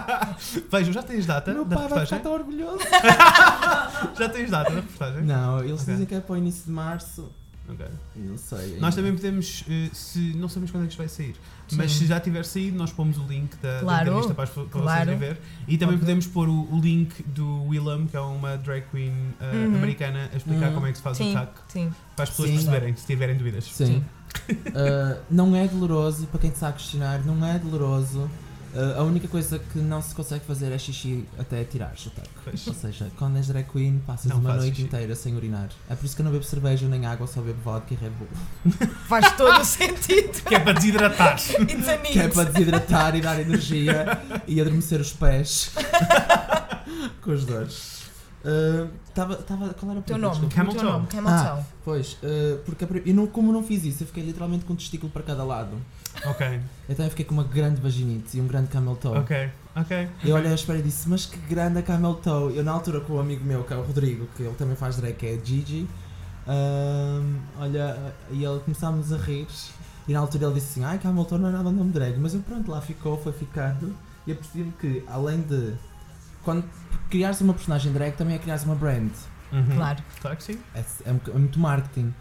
Vejam, 0.70 0.92
já 0.92 1.02
tens 1.02 1.26
data 1.26 1.52
Meu 1.52 1.64
da 1.64 1.76
pai 1.76 1.88
vai 1.88 2.04
ficar 2.04 2.18
tão 2.20 2.32
orgulhoso. 2.34 2.78
Já 4.18 4.28
tens 4.28 4.50
data 4.50 4.70
da 4.70 4.76
reportagem? 4.76 5.22
Não, 5.24 5.60
eles 5.64 5.82
Ok. 5.82 5.92
dizem 5.94 6.06
que 6.06 6.14
é 6.14 6.20
para 6.20 6.34
o 6.34 6.36
início 6.36 6.64
de 6.64 6.70
março. 6.70 7.30
Ok. 7.68 7.84
Não 8.16 8.38
sei. 8.38 8.78
Nós 8.80 8.94
também 8.94 9.12
podemos, 9.14 9.62
eh, 9.68 9.90
se 9.92 10.32
não 10.36 10.48
sabemos 10.48 10.70
quando 10.70 10.84
é 10.84 10.86
que 10.86 10.92
isto 10.92 10.98
vai 10.98 11.08
sair, 11.08 11.36
Sim. 11.68 11.76
mas 11.76 11.92
se 11.92 12.06
já 12.06 12.18
tiver 12.18 12.44
saído, 12.44 12.78
nós 12.78 12.90
pomos 12.92 13.18
o 13.18 13.26
link 13.26 13.54
da, 13.56 13.74
da 13.74 13.80
Claro, 13.80 14.02
entrevista 14.08 14.34
para, 14.34 14.44
as- 14.44 14.50
para 14.50 14.64
claro. 14.64 15.04
vocês 15.04 15.18
ver. 15.18 15.40
E 15.66 15.76
também 15.76 15.96
Ok. 15.96 16.00
podemos 16.06 16.26
pôr 16.26 16.48
o, 16.48 16.74
o 16.74 16.80
link 16.80 17.22
do 17.24 17.64
Willem, 17.64 18.06
que 18.06 18.16
é 18.16 18.20
uma 18.20 18.56
drag 18.56 18.84
queen 18.90 19.12
Uhum. 19.40 19.74
americana, 19.76 20.30
a 20.32 20.36
explicar 20.36 20.68
Uhum. 20.68 20.74
como 20.74 20.86
é 20.86 20.90
que 20.92 20.96
se 20.96 21.02
faz 21.02 21.16
Sim, 21.18 21.36
o 21.36 21.48
sim. 21.68 21.92
para 22.16 22.22
as 22.22 22.30
pessoas 22.30 22.48
Sim. 22.50 22.54
perceberem, 22.56 22.96
se 22.96 23.06
tiverem 23.06 23.36
dúvidas. 23.36 23.64
Sim. 23.64 24.02
Ah, 24.74 25.16
não 25.30 25.54
é 25.56 25.66
doloroso, 25.68 26.26
para 26.26 26.40
quem 26.40 26.50
te 26.50 26.54
está 26.54 26.68
a 26.68 26.72
questionar, 26.72 27.24
não 27.24 27.44
é 27.46 27.58
doloroso. 27.58 28.30
Ah, 28.74 29.00
a 29.00 29.02
única 29.02 29.26
coisa 29.28 29.58
que 29.58 29.78
não 29.78 30.00
se 30.02 30.14
consegue 30.14 30.44
fazer 30.44 30.70
é 30.72 30.78
xixi 30.78 31.24
até 31.38 31.64
tirares 31.64 32.04
o 32.06 32.10
taco. 32.10 32.28
Ou 32.66 32.74
seja, 32.74 33.10
quando 33.18 33.36
és 33.36 33.46
drag 33.48 33.66
queen, 33.70 33.98
passas 34.06 34.30
Não 34.30 34.38
uma 34.38 34.54
noite 34.54 34.76
xixi. 34.76 34.82
inteira 34.82 35.14
sem 35.14 35.34
urinar. 35.34 35.68
É 35.88 35.94
por 35.94 36.04
isso 36.04 36.14
que 36.14 36.20
eu 36.22 36.24
não 36.24 36.32
bebo 36.32 36.44
cerveja 36.44 36.86
nem 36.86 37.06
água, 37.06 37.26
só 37.26 37.40
bebo 37.40 37.58
vodka 37.64 37.94
e 37.94 37.96
Red 37.96 38.10
Bull. 38.10 38.28
Faz 39.08 39.32
todo 39.36 39.60
o 39.60 39.64
sentido. 39.64 40.42
Que 40.44 40.54
é 40.54 40.60
para 40.60 40.72
desidratar. 40.74 41.38
Need. 41.58 42.12
Que 42.12 42.18
é 42.20 42.28
para 42.28 42.44
desidratar 42.50 43.16
e 43.16 43.20
dar 43.22 43.40
energia 43.40 44.18
e 44.46 44.60
adormecer 44.60 45.00
os 45.00 45.12
pés 45.12 45.70
com 47.22 47.30
os 47.32 47.44
dores. 47.44 47.97
Ah, 48.44 48.86
tava, 49.14 49.36
tava, 49.36 49.74
qual 49.74 49.90
era 49.90 49.98
o 50.00 50.02
O 50.02 50.04
teu 50.04 50.18
nome. 50.18 50.46
Camel 50.48 50.72
o 50.72 50.74
teu 50.76 50.84
toe. 50.84 50.92
Ah. 51.60 51.62
Pois, 51.84 52.16
ah, 52.22 52.58
porque 52.64 52.84
eu 53.04 53.14
não, 53.14 53.26
como 53.26 53.52
não 53.52 53.62
fiz 53.62 53.84
isso, 53.84 54.02
eu 54.02 54.06
fiquei 54.06 54.22
literalmente 54.22 54.64
com 54.64 54.72
um 54.72 54.76
testículo 54.76 55.10
para 55.12 55.22
cada 55.22 55.44
lado. 55.44 55.76
ok, 56.24 56.60
Então 56.88 57.04
eu 57.04 57.10
fiquei 57.10 57.24
com 57.24 57.34
uma 57.34 57.44
grande 57.44 57.80
vaginite 57.80 58.36
e 58.36 58.40
um 58.40 58.46
grande 58.46 58.68
camel 58.68 58.96
toe. 58.96 59.18
ok, 59.18 59.50
ok. 59.76 60.08
Eu 60.24 60.36
olhei 60.36 60.50
à 60.50 60.54
espera 60.54 60.78
e 60.78 60.82
disse, 60.82 61.08
mas 61.08 61.26
que 61.26 61.36
grande 61.38 61.78
a 61.78 61.82
camel 61.82 62.14
toe. 62.14 62.56
Eu 62.56 62.64
na 62.64 62.72
altura 62.72 63.00
com 63.00 63.14
um 63.14 63.20
amigo 63.20 63.44
meu, 63.44 63.64
que 63.64 63.72
é 63.72 63.76
o 63.76 63.82
Rodrigo, 63.82 64.26
que 64.36 64.42
ele 64.42 64.54
também 64.54 64.76
faz 64.76 64.96
drag, 64.96 65.14
que 65.14 65.26
é 65.26 65.38
Gigi, 65.44 65.88
ahm, 66.46 67.36
olha, 67.58 68.14
e 68.30 68.44
ele 68.44 68.60
começámos 68.60 69.12
a 69.12 69.16
rir. 69.16 69.46
E 70.06 70.12
na 70.12 70.20
altura 70.20 70.46
ele 70.46 70.54
disse 70.54 70.80
assim, 70.80 70.84
ai 70.84 70.98
camel 70.98 71.24
toe 71.24 71.38
não 71.38 71.48
é 71.48 71.52
nada 71.52 71.70
nome 71.70 71.92
drag. 71.92 72.16
Mas 72.18 72.34
eu 72.34 72.40
pronto, 72.40 72.70
lá 72.70 72.80
ficou, 72.80 73.18
foi 73.18 73.32
ficando. 73.32 73.94
E 74.26 74.30
eu 74.30 74.36
percebi 74.36 74.72
que 74.78 75.02
além 75.08 75.40
de... 75.42 75.74
Quando 76.48 76.64
criares 77.10 77.42
uma 77.42 77.52
personagem 77.52 77.92
drag, 77.92 78.16
também 78.16 78.34
é 78.36 78.38
criares 78.38 78.64
uma 78.64 78.74
brand. 78.74 79.10
Uhum. 79.52 79.66
Claro. 79.76 80.02
Claro 80.22 80.36
que 80.38 80.44
sim. 80.44 80.58
É, 80.74 80.80
é 80.80 81.10
é 81.10 81.38
muito 81.38 81.58
marketing. 81.58 82.14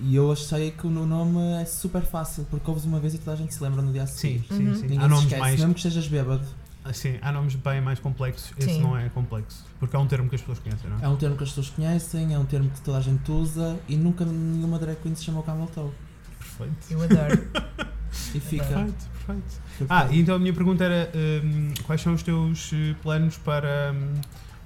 E 0.00 0.16
eu 0.16 0.32
achei 0.32 0.72
que 0.72 0.86
o 0.88 0.90
no- 0.90 1.06
nome 1.06 1.38
é 1.62 1.64
super 1.64 2.02
fácil, 2.02 2.44
porque 2.50 2.68
ouves 2.68 2.84
uma 2.84 2.98
vez 2.98 3.14
e 3.14 3.18
toda 3.18 3.32
a 3.32 3.36
gente 3.36 3.54
se 3.54 3.62
lembra 3.62 3.80
no 3.80 3.92
dia 3.92 4.02
a 4.02 4.06
Sim, 4.08 4.42
sim, 4.48 4.66
Uhum. 4.68 4.74
sim. 4.74 4.82
Ninguém 4.82 4.98
Há 4.98 5.02
se 5.02 5.08
nomes 5.08 5.24
esquece, 5.24 5.40
mais. 5.40 5.60
mesmo 5.60 5.72
que 5.74 5.78
estejas 5.80 6.08
bêbado. 6.08 6.44
Assim, 6.84 7.16
há 7.22 7.30
nomes 7.32 7.54
bem 7.54 7.80
mais 7.80 7.98
complexos. 8.00 8.52
Esse 8.58 8.74
Sim. 8.74 8.82
não 8.82 8.96
é 8.98 9.08
complexo. 9.08 9.64
Porque 9.78 9.94
é 9.94 9.98
um 9.98 10.06
termo 10.08 10.28
que 10.28 10.34
as 10.34 10.40
pessoas 10.40 10.58
conhecem, 10.58 10.90
não 10.90 10.98
é? 10.98 11.04
É 11.04 11.08
um 11.08 11.16
termo 11.16 11.36
que 11.36 11.44
as 11.44 11.48
pessoas 11.50 11.70
conhecem, 11.70 12.34
é 12.34 12.38
um 12.38 12.44
termo 12.44 12.68
que 12.70 12.80
toda 12.82 12.98
a 12.98 13.00
gente 13.00 13.30
usa 13.30 13.78
e 13.88 13.96
nunca 13.96 14.24
nenhuma 14.24 14.78
drag 14.80 14.96
queen 15.00 15.14
se 15.14 15.24
chamou 15.24 15.42
Camel 15.44 15.66
Toe. 15.74 15.90
Perfeito. 16.38 16.74
Eu 16.90 17.02
adoro. 17.02 17.48
E 18.34 18.40
fica. 18.40 18.64
Perfeito, 18.64 19.10
perfeito. 19.26 19.60
Ah, 19.88 20.08
e 20.10 20.20
então 20.20 20.34
a 20.34 20.38
minha 20.38 20.52
pergunta 20.52 20.84
era: 20.84 21.10
hum, 21.14 21.72
quais 21.84 22.00
são 22.00 22.14
os 22.14 22.22
teus 22.22 22.70
eh, 22.72 22.94
planos 23.02 23.36
para 23.38 23.94
hum, 23.94 24.20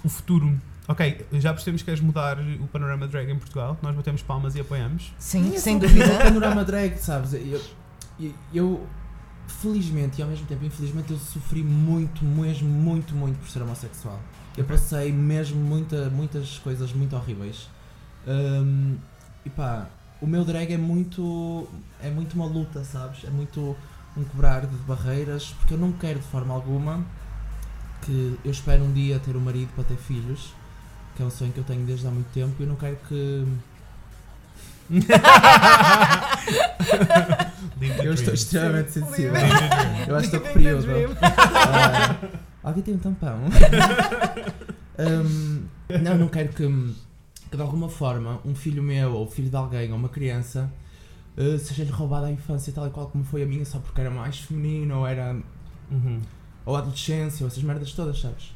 o 0.04 0.08
futuro? 0.08 0.58
Ok, 0.88 1.26
já 1.34 1.52
percebemos 1.52 1.82
que 1.82 1.86
queres 1.86 2.00
mudar 2.00 2.38
o 2.38 2.66
panorama 2.66 3.06
drag 3.06 3.30
em 3.30 3.38
Portugal, 3.38 3.78
nós 3.82 3.94
batemos 3.94 4.22
palmas 4.22 4.54
e 4.54 4.60
apoiamos. 4.60 5.12
Sim, 5.18 5.56
sem 5.58 5.78
dúvida. 5.78 6.16
panorama 6.18 6.64
drag, 6.64 6.96
sabes? 6.96 7.34
Eu, 7.34 7.60
eu, 8.18 8.34
eu, 8.54 8.86
felizmente 9.46 10.18
e 10.18 10.22
ao 10.22 10.28
mesmo 10.28 10.46
tempo 10.46 10.64
infelizmente 10.64 11.10
eu 11.10 11.18
sofri 11.18 11.62
muito, 11.62 12.24
mesmo 12.24 12.68
muito, 12.68 13.14
muito 13.14 13.38
por 13.38 13.48
ser 13.48 13.60
homossexual. 13.60 14.18
Eu 14.56 14.64
passei 14.64 15.12
mesmo 15.12 15.60
muita, 15.60 16.08
muitas 16.08 16.58
coisas 16.58 16.90
muito 16.94 17.14
horríveis. 17.14 17.68
Hum, 18.26 18.96
e 19.44 19.50
pá, 19.50 19.88
o 20.20 20.26
meu 20.26 20.44
drag 20.44 20.72
é 20.72 20.78
muito 20.78 21.68
é 22.02 22.10
muito 22.10 22.34
uma 22.34 22.46
luta, 22.46 22.82
sabes? 22.84 23.24
É 23.24 23.30
muito 23.30 23.76
um 24.16 24.24
quebrar 24.24 24.66
de 24.66 24.76
barreiras, 24.78 25.54
porque 25.58 25.74
eu 25.74 25.78
não 25.78 25.92
quero 25.92 26.18
de 26.18 26.26
forma 26.26 26.54
alguma 26.54 27.04
que 28.02 28.38
eu 28.44 28.50
espero 28.50 28.84
um 28.84 28.92
dia 28.92 29.18
ter 29.18 29.36
um 29.36 29.40
marido 29.40 29.70
para 29.74 29.84
ter 29.84 29.96
filhos, 29.96 30.52
que 31.16 31.22
é 31.22 31.26
um 31.26 31.30
sonho 31.30 31.52
que 31.52 31.58
eu 31.58 31.64
tenho 31.64 31.84
desde 31.84 32.06
há 32.06 32.10
muito 32.10 32.30
tempo, 32.32 32.54
e 32.58 32.62
eu 32.62 32.68
não 32.68 32.76
quero 32.76 32.96
que 33.08 33.46
eu 38.02 38.14
estou 38.14 38.32
extremamente 38.32 38.92
sensível. 38.92 39.34
Eu 40.06 40.16
acho 40.16 40.30
que 40.30 40.36
estou 40.36 40.52
período. 40.52 40.86
Ah, 41.20 42.16
alguém 42.62 42.82
tem 42.82 42.94
um 42.94 42.98
tampão? 42.98 43.40
Hum, 45.00 45.62
não, 46.02 46.18
não 46.18 46.26
quero 46.26 46.48
que, 46.48 46.64
que 47.50 47.56
de 47.56 47.62
alguma 47.62 47.88
forma 47.88 48.40
um 48.44 48.54
filho 48.54 48.82
meu 48.82 49.12
ou 49.14 49.26
filho 49.26 49.48
de 49.50 49.56
alguém 49.56 49.90
ou 49.90 49.96
uma 49.98 50.08
criança 50.08 50.70
uh, 51.36 51.58
seja-lhe 51.58 51.90
roubada 51.90 52.26
a 52.26 52.30
infância 52.32 52.72
tal 52.72 52.86
e 52.86 52.90
qual 52.90 53.08
como 53.08 53.24
foi 53.24 53.42
a 53.42 53.46
minha 53.46 53.64
só 53.64 53.78
porque 53.78 54.00
era 54.00 54.10
mais 54.10 54.38
feminino 54.38 54.98
ou 54.98 55.06
era 55.06 55.36
Uhum. 55.90 56.20
ou 56.66 56.76
adolescência 56.76 57.44
ou 57.44 57.48
essas 57.48 57.62
merdas 57.62 57.92
todas, 57.92 58.20
sabes? 58.20 58.54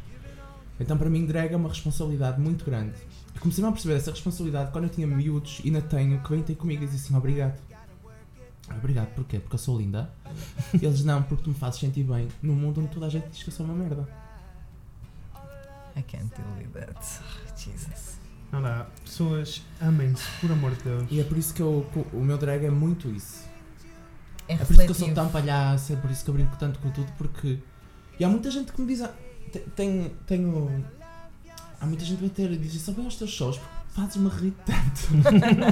Então 0.79 0.99
para 0.99 1.09
mim 1.09 1.25
drag 1.25 1.53
é 1.53 1.57
uma 1.57 1.69
responsabilidade 1.71 2.39
muito 2.39 2.63
grande. 2.65 2.93
E 3.35 3.39
comecei 3.39 3.65
a 3.65 3.73
perceber 3.73 3.95
essa 3.95 4.11
responsabilidade 4.11 4.71
quando 4.71 4.85
eu 4.85 4.91
tinha 4.91 5.07
miúdos 5.07 5.61
e 5.65 5.69
ainda 5.69 5.81
tenho 5.81 6.21
que 6.21 6.29
vêm 6.31 6.43
ter 6.43 6.55
comigo 6.55 6.83
e 6.83 6.87
dizem 6.87 7.01
assim 7.01 7.17
obrigado. 7.17 7.59
Obrigado, 8.77 9.09
porquê? 9.15 9.39
Porque 9.39 9.55
eu 9.55 9.59
sou 9.59 9.79
linda? 9.79 10.11
Eles 10.75 11.05
não, 11.05 11.23
porque 11.23 11.43
tu 11.45 11.51
me 11.51 11.57
fazes 11.57 11.81
sentir 11.81 12.05
bem 12.05 12.29
num 12.43 12.55
mundo 12.55 12.81
onde 12.81 12.89
toda 12.91 13.07
a 13.07 13.09
gente 13.09 13.29
diz 13.29 13.43
que 13.43 13.49
eu 13.49 13.53
sou 13.55 13.65
uma 13.65 13.75
merda. 13.75 14.07
I 15.97 16.03
can't 16.03 16.31
believe 16.35 16.71
that. 16.73 16.95
Oh, 16.99 17.59
Jesus. 17.59 18.19
Não 18.53 18.61
dá. 18.63 18.87
Pessoas, 19.05 19.63
amem-se, 19.81 20.23
por 20.41 20.53
amor 20.53 20.73
de 20.75 20.83
Deus. 20.85 21.05
E 21.11 21.21
é 21.21 21.25
por 21.25 21.39
isso 21.39 21.55
que 21.55 21.63
eu, 21.63 21.87
o 22.13 22.21
meu 22.21 22.37
drag 22.37 22.65
é 22.67 22.71
muito 22.71 23.09
isso. 23.11 23.45
É 24.47 24.55
É 24.55 24.57
por 24.59 24.73
isso 24.73 24.83
que 24.85 24.91
eu 24.91 24.95
sou 24.95 25.13
tão 25.15 25.29
palhaço, 25.31 25.93
é 25.93 25.97
por 25.97 26.11
isso 26.11 26.23
que 26.25 26.31
eu 26.31 26.35
brinco 26.35 26.57
tanto 26.59 26.79
com 26.79 26.91
tudo, 26.91 27.11
porque. 27.17 27.59
E 28.21 28.25
há 28.25 28.29
muita 28.29 28.51
gente 28.51 28.71
que 28.73 28.81
me 28.81 28.87
diz. 28.87 29.01
ah, 29.01 29.11
te- 29.51 29.61
Tenho. 29.75 30.11
tenho 30.27 30.85
há 31.81 31.87
muita 31.87 32.05
gente 32.05 32.17
que 32.19 32.21
vem 32.23 32.29
ter 32.31 32.51
e 32.53 32.59
diz: 32.59 32.81
só 32.83 32.93
bem 32.93 33.05
aos 33.07 33.17
teus 33.17 33.31
shows, 33.31 33.57
porque 33.57 33.73
fazes-me 33.95 34.29
rir 34.29 34.53
tanto. 34.67 35.09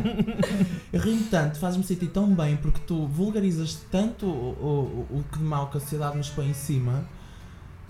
eu 0.93 1.01
rio 1.01 1.23
tanto, 1.31 1.59
fazes-me 1.59 1.85
sentir 1.85 2.09
tão 2.09 2.35
bem, 2.35 2.57
porque 2.57 2.81
tu 2.87 3.07
vulgarizas 3.07 3.75
tanto 3.91 4.27
o, 4.27 5.07
o, 5.11 5.19
o 5.19 5.25
que 5.31 5.39
de 5.39 5.45
mal 5.45 5.69
que 5.71 5.77
a 5.77 5.81
sociedade 5.81 6.17
nos 6.17 6.31
põe 6.31 6.49
em 6.49 6.55
cima, 6.55 7.05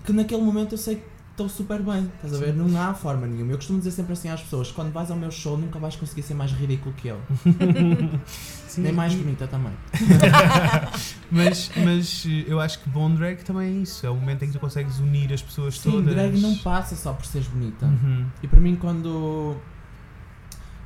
que 0.05 0.11
naquele 0.11 0.41
momento 0.41 0.73
eu 0.73 0.77
sei 0.77 0.95
que 0.97 1.03
estou 1.45 1.49
super 1.65 1.81
bem, 1.81 2.09
estás 2.15 2.33
a 2.33 2.37
ver? 2.37 2.53
Não 2.53 2.79
há 2.81 2.93
forma 2.93 3.25
nenhuma. 3.27 3.51
Eu 3.51 3.57
costumo 3.57 3.79
dizer 3.79 3.91
sempre 3.91 4.13
assim 4.13 4.29
às 4.29 4.41
pessoas: 4.41 4.71
quando 4.71 4.91
vais 4.91 5.09
ao 5.11 5.17
meu 5.17 5.31
show, 5.31 5.57
nunca 5.57 5.79
vais 5.79 5.95
conseguir 5.95 6.23
ser 6.23 6.33
mais 6.33 6.51
ridículo 6.51 6.93
que 6.95 7.07
eu, 7.09 7.19
Sim, 8.67 8.81
nem 8.81 8.91
mais 8.93 9.13
e- 9.13 9.17
bonita 9.17 9.47
também. 9.47 9.73
mas, 11.31 11.71
mas 11.83 12.25
eu 12.47 12.59
acho 12.59 12.79
que 12.79 12.89
bom 12.89 13.13
drag 13.13 13.43
também 13.43 13.67
é 13.67 13.81
isso. 13.81 14.05
É 14.05 14.09
o 14.09 14.15
momento 14.15 14.43
em 14.43 14.47
que 14.47 14.53
tu 14.53 14.59
consegues 14.59 14.99
unir 14.99 15.31
as 15.33 15.41
pessoas 15.41 15.79
Sim, 15.79 15.91
todas. 15.91 16.13
drag 16.13 16.39
não 16.39 16.55
passa 16.57 16.95
só 16.95 17.13
por 17.13 17.25
seres 17.25 17.47
bonita. 17.47 17.85
Uhum. 17.85 18.25
E 18.41 18.47
para 18.47 18.59
mim, 18.59 18.75
quando. 18.75 19.55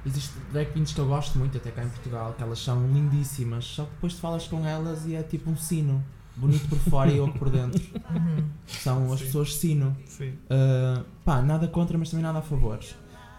Existem 0.06 0.40
drag 0.52 0.72
queens 0.72 0.94
que 0.94 1.00
eu 1.00 1.08
gosto 1.08 1.40
muito, 1.40 1.58
até 1.58 1.72
cá 1.72 1.84
em 1.84 1.90
Portugal, 1.90 2.34
que 2.38 2.44
elas 2.44 2.60
são 2.60 2.86
lindíssimas, 2.94 3.66
só 3.66 3.86
que 3.86 3.92
depois 3.92 4.14
tu 4.14 4.20
falas 4.20 4.48
com 4.48 4.64
elas 4.66 5.06
e 5.08 5.16
é 5.16 5.24
tipo 5.24 5.50
um 5.50 5.58
sino. 5.58 6.04
Bonito 6.38 6.68
por 6.68 6.78
fora 6.80 7.12
e 7.12 7.20
oco 7.20 7.38
por 7.38 7.50
dentro. 7.50 7.82
Uhum. 8.14 8.46
São 8.68 9.14
as 9.14 9.20
Sim. 9.20 9.26
pessoas 9.26 9.56
sino. 9.56 9.96
Sim. 10.06 10.34
Uh, 10.50 11.04
pá, 11.24 11.42
nada 11.42 11.68
contra, 11.68 11.98
mas 11.98 12.10
também 12.10 12.24
nada 12.24 12.40
a 12.40 12.42
favor. 12.42 12.80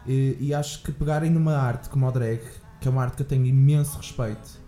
E, 0.06 0.36
e 0.40 0.54
acho 0.54 0.82
que 0.82 0.92
pegarem 0.92 1.30
numa 1.30 1.56
arte 1.56 1.88
como 1.88 2.06
o 2.06 2.10
drag, 2.10 2.40
que 2.80 2.88
é 2.88 2.90
uma 2.90 3.02
arte 3.02 3.16
que 3.16 3.22
eu 3.22 3.26
tenho 3.26 3.44
imenso 3.44 3.98
respeito, 3.98 4.58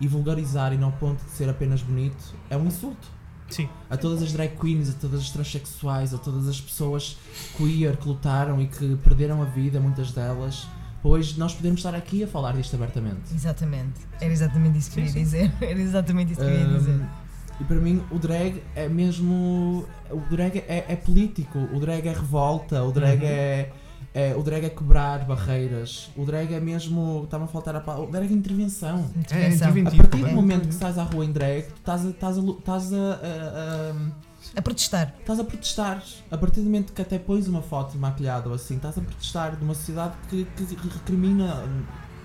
e 0.00 0.06
vulgarizarem 0.06 0.82
ao 0.82 0.92
ponto 0.92 1.24
de 1.24 1.30
ser 1.30 1.48
apenas 1.48 1.82
bonito, 1.82 2.34
é 2.50 2.56
um 2.56 2.66
insulto 2.66 3.08
Sim. 3.48 3.68
a 3.88 3.96
todas 3.96 4.22
as 4.22 4.32
drag 4.32 4.56
queens, 4.56 4.90
a 4.90 4.92
todas 4.92 5.20
as 5.20 5.30
transexuais, 5.30 6.12
a 6.12 6.18
todas 6.18 6.48
as 6.48 6.60
pessoas 6.60 7.16
queer 7.56 7.96
que 7.96 8.06
lutaram 8.06 8.60
e 8.60 8.66
que 8.68 8.96
perderam 8.96 9.42
a 9.42 9.46
vida, 9.46 9.80
muitas 9.80 10.12
delas. 10.12 10.66
Hoje 11.02 11.38
nós 11.38 11.54
podemos 11.54 11.78
estar 11.78 11.94
aqui 11.94 12.24
a 12.24 12.28
falar 12.28 12.52
disto 12.52 12.74
abertamente. 12.74 13.32
Exatamente. 13.32 14.00
Era 14.20 14.32
exatamente 14.32 14.78
isso 14.78 14.90
que 14.90 15.00
eu 15.00 15.04
ia 15.04 15.12
dizer. 15.12 15.52
Era 15.62 15.80
exatamente 15.80 16.32
isso 16.32 16.40
que 16.40 16.46
eu 16.46 16.54
ia 16.54 16.66
dizer. 16.66 16.90
Um, 16.90 17.27
e 17.60 17.64
para 17.64 17.76
mim 17.76 18.02
o 18.10 18.18
drag 18.18 18.62
é 18.74 18.88
mesmo. 18.88 19.86
O 20.10 20.20
drag 20.30 20.58
é, 20.68 20.84
é 20.88 20.96
político, 20.96 21.58
o 21.58 21.80
drag 21.80 22.06
é 22.08 22.12
revolta, 22.12 22.82
o 22.84 22.92
drag 22.92 23.20
Uhum. 23.22 23.28
é, 23.28 23.70
é- 24.14 24.34
O 24.36 24.42
drag 24.42 24.64
é 24.64 24.70
quebrar 24.70 25.24
barreiras, 25.24 26.10
o 26.16 26.24
drag 26.24 26.52
é 26.54 26.60
mesmo. 26.60 27.22
Estava 27.24 27.44
a 27.44 27.46
faltar 27.48 27.76
a 27.76 27.80
palavra. 27.80 28.08
O 28.08 28.10
drag 28.12 28.30
é 28.30 28.34
intervenção. 28.36 29.10
Intervenção. 29.16 29.68
A 29.68 29.70
interventivo. 29.70 29.96
partir 29.96 29.96
do 29.96 30.02
completamente. 30.10 30.34
momento 30.34 30.62
que 30.68 30.74
estás 30.74 30.98
à 30.98 31.02
rua 31.04 31.24
em 31.24 31.32
drag, 31.32 31.62
tu 31.68 31.74
estás 31.76 32.06
a, 32.06 32.10
estás 32.10 32.38
a, 32.38 32.40
estás 32.42 32.92
a- 32.92 32.96
a- 32.96 33.92
a- 33.92 34.28
A 34.56 34.62
protestar. 34.62 35.14
Estás 35.20 35.38
a 35.40 35.44
protestar. 35.44 36.02
A 36.30 36.38
partir 36.38 36.60
do 36.60 36.66
momento 36.66 36.92
que 36.92 37.02
até 37.02 37.18
pões 37.18 37.46
uma 37.48 37.60
foto 37.60 37.98
maquilhada 37.98 38.48
ou 38.48 38.54
assim, 38.54 38.76
estás 38.76 38.96
a 38.96 39.00
protestar 39.02 39.56
de 39.56 39.62
uma 39.64 39.74
sociedade 39.74 40.14
que, 40.30 40.44
que 40.56 40.88
recrimina 40.88 41.62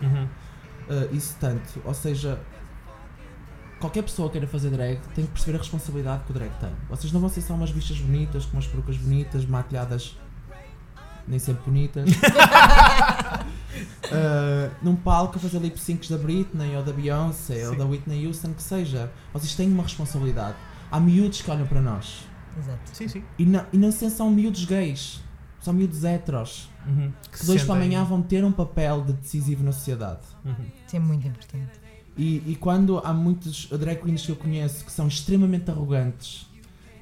Uhum. 0.01 0.23
uh, 0.23 1.15
isso 1.15 1.35
tanto. 1.39 1.81
Ou 1.83 1.93
seja, 1.93 2.39
qualquer 3.83 4.03
pessoa 4.03 4.29
que 4.29 4.33
queira 4.33 4.47
fazer 4.47 4.69
drag 4.69 5.01
tem 5.13 5.25
que 5.25 5.31
perceber 5.31 5.57
a 5.57 5.59
responsabilidade 5.59 6.23
que 6.23 6.31
o 6.31 6.33
drag 6.33 6.51
tem. 6.57 6.69
Vocês 6.89 7.11
não 7.11 7.19
vão 7.19 7.29
ser 7.29 7.41
só 7.41 7.53
umas 7.53 7.69
bichas 7.69 7.97
bonitas, 7.97 8.45
com 8.45 8.55
umas 8.55 8.65
perucas 8.65 8.95
bonitas, 8.95 9.45
maquilhadas 9.45 10.17
nem 11.27 11.37
sempre 11.37 11.65
bonitas. 11.65 12.09
Uh, 12.09 12.13
num 14.81 14.95
palco 14.95 15.37
a 15.37 15.39
fazer 15.39 15.59
lip 15.59 15.77
syncs 15.77 16.09
da 16.09 16.17
Britney 16.17 16.77
ou 16.77 16.83
da 16.83 16.93
Beyoncé 16.93 17.67
ou 17.67 17.73
Sim. 17.73 17.77
da 17.77 17.85
Whitney 17.85 18.25
Houston, 18.25 18.53
que 18.53 18.63
seja. 18.63 19.11
Vocês 19.33 19.53
têm 19.53 19.69
uma 19.69 19.83
responsabilidade. 19.83 20.55
Há 20.89 20.97
miúdos 20.99 21.41
que 21.41 21.51
olham 21.51 21.67
para 21.67 21.81
nós. 21.81 22.25
Exato. 22.57 22.79
Sim, 22.93 23.07
sim. 23.09 23.23
E 23.37 23.45
não, 23.45 23.65
e 23.73 23.77
não 23.77 23.91
sei 23.91 24.09
se 24.09 24.15
são 24.15 24.31
miúdos 24.31 24.63
gays, 24.63 25.21
são 25.59 25.73
miúdos 25.73 26.05
heteros, 26.05 26.71
Uhum. 26.85 27.13
que 27.31 27.45
de 27.45 27.51
hoje 27.51 27.65
para 27.65 27.75
amanhã 27.75 28.03
vão 28.03 28.21
ter 28.21 28.43
um 28.43 28.51
papel 28.51 29.03
de 29.03 29.13
decisivo 29.13 29.63
na 29.63 29.71
sociedade. 29.71 30.21
Uhum. 30.43 30.65
Isso 30.85 30.95
é 30.95 30.99
muito 30.99 31.27
importante. 31.27 31.82
E, 32.17 32.43
e 32.51 32.55
quando 32.59 32.99
há 32.99 33.11
muitos 33.13 33.67
drag 33.67 34.01
queens 34.01 34.23
que 34.25 34.31
eu 34.31 34.35
conheço 34.35 34.85
que 34.85 34.91
são 34.91 35.07
extremamente 35.07 35.69
arrogantes, 35.71 36.45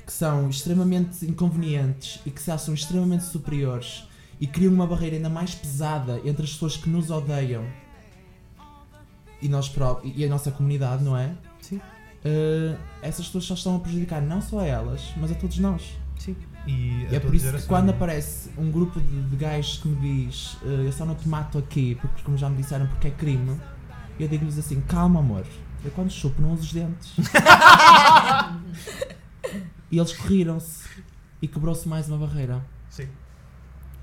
que 0.06 0.12
são 0.14 0.50
extremamente 0.50 1.26
inconvenientes 1.26 2.20
e 2.26 2.32
que 2.32 2.42
se 2.42 2.50
acham 2.52 2.74
extremamente 2.74 3.24
superiores 3.26 4.04
e 4.40 4.48
criam 4.48 4.74
uma 4.74 4.88
barreira 4.88 5.18
ainda 5.18 5.30
mais 5.30 5.54
pesada 5.54 6.20
entre 6.26 6.44
as 6.44 6.52
pessoas 6.54 6.78
que 6.78 6.90
nos 6.90 7.10
odeiam 7.12 7.66
e, 9.42 9.50
nós 9.50 9.68
pró- 9.70 10.02
e 10.04 10.24
a 10.24 10.30
nossa 10.30 10.52
comunidade, 10.52 11.04
não 11.04 11.18
é? 11.18 11.34
Sim. 11.62 11.78
Uh, 11.78 12.78
essas 13.02 13.26
pessoas 13.26 13.46
só 13.46 13.54
estão 13.56 13.76
a 13.76 13.80
prejudicar 13.80 14.22
não 14.22 14.42
só 14.42 14.60
a 14.60 14.66
elas, 14.66 15.02
mas 15.18 15.32
a 15.32 15.36
todos 15.36 15.58
nós. 15.58 15.98
Sim. 16.20 16.36
E, 16.68 17.08
E 17.12 17.16
é 17.16 17.20
por 17.20 17.34
isso 17.34 17.46
que 17.46 17.52
geração, 17.52 17.68
quando 17.68 17.86
não 17.88 17.94
é? 17.94 17.96
aparece 17.96 18.52
um 18.58 18.70
grupo 18.72 19.00
de, 19.02 19.22
de 19.24 19.36
gajos 19.36 19.78
que 19.80 19.88
me 19.88 19.96
diz 20.28 20.58
"Eh, 20.64 20.84
eu 20.86 20.92
só 20.92 21.04
não 21.06 21.16
te 21.16 21.28
mato 21.28 21.58
aqui, 21.58 21.96
porque 21.96 22.22
como 22.22 22.38
já 22.38 22.48
me 22.48 22.58
disseram 22.58 22.86
porque 22.86 23.08
é 23.08 23.12
crime, 23.12 23.60
eu 24.24 24.28
digo-lhes 24.30 24.58
assim, 24.58 24.80
calma 24.82 25.20
amor, 25.20 25.46
eu 25.84 25.92
quando 25.92 26.12
chupo 26.12 26.42
não 26.42 26.54
uso 26.54 26.64
os 26.64 26.74
dentes. 26.74 27.14
e 29.92 29.98
eles 29.98 30.14
corriram-se 30.14 30.88
e 31.42 31.48
quebrou-se 31.48 31.88
mais 31.88 32.08
uma 32.08 32.18
barreira. 32.18 32.64
Sim, 32.90 33.08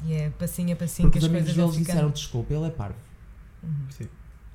E 0.07 0.13
é 0.15 0.31
passinho 0.31 0.73
a 0.73 0.77
passinho 0.77 1.09
porque 1.09 1.19
que 1.21 1.25
os 1.25 1.31
as 1.31 1.31
amigos 1.31 1.49
coisas 1.55 1.57
vão 1.57 1.67
deles 1.67 1.79
ficando. 1.79 1.95
disseram 1.97 2.11
desculpa, 2.11 2.55
ele 2.55 2.67
é 2.67 2.71
parvo. 2.71 2.97
Uhum. 3.63 3.87
sim, 3.91 4.09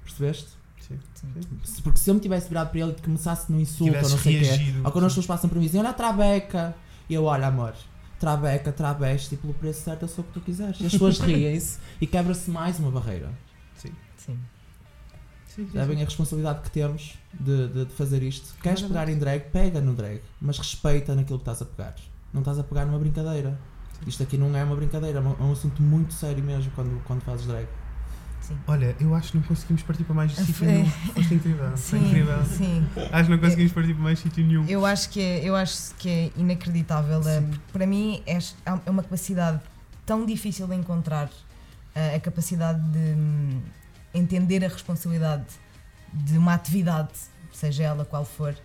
Percebeste? 0.03 0.47
sim. 0.79 0.99
Sim. 1.13 1.81
Porque 1.81 1.97
se 1.99 2.09
eu 2.09 2.13
me 2.15 2.19
tivesse 2.19 2.49
virado 2.49 2.69
para 2.71 2.79
ele 2.79 2.91
e 2.97 3.01
começasse 3.01 3.51
no 3.51 3.59
insulto 3.59 3.83
ou 3.93 4.01
Tivesses 4.03 4.11
não 4.11 4.19
sei 4.19 4.37
o 4.37 4.41
quê, 4.41 4.81
ou 4.85 4.91
quando 4.91 5.05
as 5.05 5.11
pessoas 5.11 5.25
passam 5.27 5.49
para 5.49 5.57
mim 5.59 5.65
e 5.65 5.67
dizem, 5.67 5.79
olha 5.81 5.91
a 5.91 5.93
trabeca, 5.93 6.75
e 7.09 7.13
eu, 7.13 7.23
olha 7.25 7.47
amor, 7.47 7.73
trabeca, 8.19 8.71
traveste, 8.71 9.35
e 9.35 9.37
pelo 9.37 9.53
preço 9.53 9.81
certo 9.81 10.01
eu 10.03 10.07
sou 10.09 10.23
o 10.23 10.27
que 10.27 10.33
tu 10.33 10.41
quiseres. 10.41 10.79
E 10.81 10.85
as 10.85 10.91
pessoas 10.91 11.19
riem-se 11.21 11.79
e 12.01 12.07
quebra-se 12.07 12.49
mais 12.51 12.79
uma 12.79 12.91
barreira. 12.91 13.31
Sim. 13.75 13.91
Sim. 14.17 14.37
Sim, 15.55 15.67
sim, 15.71 15.77
Sabem 15.77 15.97
sim. 15.97 16.01
a 16.01 16.05
responsabilidade 16.05 16.61
que 16.61 16.71
temos 16.71 17.17
de, 17.39 17.67
de- 17.67 17.85
de 17.85 17.93
fazer 17.93 18.23
isto? 18.23 18.55
Queres 18.61 18.81
Claramente. 18.81 18.87
pegar 18.89 19.11
em 19.11 19.19
drag? 19.39 19.51
Pega 19.51 19.81
no 19.81 19.93
drag, 19.93 20.21
mas 20.41 20.57
respeita 20.57 21.13
naquilo 21.15 21.37
que 21.39 21.43
estás 21.49 21.61
a 21.61 21.65
pegar. 21.65 21.95
não 22.33 22.41
estás 22.41 22.57
a 22.57 22.63
pegar 22.63 22.85
numa 22.85 22.97
brincadeira. 22.97 23.57
Isto 24.07 24.23
aqui 24.23 24.37
não 24.37 24.55
é 24.57 24.63
uma 24.63 24.75
brincadeira, 24.75 25.19
é 25.19 25.21
um- 25.21 25.35
é 25.39 25.43
um 25.43 25.51
assunto 25.51 25.81
muito 25.83 26.13
sério 26.13 26.43
mesmo 26.43 26.71
quando, 26.75 26.99
quando 27.05 27.21
fazes 27.21 27.45
drag. 27.45 27.67
Sim. 28.41 28.57
Olha, 28.67 28.93
eu 28.99 29.13
acho 29.15 29.31
que 29.31 29.37
não 29.37 29.43
conseguimos 29.45 29.83
partir 29.83 30.03
para 30.03 30.15
mais 30.15 30.33
sítio 30.35 30.65
É. 30.67 30.71
nenhum. 30.73 30.89
Foste 30.89 31.33
incrível. 31.35 31.69
Foi 31.77 31.99
Sim, 31.99 32.07
incrível. 32.07 32.45
sim. 32.45 32.85
Acho 33.11 33.23
que 33.25 33.29
não 33.31 33.37
conseguimos 33.39 33.71
partir 33.71 33.93
para 33.93 34.03
mais 34.03 34.19
sítio 34.19 34.43
nenhum. 34.45 34.65
Eu 34.67 34.85
acho 34.85 35.09
que 35.11 35.21
é, 35.21 35.45
eu 35.47 35.55
acho 35.55 35.93
que 35.95 36.09
é 36.09 36.31
inacreditável. 36.35 37.21
Para 37.71 37.85
mim 37.85 38.21
é, 38.25 38.37
é 38.85 38.89
uma 38.89 39.01
capacidade 39.03 39.61
tão 40.05 40.25
difícil 40.25 40.67
de 40.67 40.75
encontrar 40.75 41.29
eh, 41.95 42.15
a 42.15 42.19
capacidade 42.19 42.81
de 42.89 42.97
hum, 42.99 43.61
entender 44.13 44.63
a 44.63 44.67
responsabilidade 44.67 45.45
de 46.13 46.37
uma 46.37 46.53
atividade, 46.53 47.11
seja 47.51 47.83
ela 47.83 48.05
qual 48.05 48.25
for, 48.25 48.55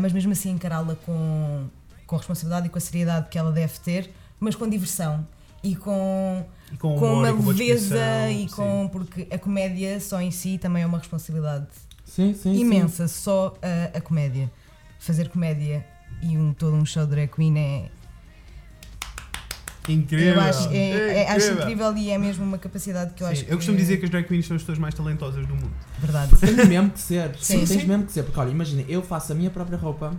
mas 0.00 0.12
mesmo 0.12 0.32
assim 0.32 0.50
encará-la 0.50 0.94
com, 0.96 1.66
com 2.06 2.16
a 2.16 2.18
responsabilidade 2.18 2.66
e 2.66 2.70
com 2.70 2.78
a 2.78 2.80
seriedade 2.80 3.28
que 3.28 3.38
ela 3.38 3.52
deve 3.52 3.78
ter, 3.80 4.10
mas 4.40 4.54
com 4.54 4.68
diversão 4.68 5.26
e 5.62 5.76
com, 5.76 6.44
E 6.72 6.76
com, 6.76 6.98
com 6.98 7.06
humor, 7.06 7.30
uma 7.30 7.32
com 7.32 7.48
leveza 7.50 8.30
e 8.30 8.48
sim. 8.48 8.54
com. 8.54 8.88
porque 8.90 9.28
a 9.30 9.38
comédia 9.38 10.00
só 10.00 10.20
em 10.20 10.30
si 10.30 10.58
também 10.58 10.82
é 10.82 10.86
uma 10.86 10.98
responsabilidade 10.98 11.68
Sim, 12.04 12.34
sim. 12.34 12.54
imensa, 12.54 13.06
só 13.08 13.54
a, 13.62 13.96
a 13.96 14.00
comédia. 14.00 14.50
Fazer 14.98 15.28
comédia 15.28 15.86
e 16.20 16.36
um, 16.36 16.52
todo 16.52 16.74
um 16.74 16.84
show 16.84 17.04
de 17.04 17.10
drag 17.10 17.28
queen 17.28 17.58
é. 17.58 17.90
Incrível. 19.88 20.34
eu 20.34 20.40
acho, 20.40 20.68
é, 20.70 21.22
é- 21.22 21.28
acho 21.30 21.46
incrível. 21.52 21.62
incrível 21.62 21.96
e 21.96 22.10
é 22.10 22.18
mesmo 22.18 22.44
uma 22.44 22.58
capacidade 22.58 23.14
que 23.14 23.22
eu 23.22 23.26
Sim, 23.26 23.32
acho 23.32 23.44
que. 23.44 23.52
eu 23.52 23.56
costumo 23.56 23.76
dizer 23.76 23.96
que 23.98 24.04
as 24.04 24.10
drag 24.10 24.26
queens 24.26 24.46
são 24.46 24.54
as 24.56 24.62
pessoas 24.62 24.78
mais 24.78 24.94
talentosas 24.94 25.44
do 25.46 25.54
mundo. 25.54 25.72
Verdade. 25.98 26.32
Tens 26.38 26.68
mesmo 26.68 26.90
que 26.90 27.00
ser. 27.00 27.34
Sim, 27.40 27.58
Tens 27.58 27.68
sim. 27.68 27.84
mesmo 27.86 28.04
que 28.04 28.12
ser. 28.12 28.22
Porque 28.22 28.38
olha, 28.38 28.50
imagina, 28.50 28.84
eu 28.88 29.02
faço 29.02 29.32
a 29.32 29.34
minha 29.34 29.50
própria 29.50 29.76
roupa, 29.78 30.12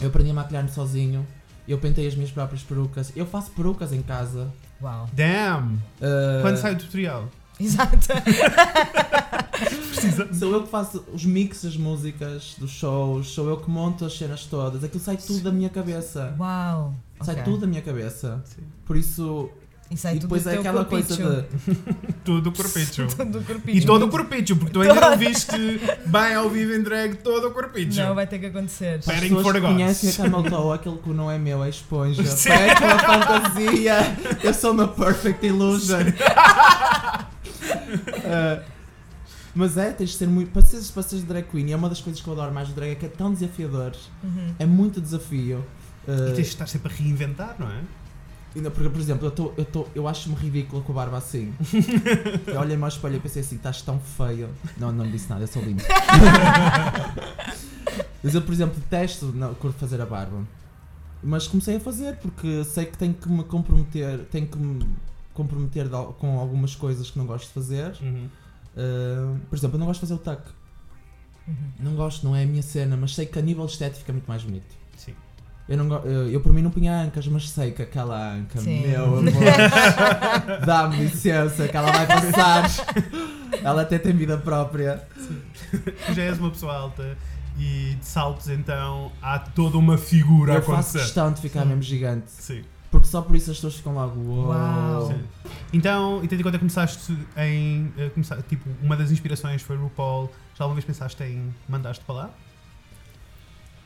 eu 0.00 0.08
aprendi 0.08 0.30
a 0.30 0.34
maquilhar-me 0.34 0.70
sozinho, 0.70 1.26
eu 1.68 1.78
pentei 1.78 2.06
as 2.06 2.14
minhas 2.14 2.30
próprias 2.30 2.62
perucas, 2.62 3.12
eu 3.14 3.26
faço 3.26 3.50
perucas 3.50 3.92
em 3.92 4.00
casa. 4.02 4.48
Uau. 4.80 5.08
Damn! 5.12 5.74
Uh, 6.00 6.42
Quando 6.42 6.56
sai 6.56 6.74
o 6.74 6.78
tutorial? 6.78 7.28
Exato. 7.58 7.96
Precisa. 9.90 10.28
Sou 10.34 10.52
eu 10.52 10.62
que 10.62 10.68
faço 10.68 11.04
os 11.12 11.24
mixes 11.24 11.62
das 11.62 11.76
músicas, 11.76 12.54
dos 12.58 12.70
shows, 12.70 13.28
sou 13.28 13.48
eu 13.48 13.56
que 13.56 13.70
monto 13.70 14.04
as 14.04 14.16
cenas 14.16 14.44
todas, 14.44 14.84
aquilo 14.84 15.02
sai 15.02 15.16
tudo 15.16 15.40
da 15.40 15.50
minha 15.52 15.70
cabeça. 15.70 16.34
Uau. 16.38 16.94
Sai 17.22 17.34
Ok. 17.36 17.44
tudo 17.44 17.58
da 17.62 17.66
minha 17.66 17.80
cabeça. 17.82 18.42
Sim. 18.44 18.62
Por 18.84 18.96
isso. 18.96 19.48
E 19.88 19.96
sai 19.96 20.16
e 20.16 20.18
tudo 20.18 20.22
depois 20.22 20.42
do 20.42 20.48
é 20.50 20.52
teu 20.52 20.60
aquela 20.60 20.84
coisa 20.84 21.16
corpicho. 21.16 21.46
de. 21.70 22.02
Todo 22.26 22.46
o 22.48 22.52
corpicho. 22.52 23.06
Todo 23.16 23.38
o 23.38 23.44
corpicho. 23.44 23.78
E 23.78 23.86
todo 23.86 24.04
o 24.04 24.08
corpicho, 24.10 24.56
porque 24.56 24.72
tu 24.72 24.80
ainda 24.82 25.00
não 25.00 25.16
viste 25.16 25.80
bem 26.06 26.34
ao 26.34 26.50
vivo 26.50 26.74
em 26.74 26.82
drag 26.82 27.14
todo 27.18 27.46
o 27.46 27.50
corpicho. 27.52 28.00
Não, 28.00 28.12
vai 28.14 28.26
ter 28.26 28.40
que 28.40 28.46
acontecer. 28.46 28.98
As 28.98 29.06
Bearing 29.06 29.36
pessoas 29.36 29.60
conhecem 29.60 30.10
a 30.10 30.12
Camel 30.12 30.42
Toe, 30.50 30.74
aquilo 30.74 30.98
que 30.98 31.10
não 31.10 31.30
é 31.30 31.38
meu, 31.38 31.62
é 31.62 31.68
esponja. 31.70 32.20
Pega 32.22 32.84
uma 32.84 32.98
fantasia. 32.98 33.96
Eu 34.42 34.52
sou 34.52 34.72
uma 34.72 34.88
perfect 34.88 35.46
illusion. 35.46 35.98
Uh, 37.86 38.64
mas 39.54 39.76
é, 39.76 39.90
tens 39.92 40.10
de 40.10 40.16
ser 40.16 40.28
muito. 40.28 40.50
Para 40.50 40.62
seres, 40.62 40.90
para 40.90 41.02
seres 41.02 41.24
drag 41.24 41.46
queen, 41.48 41.68
e 41.68 41.72
é 41.72 41.76
uma 41.76 41.88
das 41.88 42.00
coisas 42.00 42.20
que 42.20 42.28
eu 42.28 42.34
adoro 42.34 42.52
mais 42.52 42.68
do 42.68 42.74
drag, 42.74 42.92
é 42.92 42.94
que 42.94 43.06
é 43.06 43.08
tão 43.08 43.32
desafiador. 43.32 43.92
Uhum. 44.22 44.54
É 44.58 44.66
muito 44.66 45.00
desafio. 45.00 45.64
E 45.64 45.86
Uh, 46.08 46.26
tens 46.36 46.36
de 46.36 46.42
estar 46.42 46.68
sempre 46.68 46.92
a 46.92 46.96
reinventar, 46.96 47.56
não 47.58 47.68
é? 47.68 47.80
ainda 48.56 48.70
porque, 48.70 48.88
por 48.88 49.00
exemplo, 49.00 49.26
eu, 49.26 49.30
tô, 49.30 49.52
eu, 49.56 49.64
tô, 49.64 49.86
eu 49.94 50.08
acho-me 50.08 50.34
ridícula 50.34 50.82
com 50.82 50.92
a 50.92 50.94
barba 50.94 51.18
assim. 51.18 51.52
eu 52.46 52.58
olhei-me 52.58 52.82
ao 52.82 52.88
espelho 52.88 53.16
e 53.16 53.20
pensei 53.20 53.42
assim: 53.42 53.56
estás 53.56 53.82
tão 53.82 54.00
feio. 54.00 54.48
Não, 54.78 54.90
não 54.90 55.04
me 55.04 55.12
disse 55.12 55.28
nada, 55.28 55.42
eu 55.44 55.48
sou 55.48 55.62
lindo. 55.62 55.82
Mas 58.22 58.34
eu, 58.34 58.42
por 58.42 58.52
exemplo, 58.52 58.80
detesto 58.80 59.26
não, 59.26 59.54
curto 59.54 59.78
fazer 59.78 60.00
a 60.00 60.06
barba. 60.06 60.42
Mas 61.22 61.46
comecei 61.46 61.76
a 61.76 61.80
fazer 61.80 62.16
porque 62.16 62.64
sei 62.64 62.86
que 62.86 62.96
tenho 62.96 63.14
que 63.14 63.28
me 63.28 63.44
comprometer, 63.44 64.20
tenho 64.30 64.46
que 64.46 64.58
me 64.58 64.86
comprometer 65.36 65.84
de 65.84 65.96
com 66.18 66.38
algumas 66.38 66.74
coisas 66.74 67.10
que 67.10 67.18
não 67.18 67.26
gosto 67.26 67.46
de 67.46 67.52
fazer. 67.52 67.96
Uhum. 68.00 68.28
Uh, 68.76 69.38
por 69.48 69.56
exemplo, 69.56 69.76
eu 69.76 69.80
não 69.80 69.86
gosto 69.86 70.00
de 70.00 70.08
fazer 70.08 70.14
o 70.14 70.18
tuck. 70.18 70.42
Uhum. 71.46 71.54
Não 71.78 71.94
gosto, 71.94 72.26
não 72.26 72.34
é 72.34 72.42
a 72.42 72.46
minha 72.46 72.62
cena, 72.62 72.96
mas 72.96 73.14
sei 73.14 73.26
que 73.26 73.38
a 73.38 73.42
nível 73.42 73.64
estético 73.66 74.00
fica 74.00 74.12
muito 74.12 74.26
mais 74.26 74.42
bonito. 74.42 74.74
Sim. 74.96 75.14
Eu, 75.68 75.76
não, 75.76 75.96
eu, 76.04 76.30
eu 76.30 76.40
por 76.40 76.52
mim 76.52 76.62
não 76.62 76.70
punha 76.70 77.02
ancas, 77.02 77.26
mas 77.28 77.50
sei 77.50 77.72
que 77.72 77.82
aquela 77.82 78.34
anca, 78.34 78.60
Sim. 78.60 78.86
meu 78.86 79.04
amor, 79.04 79.24
dá-me 80.64 80.96
licença 80.96 81.68
que 81.68 81.76
ela 81.76 81.92
vai 81.92 82.06
passar. 82.06 82.70
ela 83.62 83.82
até 83.82 83.98
tem 83.98 84.12
vida 84.12 84.38
própria. 84.38 85.06
Tu 86.06 86.14
já 86.14 86.22
és 86.22 86.38
uma 86.38 86.50
pessoa 86.50 86.74
alta 86.74 87.16
e 87.58 87.96
de 87.98 88.04
saltos, 88.04 88.48
então 88.48 89.10
há 89.22 89.38
toda 89.38 89.78
uma 89.78 89.96
figura 89.96 90.52
a 90.52 90.56
eu 90.56 90.62
faço 90.62 90.72
acontecer. 90.72 90.98
questão 90.98 91.32
de 91.32 91.40
ficar 91.40 91.62
Sim. 91.62 91.68
mesmo 91.68 91.82
gigante. 91.82 92.30
Sim. 92.30 92.62
Só 93.06 93.22
por 93.22 93.36
isso 93.36 93.50
as 93.50 93.56
pessoas 93.56 93.76
ficam 93.76 93.94
logo. 93.94 94.20
Uou. 94.20 94.48
Uau. 94.48 95.06
Sim. 95.06 95.24
Então, 95.72 96.22
e 96.24 96.28
tendo 96.28 96.40
em 96.40 96.42
conta 96.42 96.58
que 96.58 96.60
começaste 96.60 97.16
em. 97.36 97.92
eh, 97.96 98.10
começar, 98.10 98.42
tipo, 98.42 98.68
uma 98.82 98.96
das 98.96 99.10
inspirações 99.10 99.62
foi 99.62 99.76
RuPaul, 99.76 100.30
já 100.54 100.64
alguma 100.64 100.74
vez 100.74 100.84
pensaste 100.84 101.22
em 101.22 101.54
mandaste 101.68 102.04
para 102.04 102.14
lá? 102.14 102.30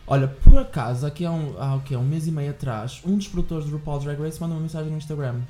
Olha, 0.06 0.26
por 0.26 0.58
acaso, 0.58 1.06
aqui 1.06 1.24
há 1.24 1.30
um, 1.30 1.54
há, 1.62 1.76
o 1.76 1.80
quê? 1.82 1.94
um 1.94 2.04
mês 2.04 2.26
e 2.26 2.32
meio 2.32 2.50
atrás, 2.50 3.00
um 3.04 3.16
dos 3.16 3.28
produtores 3.28 3.66
do 3.66 3.72
RuPaul 3.72 4.00
Drag 4.00 4.20
Race 4.20 4.40
mandou 4.40 4.56
uma 4.56 4.62
mensagem 4.62 4.90
no 4.90 4.98
Instagram. 4.98 5.40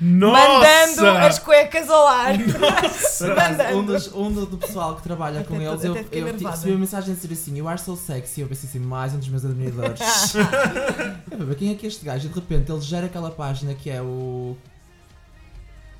Mandando 0.00 1.02
Nossa! 1.02 1.26
as 1.26 1.38
cuecas 1.40 1.90
ao 1.90 2.06
ar. 2.06 2.34
Mandando. 2.38 3.78
um, 3.78 3.84
dos, 3.84 4.12
um 4.14 4.32
do, 4.32 4.46
do 4.46 4.56
pessoal 4.58 4.94
que 4.96 5.02
trabalha 5.02 5.42
com 5.42 5.54
Até- 5.56 5.64
eles, 5.64 5.84
eu, 5.84 5.92
até 5.92 6.18
eu 6.20 6.26
recebi 6.48 6.70
uma 6.72 6.78
mensagem 6.78 7.12
a 7.12 7.16
dizer 7.16 7.32
assim: 7.32 7.56
You 7.56 7.68
are 7.68 7.80
so 7.80 7.96
sexy. 7.96 8.40
Eu 8.42 8.46
pensei 8.48 8.68
assim: 8.68 8.78
mais 8.78 9.12
um 9.12 9.18
dos 9.18 9.28
meus 9.28 9.44
admiradores. 9.44 9.98
Eu 11.30 11.54
Quem 11.56 11.70
é 11.72 11.74
que 11.74 11.86
é 11.86 11.88
este 11.88 12.04
gajo? 12.04 12.26
E 12.26 12.28
de 12.28 12.34
repente 12.34 12.70
ele 12.70 12.80
gera 12.80 13.06
aquela 13.06 13.30
página 13.30 13.74
que 13.74 13.90
é 13.90 14.00
o. 14.00 14.56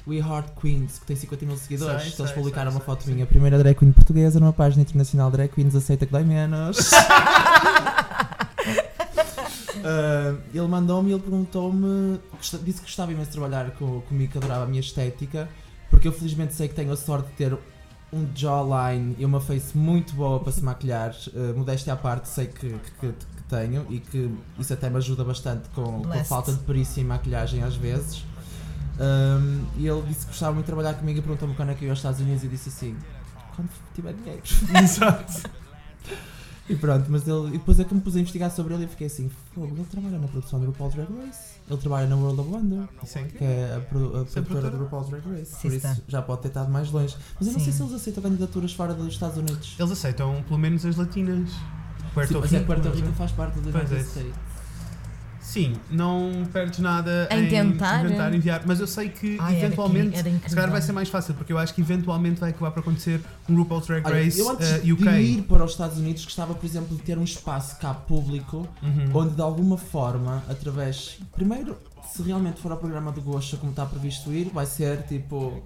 We 0.06 0.16
Heart 0.20 0.48
Queens, 0.58 0.98
que 1.00 1.04
tem 1.04 1.16
50 1.16 1.44
mil 1.44 1.56
seguidores. 1.58 2.00
Sei, 2.02 2.12
eles 2.12 2.16
sei, 2.16 2.34
publicaram 2.34 2.70
sei, 2.70 2.78
uma 2.80 2.84
sei, 2.84 2.86
foto 2.94 3.04
sei. 3.04 3.12
minha. 3.14 3.26
Primeira 3.26 3.58
drag 3.58 3.74
queen 3.76 3.92
portuguesa 3.92 4.40
numa 4.40 4.54
página 4.54 4.80
internacional 4.82 5.30
drag 5.30 5.50
queens, 5.52 5.74
aceita 5.74 6.06
que 6.06 6.12
dói 6.12 6.24
menos. 6.24 6.78
Ah, 9.88 10.36
ele 10.52 10.66
mandou-me 10.66 11.10
e 11.10 11.12
ele 11.14 11.22
perguntou-me, 11.22 12.20
disse 12.62 12.80
que 12.80 12.86
gostava 12.86 13.10
imenso 13.12 13.30
de 13.30 13.36
trabalhar 13.38 13.70
com, 13.72 14.00
comigo, 14.02 14.32
que 14.32 14.38
adorava 14.38 14.64
a 14.64 14.66
minha 14.66 14.80
estética, 14.80 15.48
porque 15.90 16.06
eu 16.08 16.12
felizmente 16.12 16.52
sei 16.54 16.68
que 16.68 16.74
tenho 16.74 16.92
a 16.92 16.96
sorte 16.96 17.28
de 17.28 17.32
ter 17.34 17.56
um 18.12 18.26
jawline 18.34 19.14
e 19.18 19.24
uma 19.24 19.40
face 19.40 19.76
muito 19.76 20.14
boa 20.14 20.40
para 20.40 20.52
se 20.52 20.62
maquilhar. 20.62 21.14
Uh, 21.28 21.56
modéstia 21.56 21.92
à 21.92 21.96
parte, 21.96 22.28
sei 22.28 22.46
que, 22.46 22.68
que- 22.68 22.90
que- 23.00 23.12
que 23.12 23.42
tenho 23.48 23.86
e 23.90 23.98
que 24.00 24.30
isso 24.58 24.72
até 24.72 24.90
me 24.90 24.96
ajuda 24.96 25.24
bastante 25.24 25.68
com, 25.74 26.02
com 26.02 26.12
a 26.12 26.24
falta 26.24 26.52
de 26.52 26.58
perícia 26.60 27.00
em 27.00 27.04
maquilhagem 27.04 27.62
às 27.62 27.74
vezes. 27.76 28.22
Um, 29.00 29.64
e 29.76 29.86
ele 29.86 30.02
disse 30.08 30.20
que 30.20 30.26
gostava 30.32 30.52
muito 30.52 30.64
de 30.66 30.72
trabalhar 30.72 30.94
comigo 30.94 31.18
e 31.18 31.22
perguntou-me 31.22 31.54
quando 31.54 31.70
é 31.70 31.74
que 31.74 31.84
eu 31.84 31.86
ia 31.86 31.92
aos 31.92 31.98
Estados 31.98 32.20
Unidos 32.20 32.42
e 32.44 32.48
disse 32.48 32.68
assim: 32.68 32.96
quando 33.54 33.68
tiver 33.94 34.12
dinheiro. 34.14 34.42
Exato. 34.82 35.42
E 36.68 36.76
pronto, 36.76 37.06
mas 37.08 37.26
ele, 37.26 37.48
e 37.48 37.50
depois 37.52 37.80
é 37.80 37.84
que 37.84 37.94
me 37.94 38.00
pus 38.00 38.14
a 38.14 38.20
investigar 38.20 38.50
sobre 38.50 38.74
ele 38.74 38.84
e 38.84 38.88
fiquei 38.88 39.06
assim: 39.06 39.30
fogo, 39.54 39.74
ele 39.74 39.84
trabalha 39.90 40.18
na 40.18 40.28
produção 40.28 40.60
do 40.60 40.66
RuPaul's 40.66 40.94
Drag 40.94 41.08
Race, 41.24 41.54
ele 41.70 41.80
trabalha 41.80 42.06
na 42.06 42.16
World 42.16 42.40
of 42.40 42.50
Wonder, 42.50 42.88
é 43.14 43.22
que 43.24 43.44
é 43.44 43.74
a, 43.76 43.80
pro- 43.80 44.16
a 44.16 44.20
é 44.20 44.24
produtora 44.24 44.70
do 44.70 44.78
RuPaul's 44.78 45.08
Drag 45.08 45.22
Race, 45.30 45.46
Sim, 45.54 45.68
por 45.68 45.72
está. 45.72 45.92
isso 45.92 46.02
já 46.06 46.20
pode 46.20 46.42
ter 46.42 46.48
estado 46.48 46.70
mais 46.70 46.90
longe. 46.90 47.16
Mas 47.38 47.46
eu 47.48 47.54
não 47.54 47.60
sei 47.60 47.72
Sim. 47.72 47.78
se 47.78 47.82
eles 47.84 47.94
aceitam 47.94 48.22
candidaturas 48.22 48.72
fora 48.74 48.92
dos 48.94 49.06
Estados 49.08 49.38
Unidos. 49.38 49.76
Eles 49.78 49.92
aceitam 49.92 50.42
pelo 50.42 50.58
menos 50.58 50.84
as 50.84 50.96
latinas. 50.96 51.50
Puerto 52.14 52.32
Sim, 52.32 52.40
mas 52.40 52.52
é 52.52 52.58
que 52.60 52.64
Puerto 52.66 52.84
não 52.84 52.92
Rico 52.92 53.06
sei. 53.06 53.14
faz 53.16 53.32
parte 53.32 53.60
do 53.60 53.68
United 53.70 53.94
é. 53.94 54.00
States. 54.00 54.34
Sim, 55.48 55.72
não 55.90 56.46
perdes 56.52 56.78
nada 56.78 57.26
Em 57.30 57.48
tentar? 57.48 58.06
tentar 58.06 58.34
enviar, 58.34 58.60
mas 58.66 58.80
eu 58.80 58.86
sei 58.86 59.08
que 59.08 59.38
Ai, 59.40 59.56
era 59.56 59.64
eventualmente, 59.66 60.14
era 60.18 60.28
incrível. 60.28 60.48
se 60.50 60.54
calhar 60.54 60.70
vai 60.70 60.82
ser 60.82 60.92
mais 60.92 61.08
fácil, 61.08 61.32
porque 61.32 61.50
eu 61.50 61.56
acho 61.58 61.72
que 61.72 61.80
eventualmente 61.80 62.38
vai 62.38 62.50
acabar 62.50 62.70
por 62.70 62.80
acontecer 62.80 63.18
um 63.48 63.56
RuPaul's 63.56 63.86
Drag 63.86 64.04
Olha, 64.06 64.22
Race 64.24 64.38
eu 64.38 64.50
antes 64.50 64.68
eh, 64.70 64.78
de 64.80 64.92
UK. 64.92 65.04
ir 65.20 65.42
para 65.44 65.64
os 65.64 65.70
Estados 65.70 65.96
Unidos 65.96 66.22
gostava, 66.26 66.52
por 66.54 66.66
exemplo, 66.66 66.94
de 66.94 67.02
ter 67.02 67.16
um 67.16 67.24
espaço 67.24 67.78
cá 67.78 67.94
público 67.94 68.68
Uhum. 68.82 69.10
onde 69.14 69.34
de 69.36 69.40
alguma 69.40 69.78
forma, 69.78 70.42
através. 70.50 71.18
Primeiro, 71.34 71.78
se 72.12 72.22
realmente 72.22 72.60
for 72.60 72.70
ao 72.70 72.76
programa 72.78 73.10
do 73.10 73.22
Gosha 73.22 73.56
como 73.56 73.70
está 73.72 73.86
previsto 73.86 74.30
ir, 74.30 74.50
vai 74.52 74.66
ser 74.66 75.02
tipo. 75.04 75.62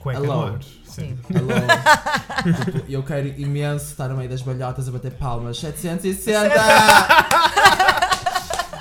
Cueca 0.00 0.20
ar. 0.32 0.58
Sim. 0.84 1.16
Hello. 1.30 1.48
tipo, 2.64 2.84
eu 2.92 3.02
quero 3.04 3.28
imenso 3.40 3.86
estar 3.86 4.08
no 4.08 4.16
meio 4.16 4.28
das 4.30 4.42
balhotas 4.42 4.88
a 4.88 4.90
bater 4.92 5.12
palmas. 5.12 5.58
760! 5.60 6.50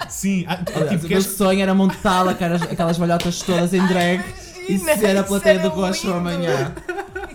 Sim, 0.09 0.45
ah, 0.47 0.59
Aliás, 0.75 0.89
tipo, 0.91 1.05
o 1.05 1.09
meu 1.09 1.21
sonho 1.21 1.61
era 1.61 1.73
montá-la, 1.73 2.31
aquelas, 2.31 2.61
aquelas 2.63 2.97
balhotas 2.97 3.39
todas 3.41 3.73
em 3.73 3.85
drag 3.87 4.23
e 4.67 4.73
Imagina, 4.73 4.95
ser 4.97 5.05
a 5.07 5.13
isso 5.19 5.23
plateia 5.27 5.59
era 5.59 5.69
do 5.69 5.75
lindo. 5.91 6.13
amanhã. 6.13 6.75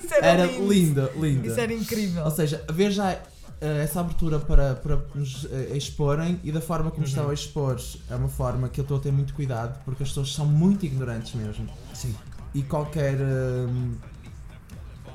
Isso 0.02 0.14
era, 0.14 0.26
Era 0.26 0.46
lindo. 0.46 0.72
linda, 0.72 1.12
linda. 1.16 1.46
Isso 1.48 1.60
era 1.60 1.72
incrível. 1.72 2.24
Ou 2.24 2.30
seja, 2.30 2.64
haver 2.68 2.90
já 2.90 3.12
eh, 3.12 3.82
essa 3.84 4.00
abertura 4.00 4.38
para, 4.40 4.74
para 4.74 4.98
nos 5.14 5.46
eh, 5.52 5.76
exporem 5.76 6.40
e 6.42 6.50
da 6.50 6.60
forma 6.60 6.90
como 6.90 7.02
Uhum. 7.02 7.08
estão 7.08 7.30
a 7.30 7.34
expor 7.34 7.78
é 8.10 8.14
uma 8.16 8.28
forma 8.28 8.68
que 8.68 8.80
eu 8.80 8.82
estou 8.82 8.96
a 8.96 9.00
ter 9.00 9.12
muito 9.12 9.32
cuidado 9.34 9.78
porque 9.84 10.02
as 10.02 10.08
pessoas 10.08 10.32
são 10.34 10.44
muito 10.46 10.84
ignorantes 10.86 11.34
mesmo. 11.34 11.66
Sim. 11.94 12.14
E 12.54 12.62
qualquer. 12.62 13.16
hum, 13.20 13.94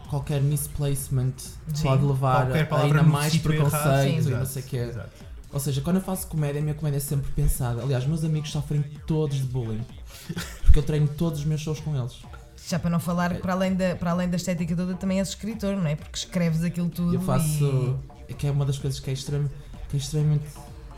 qualquer 0.09 0.39
misplacement 0.41 1.33
Sim. 1.73 1.83
pode 1.83 2.05
levar 2.05 2.45
Qualquer 2.45 2.61
a 2.61 2.65
palavra 2.67 2.89
ainda 2.99 3.03
no 3.03 3.11
mais 3.11 3.31
sítio 3.33 3.51
errado. 3.51 3.69
preconceito 3.71 4.03
Sim. 4.23 4.29
e 4.29 4.31
não 4.31 4.41
Exato, 4.41 4.45
sei 4.53 4.61
o 4.61 4.65
quê. 4.65 4.77
exato. 4.77 5.09
Ou 5.55 5.59
seja, 5.61 5.79
quando 5.79 5.95
eu 5.95 6.01
faço 6.01 6.27
comédia, 6.27 6.59
a 6.59 6.61
minha 6.61 6.75
comédia 6.75 6.97
é 6.97 6.99
sempre 6.99 7.31
pensada. 7.31 7.81
Aliás, 7.81 8.05
meus 8.05 8.25
amigos 8.25 8.51
sofrem 8.51 8.83
todos 9.07 9.37
de 9.37 9.43
bullying. 9.43 9.81
Porque 10.63 10.77
eu 10.79 10.83
treino 10.83 11.07
todos 11.07 11.39
os 11.39 11.45
meus 11.45 11.61
shows 11.61 11.79
com 11.79 11.95
eles. 11.95 12.17
Já 12.67 12.77
para 12.77 12.89
não 12.89 12.99
falar 12.99 13.33
que 13.35 13.41
para 13.41 13.53
além, 13.53 13.73
da, 13.73 13.95
para 13.95 14.11
além 14.11 14.27
da 14.29 14.35
estética 14.35 14.75
toda 14.75 14.95
também 14.95 15.19
és 15.19 15.29
escritor, 15.29 15.77
não 15.77 15.87
é? 15.87 15.95
Porque 15.95 16.17
escreves 16.17 16.61
aquilo 16.61 16.89
tudo. 16.89 17.13
Eu 17.15 17.21
faço. 17.21 17.63
e- 18.27 18.31
É 18.31 18.33
que 18.33 18.45
é 18.45 18.51
uma 18.51 18.65
das 18.65 18.77
coisas 18.77 18.99
que 18.99 19.09
é, 19.09 19.13
que 19.13 19.95
é 19.95 19.97
extremamente 19.97 20.43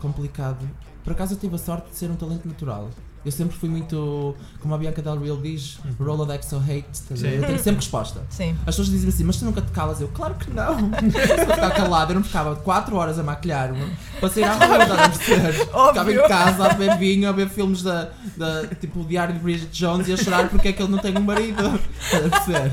complicado. 0.02 0.68
Por 1.04 1.14
acaso 1.14 1.36
eu 1.36 1.38
tive 1.38 1.54
a 1.54 1.60
sorte 1.60 1.92
de 1.92 1.96
ser 1.96 2.10
um 2.10 2.16
talento 2.16 2.48
natural. 2.48 2.90
Eu 3.26 3.32
sempre 3.32 3.58
fui 3.58 3.68
muito. 3.68 4.36
Como 4.60 4.74
a 4.74 4.78
Bianca 4.78 5.02
Del 5.02 5.20
Real 5.20 5.38
diz, 5.38 5.80
Rolodex 6.00 6.52
ou 6.54 6.60
hate. 6.60 6.86
Eu 7.10 7.42
tenho 7.46 7.60
sempre 7.60 7.76
resposta. 7.76 8.22
Sim. 8.30 8.56
As 8.60 8.76
pessoas 8.76 8.90
dizem 8.90 9.10
assim, 9.10 9.24
mas 9.24 9.38
tu 9.38 9.46
nunca 9.46 9.62
te 9.62 9.72
calas? 9.72 10.00
Eu, 10.00 10.08
claro 10.10 10.36
que 10.36 10.50
não. 10.52 10.78
Se 11.12 11.42
eu 11.42 11.56
ficar 11.56 11.72
calado, 11.72 12.12
eu 12.12 12.16
não 12.16 12.24
ficava 12.24 12.56
4 12.56 12.96
horas 12.96 13.20
a 13.20 13.24
maquilhar-me 13.24 13.98
para 14.20 14.30
sair 14.30 14.44
à 14.46 14.54
rua, 14.54 14.82
estás 14.82 15.00
a 15.00 15.10
perceber? 15.10 15.54
Ficava 15.88 16.12
em 16.14 16.28
casa 16.28 16.66
a 16.66 16.74
beber 16.74 16.98
vinho, 16.98 17.30
a 17.30 17.32
ver 17.32 17.50
filmes 17.50 17.84
da, 17.84 18.10
da 18.36 18.68
tipo 18.68 19.02
o 19.02 19.04
Diário 19.04 19.34
de 19.34 19.40
Bridget 19.40 19.72
Jones 19.72 20.08
e 20.08 20.14
a 20.14 20.18
chorar 20.18 20.50
porque 20.50 20.70
é 20.70 20.74
que 20.74 20.82
ele 20.82 20.92
não 20.92 21.00
tem 21.00 21.18
um 21.18 21.22
marido. 21.22 21.80
Estás 22.00 22.26
a 22.26 22.30
perceber? 22.30 22.72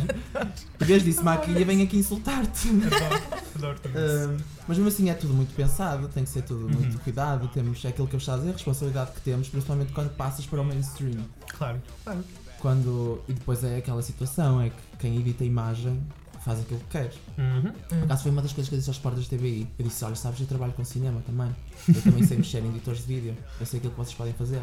Em 0.80 0.84
vez 0.84 1.02
disso, 1.02 1.24
maquilha, 1.24 1.64
vem 1.64 1.82
aqui 1.82 1.96
insultar-te. 1.98 2.68
Adoro, 2.68 3.22
adoro 3.56 3.78
tudo 3.80 3.98
isso. 3.98 4.40
Ah, 4.40 4.44
mas 4.68 4.78
mesmo 4.78 4.88
assim 4.88 5.10
é 5.10 5.14
tudo 5.14 5.34
muito 5.34 5.54
pensado, 5.54 6.08
tem 6.08 6.24
que 6.24 6.30
ser 6.30 6.42
tudo 6.42 6.68
muito 6.68 6.94
Uhum. 6.94 6.98
cuidado, 7.00 7.48
temos 7.48 7.84
é 7.84 7.88
aquilo 7.88 8.08
que 8.08 8.14
eu 8.14 8.18
estava 8.18 8.38
a 8.38 8.40
dizer, 8.40 8.50
a 8.50 8.54
responsabilidade 8.54 9.10
que 9.12 9.20
temos, 9.20 9.48
principalmente 9.48 9.92
quando 9.92 10.10
passas 10.16 10.46
para 10.46 10.60
o 10.60 10.64
mainstream. 10.64 11.24
Claro, 11.56 11.80
claro. 12.04 12.24
Quando, 12.60 13.20
e 13.28 13.32
depois 13.34 13.62
é 13.62 13.76
aquela 13.76 14.02
situação, 14.02 14.60
é 14.60 14.70
que 14.70 14.76
quem 14.98 15.16
edita 15.18 15.44
a 15.44 15.46
imagem 15.46 16.00
faz 16.44 16.60
aquilo 16.60 16.80
que 16.80 16.86
quer. 16.86 17.12
Uhum. 17.38 17.72
Por 17.88 18.04
acaso 18.04 18.22
foi 18.22 18.32
uma 18.32 18.42
das 18.42 18.52
coisas 18.52 18.68
que 18.68 18.74
eu 18.74 18.78
disse 18.78 18.90
aos 18.90 18.98
portas 18.98 19.26
da 19.28 19.36
TVI. 19.36 19.68
Eu 19.78 19.86
disse, 19.86 20.04
olha, 20.04 20.14
sabes, 20.14 20.40
eu 20.40 20.46
trabalho 20.46 20.72
com 20.72 20.84
cinema 20.84 21.22
também. 21.26 21.54
Eu 21.88 22.02
também 22.02 22.24
sei 22.26 22.36
mexer 22.38 22.62
em 22.62 22.68
editores 22.68 23.00
de 23.00 23.06
vídeo. 23.06 23.36
Eu 23.60 23.66
sei 23.66 23.78
aquilo 23.78 23.92
que 23.92 23.98
vocês 23.98 24.14
podem 24.16 24.32
fazer. 24.34 24.60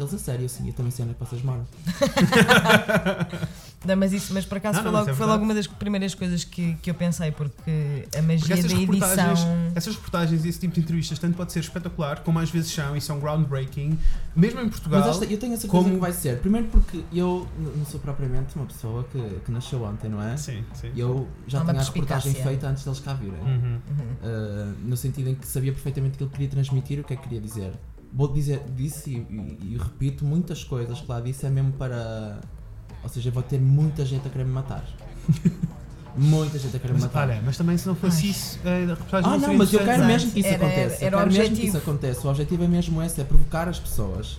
Eles 0.00 0.14
a 0.14 0.18
sério, 0.18 0.46
assim, 0.46 0.66
eu 0.68 0.72
também 0.74 0.90
sei 0.92 1.04
onde 1.04 1.12
é 1.12 1.14
que 1.18 1.24
vocês 1.28 1.42
moram. 1.42 1.66
Não, 3.84 3.94
mas, 3.96 4.12
isso, 4.12 4.34
mas 4.34 4.44
por 4.44 4.58
acaso 4.58 4.78
Não, 4.78 4.82
foi, 4.82 4.92
não, 4.92 4.98
logo, 4.98 5.10
é 5.10 5.14
foi 5.14 5.26
logo 5.26 5.44
uma 5.44 5.54
das 5.54 5.66
primeiras 5.68 6.12
coisas 6.14 6.42
que, 6.42 6.74
que 6.82 6.90
eu 6.90 6.94
pensei, 6.94 7.30
porque 7.30 8.08
a 8.16 8.20
magia 8.22 8.38
Porque 8.40 8.52
essas 8.54 8.72
da 8.72 8.78
edição. 8.78 8.92
reportagens, 9.08 9.76
essas 9.76 9.94
reportagens 9.94 10.44
e 10.44 10.48
esse 10.48 10.58
tipo 10.58 10.74
de 10.74 10.80
entrevistas 10.80 11.18
tanto 11.20 11.36
pode 11.36 11.52
ser 11.52 11.60
espetacular, 11.60 12.20
como 12.24 12.40
às 12.40 12.50
vezes 12.50 12.72
são 12.72 12.96
e 12.96 13.00
são 13.00 13.20
groundbreaking, 13.20 13.96
mesmo 14.34 14.60
em 14.60 14.68
Portugal. 14.68 15.00
Mas 15.00 15.10
esta, 15.10 15.24
eu 15.26 15.38
tenho 15.38 15.54
a 15.54 15.56
certeza 15.56 15.82
como- 15.82 15.94
que 15.94 16.00
vai 16.00 16.12
ser. 16.12 16.38
Primeiro 16.40 16.66
porque 16.68 17.04
eu 17.12 17.46
não 17.76 17.84
sou 17.86 18.00
propriamente 18.00 18.56
uma 18.56 18.66
pessoa 18.66 19.04
que, 19.04 19.20
que 19.44 19.52
nasceu 19.52 19.80
ontem, 19.84 20.08
não 20.08 20.20
é? 20.20 20.36
Sim, 20.36 20.64
sim. 20.74 20.90
E 20.94 20.98
eu 20.98 21.28
já 21.46 21.60
tinha 21.64 21.80
a 21.80 21.84
reportagem 21.84 22.34
feita 22.34 22.66
antes 22.68 22.82
deles 22.84 22.98
cá 22.98 23.14
virem. 23.14 23.40
Uhum. 23.40 23.78
Uh, 24.22 24.74
no 24.88 24.96
sentido 24.96 25.28
em 25.30 25.34
que 25.36 25.46
sabia 25.46 25.72
perfeitamente 25.72 26.14
o 26.14 26.18
que 26.18 26.24
ele 26.24 26.30
queria 26.32 26.48
transmitir 26.48 26.98
e 26.98 27.00
o 27.02 27.04
que 27.04 27.12
é 27.12 27.16
que 27.16 27.22
queria 27.22 27.40
dizer. 27.40 27.72
Vou 28.12 28.26
dizer, 28.32 28.62
disse 28.74 29.10
e, 29.10 29.16
e- 29.18 29.74
e 29.74 29.78
repito 29.78 30.24
muitas 30.24 30.64
coisas 30.64 31.00
que 31.00 31.08
lá 31.08 31.20
disse, 31.20 31.46
é 31.46 31.50
mesmo 31.50 31.72
para. 31.72 32.40
Ou 33.02 33.08
seja, 33.08 33.30
vou 33.30 33.42
ter 33.42 33.58
muita 33.60 34.04
gente 34.04 34.26
a 34.26 34.30
querer 34.30 34.44
me 34.44 34.52
matar. 34.52 34.84
muita 36.16 36.58
gente 36.58 36.76
a 36.76 36.80
querer 36.80 36.94
me 36.94 37.00
Mas, 37.00 37.12
matar. 37.12 37.28
olha, 37.28 37.42
mas 37.44 37.56
também 37.56 37.76
se 37.78 37.86
não 37.86 37.94
fosse 37.94 38.24
Ai. 38.24 38.30
isso, 38.30 38.58
a 38.64 38.86
reportagem 38.88 39.30
Ah, 39.30 39.32
não 39.34 39.40
seria 39.40 39.58
mas 39.58 39.72
eu 39.72 39.80
interessante. 39.80 39.96
quero 39.96 40.06
mesmo 40.06 40.30
que 40.32 40.40
isso 40.40 40.48
Era- 40.48 40.56
aconteça. 40.66 41.04
era 41.04 41.16
eu 41.16 41.18
o 41.18 41.22
quero 41.22 41.26
mesmo 41.32 41.32
que 41.44 41.48
objetivo. 41.50 41.66
isso 41.68 41.76
aconteça. 41.76 42.26
O 42.26 42.30
objetivo 42.30 42.64
é 42.64 42.68
mesmo 42.68 43.02
esse, 43.02 43.20
é 43.20 43.24
provocar 43.24 43.68
as 43.68 43.78
pessoas. 43.78 44.38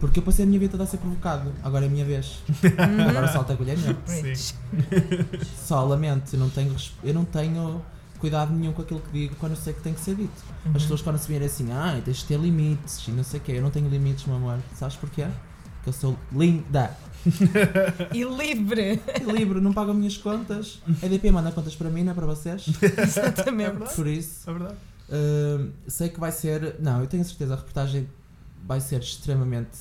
Porque 0.00 0.20
eu 0.20 0.22
passei 0.22 0.44
a 0.44 0.46
minha 0.48 0.60
vida 0.60 0.70
toda 0.70 0.84
a 0.84 0.86
ser 0.86 0.98
provocado. 0.98 1.52
Agora 1.62 1.84
é 1.84 1.88
a 1.88 1.90
minha 1.90 2.04
vez. 2.04 2.38
Uhum. 2.48 3.08
Agora 3.08 3.26
salta 3.28 3.52
a 3.52 3.56
colher 3.56 3.76
meu. 3.76 3.96
Rich. 4.22 4.54
Só 5.66 5.84
lamento, 5.84 6.32
eu 6.34 6.38
não 6.38 6.48
tenho, 6.48 6.72
res- 6.72 6.92
eu 7.02 7.12
não 7.12 7.24
tenho 7.24 7.82
cuidado 8.20 8.52
nenhum 8.54 8.72
com 8.72 8.82
aquilo 8.82 9.00
que 9.00 9.10
digo 9.12 9.34
quando 9.40 9.52
eu 9.52 9.58
sei 9.58 9.72
que 9.72 9.80
tem 9.82 9.92
que 9.92 10.00
ser 10.00 10.14
dito. 10.14 10.30
Uhum. 10.66 10.72
As 10.76 10.82
pessoas 10.82 11.02
quando 11.02 11.18
se 11.18 11.26
virem 11.26 11.46
assim, 11.48 11.70
ah, 11.72 12.00
tens 12.04 12.18
de 12.18 12.24
ter 12.26 12.38
limites 12.38 13.06
e 13.08 13.10
não 13.10 13.24
sei 13.24 13.40
o 13.40 13.42
quê. 13.42 13.52
Eu 13.56 13.62
não 13.62 13.70
tenho 13.70 13.88
limites, 13.88 14.24
meu 14.24 14.36
amor. 14.36 14.58
Sabes 14.76 14.94
porquê? 14.94 15.26
Porque 15.74 15.88
eu 15.88 15.92
sou 15.92 16.16
linda. 16.32 16.96
E 18.14 18.24
livre! 18.24 19.00
E 19.20 19.32
livre, 19.32 19.60
não 19.60 19.72
pago 19.72 19.90
as 19.90 19.96
minhas 19.96 20.16
contas. 20.16 20.80
A 21.02 21.06
EDP 21.06 21.30
manda 21.30 21.50
contas 21.52 21.74
para 21.74 21.90
mim, 21.90 22.02
não 22.04 22.12
é 22.12 22.14
para 22.14 22.26
vocês. 22.26 22.66
Exatamente. 22.82 23.94
Por 23.94 24.06
isso, 24.06 24.48
É 24.48 24.52
verdade. 24.52 24.76
hum, 25.10 25.70
sei 25.86 26.08
que 26.08 26.20
vai 26.20 26.32
ser. 26.32 26.76
Não, 26.80 27.00
eu 27.00 27.06
tenho 27.06 27.22
a 27.22 27.26
certeza, 27.26 27.54
a 27.54 27.56
reportagem 27.56 28.08
vai 28.66 28.80
ser 28.80 29.00
extremamente 29.00 29.78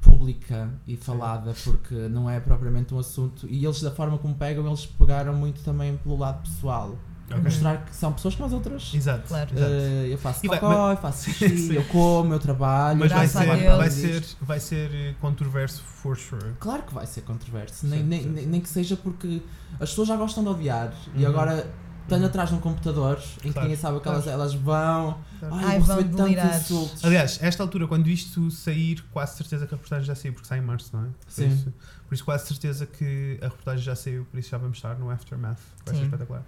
pública 0.00 0.70
e 0.86 0.96
falada 0.96 1.54
porque 1.64 1.94
não 2.08 2.30
é 2.30 2.38
propriamente 2.40 2.94
um 2.94 2.98
assunto 2.98 3.46
e 3.48 3.64
eles 3.64 3.80
da 3.82 3.90
forma 3.90 4.16
como 4.16 4.34
pegam 4.34 4.66
eles 4.66 4.86
pegaram 4.86 5.34
muito 5.34 5.60
também 5.62 5.96
pelo 5.98 6.16
lado 6.16 6.42
pessoal 6.48 6.96
Ok. 7.30 7.42
mostrar 7.44 7.84
que 7.84 7.94
são 7.94 8.12
pessoas 8.12 8.34
como 8.34 8.46
as 8.46 8.52
outras 8.52 8.90
Exato. 8.94 9.28
Claro. 9.28 9.50
Eh, 9.56 10.08
eu 10.10 10.18
faço 10.18 10.44
E 10.44 10.48
vai- 10.48 10.58
cocó, 10.58 10.90
eu 10.92 10.96
faço 10.96 11.24
xixi, 11.30 11.58
Sim. 11.68 11.72
eu 11.74 11.84
como, 11.84 12.32
eu 12.32 12.38
trabalho 12.38 12.98
Mas 12.98 13.10
eu 13.10 13.16
vai 13.18 13.28
ser, 13.28 13.46
vai, 13.76 13.90
ser, 13.90 14.24
vai 14.40 14.60
ser 14.60 14.90
eh, 14.94 15.14
controverso, 15.20 15.82
for 15.82 16.16
sure. 16.16 16.52
Claro 16.58 16.82
que 16.84 16.94
vai 16.94 17.06
ser 17.06 17.20
controverso, 17.22 17.86
nem, 17.86 18.02
nem, 18.02 18.24
nem, 18.24 18.46
nem 18.46 18.60
que 18.60 18.68
seja 18.68 18.96
porque 18.96 19.42
as 19.80 19.90
pessoas 19.90 20.08
já 20.08 20.16
gostam 20.16 20.42
de 20.42 20.48
odiar 20.50 20.92
e 21.14 21.22
Uhum. 21.24 21.28
agora 21.30 21.66
estando 22.04 22.24
atrás 22.24 22.48
de 22.48 22.54
um 22.54 22.58
computador 22.60 23.18
em 23.18 23.48
que 23.48 23.52
Claro. 23.52 23.60
ninguém 23.68 23.76
sabe 23.76 23.98
o 23.98 24.00
que 24.00 24.08
elas, 24.08 24.24
Claro. 24.24 24.40
elas 24.40 24.54
vão. 24.54 25.18
Claro. 25.38 25.54
Ai, 25.56 25.64
Ai, 25.66 25.78
vão 25.80 26.02
delirar. 26.02 26.56
insultos. 26.58 27.04
Aliás, 27.04 27.38
esta 27.42 27.62
altura, 27.62 27.86
quando 27.86 28.08
isto 28.08 28.50
sair, 28.50 29.04
quase 29.12 29.36
certeza 29.36 29.66
que 29.66 29.74
a 29.74 29.76
reportagem 29.76 30.06
já 30.06 30.14
saiu, 30.14 30.32
porque 30.32 30.48
sai 30.48 30.58
em 30.58 30.62
março, 30.62 30.88
não 30.96 31.02
é? 31.04 31.08
Por 31.08 31.30
Sim. 31.30 31.48
Isso, 31.48 31.74
por 32.08 32.14
isso, 32.14 32.24
quase 32.24 32.46
certeza 32.46 32.86
que 32.86 33.38
a 33.42 33.44
reportagem 33.48 33.84
já 33.84 33.94
saiu, 33.94 34.24
por 34.30 34.38
isso 34.38 34.48
já 34.48 34.56
vamos 34.56 34.78
estar 34.78 34.94
no 34.98 35.10
Aftermath. 35.10 35.58
Vai 35.84 35.94
ser 35.94 36.00
Sim. 36.00 36.04
espetacular. 36.06 36.42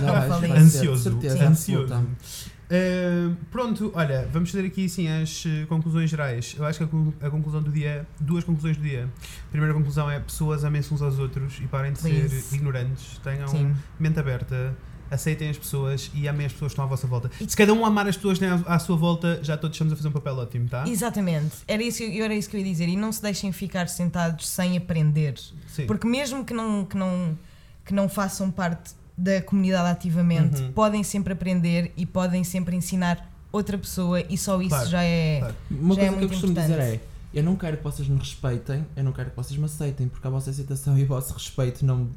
Já 0.00 0.26
vai 0.28 0.50
Ansioso, 0.52 1.02
certeza 1.02 1.46
ansioso. 1.46 1.94
Uh, 1.94 3.36
pronto, 3.50 3.92
olha, 3.94 4.26
vamos 4.32 4.50
fazer 4.50 4.66
aqui 4.66 4.86
assim 4.86 5.06
as 5.06 5.44
uh, 5.44 5.66
conclusões 5.68 6.08
gerais. 6.08 6.54
Eu 6.58 6.64
acho 6.64 6.78
que 6.78 6.96
a, 7.22 7.26
a 7.26 7.30
conclusão 7.30 7.62
do 7.62 7.70
dia, 7.70 8.06
duas 8.18 8.44
conclusões 8.44 8.78
do 8.78 8.82
dia. 8.82 9.10
A 9.46 9.50
primeira 9.50 9.74
conclusão 9.74 10.10
é 10.10 10.18
pessoas 10.18 10.64
amem-se 10.64 10.92
uns 10.92 11.02
aos 11.02 11.18
outros 11.18 11.58
e 11.62 11.66
parem 11.66 11.92
de 11.92 12.00
Please. 12.00 12.40
ser 12.40 12.56
ignorantes, 12.56 13.18
tenham 13.22 13.46
Sim. 13.46 13.74
mente 14.00 14.18
aberta, 14.18 14.74
aceitem 15.10 15.50
as 15.50 15.58
pessoas 15.58 16.10
e 16.14 16.26
amem 16.26 16.46
as 16.46 16.52
pessoas 16.52 16.70
que 16.70 16.74
estão 16.74 16.86
à 16.86 16.88
vossa 16.88 17.06
volta. 17.06 17.30
Se 17.46 17.54
cada 17.54 17.74
um 17.74 17.84
amar 17.84 18.08
as 18.08 18.16
pessoas 18.16 18.38
que 18.38 18.46
têm 18.46 18.54
à, 18.66 18.74
à 18.74 18.78
sua 18.78 18.96
volta, 18.96 19.38
já 19.42 19.54
todos 19.58 19.74
estamos 19.74 19.92
a 19.92 19.96
fazer 19.96 20.08
um 20.08 20.12
papel 20.12 20.36
ótimo, 20.38 20.66
tá? 20.66 20.88
Exatamente. 20.88 21.56
Era 21.68 21.82
isso, 21.82 22.02
eu- 22.02 22.24
era 22.24 22.34
isso 22.34 22.48
que 22.48 22.56
eu 22.56 22.60
ia 22.60 22.66
dizer. 22.66 22.88
E 22.88 22.96
não 22.96 23.12
se 23.12 23.20
deixem 23.20 23.52
ficar 23.52 23.86
sentados 23.90 24.48
sem 24.48 24.78
aprender. 24.78 25.34
Sim. 25.68 25.84
Porque 25.86 26.06
mesmo 26.06 26.42
que 26.42 26.54
não, 26.54 26.86
que 26.86 26.96
não, 26.96 27.38
que 27.84 27.92
não 27.92 28.08
façam 28.08 28.50
parte 28.50 28.94
da 29.16 29.40
comunidade 29.42 29.88
ativamente, 29.90 30.60
Uhum. 30.62 30.72
podem 30.72 31.02
sempre 31.04 31.32
aprender 31.32 31.92
e 31.96 32.06
podem 32.06 32.42
sempre 32.44 32.74
ensinar 32.76 33.30
outra 33.52 33.76
pessoa 33.76 34.20
e 34.28 34.36
só 34.38 34.60
isso 34.60 34.70
Claro, 34.70 34.88
já 34.88 35.02
é. 35.04 35.38
claro. 35.40 35.54
Uma 35.70 35.94
Já 35.94 36.02
é 36.02 36.04
coisa 36.06 36.18
que 36.18 36.24
eu 36.24 36.28
muito 36.28 36.30
costumo 36.30 36.54
dizer 36.54 36.72
importante. 36.72 37.00
é: 37.34 37.38
eu 37.38 37.42
não 37.42 37.56
quero 37.56 37.76
que 37.76 37.82
vocês 37.84 38.08
me 38.08 38.18
respeitem, 38.18 38.86
eu 38.96 39.04
não 39.04 39.12
quero 39.12 39.30
que 39.30 39.36
vocês 39.36 39.58
me 39.58 39.64
aceitem, 39.66 40.08
porque 40.08 40.26
a 40.26 40.30
vossa 40.30 40.50
aceitação 40.50 40.98
e 40.98 41.02
o 41.04 41.06
vosso 41.06 41.32
respeito 41.34 41.84
não. 41.84 42.08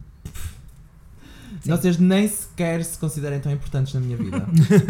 Sim. 1.62 1.70
Vocês 1.72 1.98
nem 1.98 2.28
sequer 2.28 2.84
se 2.84 2.98
considerem 2.98 3.39
tão 3.39 3.52
importantes 3.52 3.93
na 3.93 4.00
minha 4.00 4.18
vida. 4.18 4.46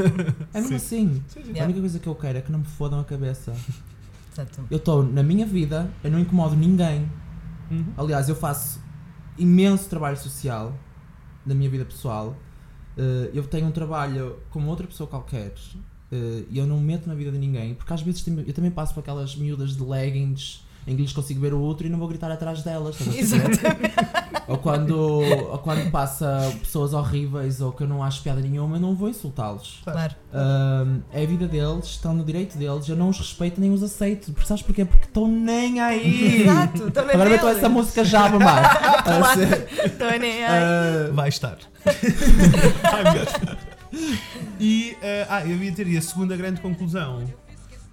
é 0.53 0.62
mesmo 0.62 0.76
assim. 0.78 1.22
Sim. 1.28 1.60
A 1.60 1.64
única 1.64 1.80
coisa 1.80 1.99
que 1.99 2.08
eu 2.08 2.16
quero 2.16 2.38
é 2.38 2.41
que 2.41 2.51
não 2.51 2.60
me 2.60 2.66
fodam 2.66 2.99
a 2.99 3.03
cabeça. 3.03 3.53
Exato. 4.34 4.62
Eu 4.70 4.78
estou 4.78 5.03
na 5.03 5.22
minha 5.22 5.45
vida, 5.45 5.89
eu 6.03 6.10
não 6.12 6.20
incomodo 6.20 6.56
ninguém. 6.56 7.10
Uhum. 7.70 7.86
Aliás, 7.97 8.30
eu 8.30 8.36
faço 8.36 8.80
imenso 9.38 9.88
trabalho 9.89 10.18
social 10.18 10.74
na 11.46 11.54
minha 11.54 11.70
vida 11.70 11.86
pessoal. 11.86 12.36
Eh, 12.98 13.32
eu 13.34 13.43
tenho 13.43 13.68
um 13.68 13.72
trabalho 13.72 14.39
como 14.50 14.70
outra 14.70 14.88
pessoa 14.88 15.08
qualquer 15.08 15.54
eh, 16.12 16.43
e 16.50 16.58
eu 16.58 16.66
não 16.66 16.80
me 16.80 16.86
meto 16.86 17.08
na 17.08 17.16
vida 17.16 17.32
de 17.32 17.38
ninguém, 17.38 17.76
porque 17.76 17.93
às 17.93 18.02
vezes 18.02 18.26
eu 18.28 18.54
também 18.54 18.72
passo 18.72 18.93
por 18.93 19.02
aquelas 19.02 19.36
miúdas 19.36 19.76
de 19.76 19.84
leggings 19.84 20.64
em 20.88 20.95
que 20.95 21.01
lhes 21.01 21.11
consigo 21.11 21.39
ver 21.41 21.53
o 21.53 21.59
outro 21.59 21.88
e 21.88 21.89
não 21.89 21.97
vou 21.97 22.07
gritar 22.07 22.31
atrás 22.31 22.61
delas. 22.61 22.99
estás 22.99 23.33
a 23.33 23.39
perceber? 23.39 23.55
Exatamente. 23.55 23.95
ou, 24.47 24.57
quando, 24.57 24.97
ou 24.97 25.57
quando 25.57 25.89
passa 25.89 26.53
pessoas 26.59 26.93
horríveis 26.93 27.59
ou 27.59 27.71
que 27.71 27.83
eu 27.83 27.88
não 27.88 28.03
acho 28.03 28.21
piada 28.21 28.39
nenhuma, 28.41 28.77
eu 28.77 28.81
não 28.81 28.95
vou 28.95 29.09
insultá-los. 29.09 29.81
Claro. 29.83 30.15
É 31.11 31.23
a 31.23 31.25
vida 31.25 31.47
deles, 31.47 31.86
estão 31.86 32.13
no 32.13 32.23
direito 32.23 32.57
deles, 32.57 32.88
eu 32.88 32.95
não 32.95 33.09
os 33.09 33.17
respeito 33.17 33.59
nem 33.59 33.71
os 33.73 33.81
aceito. 33.81 34.31
Porque 34.31 34.47
sabes 34.47 34.61
porquê? 34.63 34.86
Porque 34.86 35.05
estão 35.05 35.27
nem 35.27 35.79
aí. 35.79 36.41
Exato. 36.41 36.91
Na 36.95 37.13
Agora 37.13 37.51
essa 37.51 37.69
música 37.69 38.03
já 38.03 38.25
a 38.25 38.29
mamar. 38.29 38.75
Claro. 39.05 39.41
Estou 39.86 40.19
nem 40.19 40.43
aí. 40.43 41.07
Ah, 41.07 41.11
Vai 41.13 41.29
estar. 41.29 41.57
Ai, 42.83 43.03
meu. 43.13 44.05
E, 44.59 44.97
eh, 45.01 45.25
ah, 45.29 45.45
eu 45.45 45.57
ia 45.57 45.71
ter, 45.71 45.88
e 45.88 45.97
a 45.97 46.01
segunda 46.01 46.36
grande 46.36 46.59
conclusão 46.59 47.23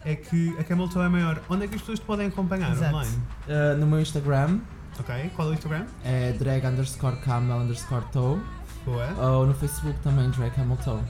é 0.05 0.15
que 0.17 0.57
a 0.59 0.65
Camel 0.65 0.89
Toe 0.89 1.03
é 1.05 1.09
maior. 1.09 1.41
Onde 1.49 1.65
é 1.65 1.69
que 1.69 1.75
as 1.75 1.81
pessoas 1.81 1.99
te 2.01 2.05
podem 2.05 2.27
acompanhar 2.27 2.73
Exato. 2.73 2.95
online? 2.95 3.19
ah, 3.49 3.75
no 3.77 3.87
meu 3.87 4.01
Instagram 4.01 4.59
Ok, 5.01 5.31
qual 5.35 5.49
é 5.49 5.51
o 5.53 5.55
Instagram? 5.55 5.87
é 6.05 6.33
drag 6.33 6.67
underscore 6.67 7.17
camel 7.25 7.59
underscore 7.59 8.05
toe. 8.13 8.41
Boa. 8.85 9.09
Ou 9.39 9.47
no 9.47 9.55
Facebook 9.55 9.99
também 10.01 10.29
drag 10.31 10.51
camel 10.55 10.77
toe. 10.85 11.01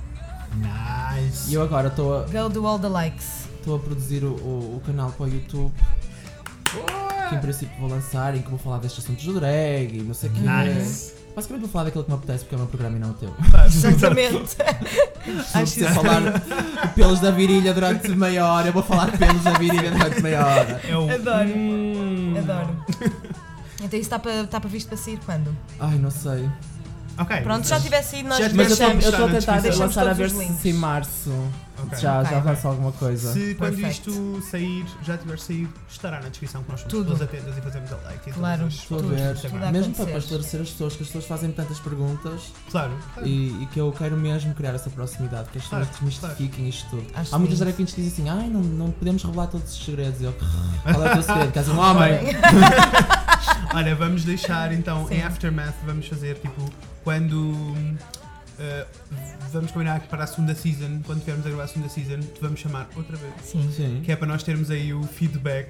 Nice. 0.56 1.50
E 1.50 1.54
eu 1.54 1.62
agora 1.62 1.88
estou 1.88 2.18
a, 2.18 2.26
Go 2.26 2.48
do 2.48 2.66
all 2.66 2.78
the 2.78 2.88
likes. 2.88 3.48
estou 3.58 3.76
a 3.76 3.78
produzir 3.78 4.22
o, 4.24 4.34
o, 4.34 4.76
o 4.76 4.82
canal 4.84 5.10
para 5.12 5.24
o 5.26 5.28
YouTube. 5.28 5.72
Que 7.28 7.34
em 7.34 7.40
princípio 7.40 7.74
vou 7.80 7.88
lançar 7.88 8.36
em 8.36 8.42
que 8.42 8.48
vou 8.50 8.58
falar 8.58 8.78
destes 8.78 9.04
assuntos 9.04 9.24
do 9.24 9.34
drag 9.40 9.98
e 9.98 10.02
não 10.02 10.14
sei 10.14 10.28
o 10.30 10.32
quê. 10.32 10.40
Nice. 10.40 11.14
Basicamente 11.34 11.62
vou 11.62 11.70
falar 11.70 11.84
daquilo 11.84 12.04
que 12.04 12.10
me 12.10 12.16
apetece 12.16 12.44
porque 12.44 12.54
é 12.54 12.58
o 12.58 12.60
meu 12.60 12.68
programa 12.68 12.96
e 12.96 13.00
não 13.00 13.10
o 13.10 13.14
teu. 13.14 13.34
Exatamente. 13.66 14.56
Acho 15.54 15.80
eu 15.80 15.88
falar 15.90 16.40
pelos 16.94 17.20
da 17.20 17.30
virilha 17.30 17.72
durante 17.72 18.08
meia 18.10 18.46
hora, 18.46 18.68
eu 18.68 18.72
vou 18.72 18.82
falar 18.82 19.10
pelos 19.16 19.42
da 19.42 19.52
virilha 19.52 19.90
durante 19.90 20.22
meia 20.22 20.44
hora. 20.46 20.80
É 20.86 20.96
o. 20.96 21.10
Adoro. 21.10 21.48
Hum. 21.48 22.34
Adoro. 22.38 22.84
Então 23.76 23.98
isso 23.98 24.06
está 24.06 24.18
para 24.18 24.42
está 24.42 24.60
para 24.60 24.70
visto 24.70 24.88
para 24.88 24.96
sair 24.96 25.18
quando? 25.24 25.56
Ai, 25.80 25.98
não 25.98 26.10
sei. 26.10 26.48
Ok. 27.18 27.40
Pronto, 27.42 27.64
se 27.64 27.70
já 27.70 27.80
tivesse 27.80 28.10
saído, 28.12 28.28
nós 28.28 28.38
Já 28.38 28.44
Mas 28.54 28.70
eu 28.70 28.76
Deixamos- 28.76 29.04
estou 29.04 29.26
a 29.26 29.28
tentar 29.30 29.62
todos 29.62 29.78
lançar 29.78 30.08
a 30.08 30.12
ver 30.12 30.26
os 30.26 30.32
se 30.32 30.68
em 30.68 30.72
março 30.72 31.30
Ok. 31.84 31.98
já, 31.98 32.20
Ok. 32.20 32.30
já 32.30 32.36
avança 32.38 32.68
alguma 32.68 32.92
coisa. 32.92 33.32
Se 33.32 33.54
quando 33.56 33.78
isto 33.80 34.42
sair, 34.50 34.84
já 35.02 35.18
tiver 35.18 35.38
saído, 35.38 35.72
estará 35.90 36.20
na 36.20 36.28
descrição 36.28 36.62
que 36.62 36.70
nós 36.70 36.80
somos 36.80 36.92
Tudo. 36.94 37.06
todas 37.10 37.22
atentas 37.22 37.58
e 37.58 37.60
fazemos 37.60 37.92
a 37.92 37.96
like. 37.96 38.30
e 38.30 38.32
Claro. 38.32 38.58
todas 38.60 38.74
as- 38.74 38.80
Estou 38.82 38.98
a 38.98 39.02
Tudo, 39.02 39.14
ver. 39.14 39.34
tudo 39.36 39.46
a 39.64 39.72
Mesmo 39.72 39.92
para, 39.94 40.02
acontecer. 40.04 40.18
esclarecer 40.18 40.60
as 40.60 40.70
pessoas, 40.70 40.96
que 40.96 41.02
as 41.02 41.06
pessoas 41.08 41.24
fazem 41.26 41.50
tantas 41.52 41.78
perguntas 41.80 42.40
Claro. 42.70 42.92
claro. 43.14 43.28
e, 43.28 43.62
e 43.62 43.66
que 43.72 43.80
eu 43.80 43.92
quero 43.92 44.16
mesmo 44.16 44.54
criar 44.54 44.74
essa 44.74 44.90
proximidade, 44.90 45.48
que 45.50 45.58
as 45.58 45.64
pessoas 45.64 45.88
Claro, 45.88 46.04
desmistifiquem 46.04 46.68
isto 46.68 46.88
tudo. 46.90 47.06
Acho 47.14 47.34
Há 47.34 47.38
muitas 47.38 47.58
lindo. 47.58 47.64
drag 47.66 47.76
queens 47.76 47.92
que 47.94 48.00
dizem 48.02 48.26
assim: 48.26 48.40
ai, 48.40 48.48
não, 48.48 48.60
não 48.60 48.90
podemos 48.90 49.22
revelar 49.24 49.46
todos 49.48 49.72
os 49.76 49.84
segredos. 49.84 50.20
E 50.20 50.24
eu, 50.24 50.32
qual 50.84 51.04
é 51.06 51.10
o 51.10 51.12
teu 51.14 51.22
segredo? 51.22 51.52
Que 51.52 51.58
és 51.58 51.68
um 51.68 51.78
homem. 51.80 52.12
Olha, 53.74 53.94
vamos 53.94 54.24
deixar 54.24 54.72
então 54.72 55.06
Sim. 55.08 55.14
em 55.14 55.22
Aftermath, 55.22 55.74
vamos 55.84 56.06
fazer 56.06 56.36
tipo 56.36 56.70
quando. 57.02 57.54
Uh, 58.58 58.86
vamos 59.52 59.70
combinar 59.70 60.00
que 60.00 60.08
para 60.08 60.24
a 60.24 60.26
segunda 60.26 60.54
season, 60.54 61.00
quando 61.04 61.20
tivermos 61.20 61.46
a 61.46 61.48
gravar 61.48 61.64
a 61.64 61.68
segunda 61.68 61.88
season, 61.88 62.20
te 62.20 62.40
vamos 62.40 62.60
chamar 62.60 62.88
outra 62.96 63.16
vez. 63.16 63.32
Sim. 63.44 63.70
Sim. 63.74 64.02
Que 64.04 64.12
é 64.12 64.16
para 64.16 64.26
nós 64.28 64.42
termos 64.42 64.70
aí 64.70 64.92
o 64.92 65.02
feedback 65.04 65.68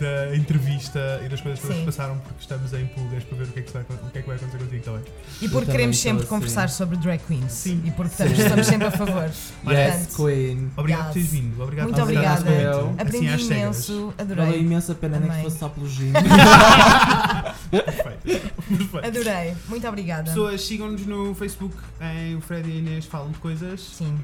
da 0.00 0.34
entrevista 0.36 1.20
e 1.24 1.28
das 1.28 1.40
coisas 1.40 1.60
Sim. 1.60 1.74
que 1.80 1.84
passaram, 1.84 2.18
porque 2.18 2.40
estamos 2.40 2.72
em 2.72 2.86
pulgas 2.88 3.22
para 3.24 3.38
ver 3.38 3.44
o 3.44 3.52
que 3.52 3.60
é 3.60 3.62
que, 3.62 3.72
vai, 3.72 3.82
o 3.82 4.10
que, 4.10 4.18
é 4.18 4.22
que 4.22 4.26
vai 4.26 4.36
acontecer 4.36 4.58
contigo 4.58 4.82
também. 4.84 5.02
E 5.40 5.48
porque 5.48 5.70
queremos 5.70 5.98
sempre 5.98 6.20
assim. 6.22 6.28
conversar 6.28 6.68
sobre 6.70 6.96
drag 6.96 7.20
queens. 7.26 7.52
Sim. 7.52 7.82
E 7.84 7.90
porque 7.92 8.10
estamos, 8.12 8.36
Sim. 8.36 8.42
estamos 8.42 8.66
sempre 8.66 8.88
a 8.88 8.90
favor. 8.90 9.30
Yes, 9.68 10.16
Queen. 10.16 10.70
Obrigado 10.76 10.96
Yes. 10.98 11.06
por 11.06 11.12
teres 11.14 11.30
vindo. 11.30 11.62
Obrigado 11.62 11.84
Muito 11.86 11.96
por 11.96 12.02
obrigada. 12.02 12.50
assim 12.50 12.94
Aprendi 12.98 13.26
cegas. 13.26 13.42
imenso, 13.46 14.14
Valeu 14.16 14.42
adorei. 14.42 14.60
imensa 14.60 14.94
pena, 14.94 15.20
nem 15.20 15.30
que 15.30 15.42
fosse 15.42 15.58
só 15.58 15.68
pelo 15.68 15.88
gin. 15.88 16.12
Perfeito. 17.70 18.20
Perfeito. 18.66 19.06
Adorei. 19.06 19.54
Muito 19.68 19.86
obrigada. 19.88 20.24
Pessoas, 20.24 20.60
sigam-nos 20.64 21.06
no 21.06 21.34
Facebook 21.34 21.76
em 22.00 22.15
o 22.36 22.40
Fred 22.40 22.68
e 22.68 22.72
a 22.72 22.76
Inês 22.76 23.04
falam 23.04 23.30
de 23.30 23.38
coisas. 23.38 23.80
Sim. 23.80 24.18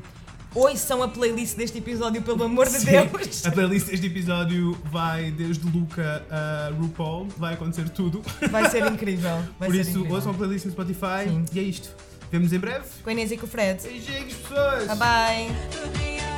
Ouçam 0.55 1.03
a 1.03 1.09
playlist 1.09 1.57
deste 1.57 1.79
episódio, 1.79 2.21
pelo 2.21 2.45
amor 2.45 2.67
de 2.69 2.79
Sim. 2.81 2.87
Deus. 2.87 3.47
A 3.47 3.51
playlist 3.51 3.87
deste 3.87 4.07
episódio 4.07 4.79
vai 4.91 5.31
desde 5.31 5.67
Luca 5.67 6.23
a 6.31 6.71
RuPaul, 6.79 7.27
vai 7.39 7.55
acontecer 7.55 7.89
tudo. 7.89 8.23
Vai 8.51 8.69
ser 8.69 8.85
incrível. 8.87 9.31
Vai 9.59 9.69
Por 9.69 9.75
ser 9.75 9.81
isso, 9.81 9.91
incrível. 9.93 10.15
ouçam 10.17 10.33
a 10.33 10.35
playlist 10.35 10.67
no 10.67 10.73
Spotify 10.73 11.25
Sim. 11.27 11.45
e 11.55 11.59
é 11.59 11.63
isto. 11.63 11.89
Vemos 12.31 12.53
em 12.53 12.59
breve. 12.59 12.85
Com 13.03 13.11
a 13.11 13.13
Inês 13.13 13.33
e 13.33 13.37
com 13.39 13.47
o 13.47 13.49
Fred. 13.49 13.83
Beijinhos, 13.83 14.35
pessoas! 14.35 14.87
Bye 14.89 14.97
bye. 14.97 16.32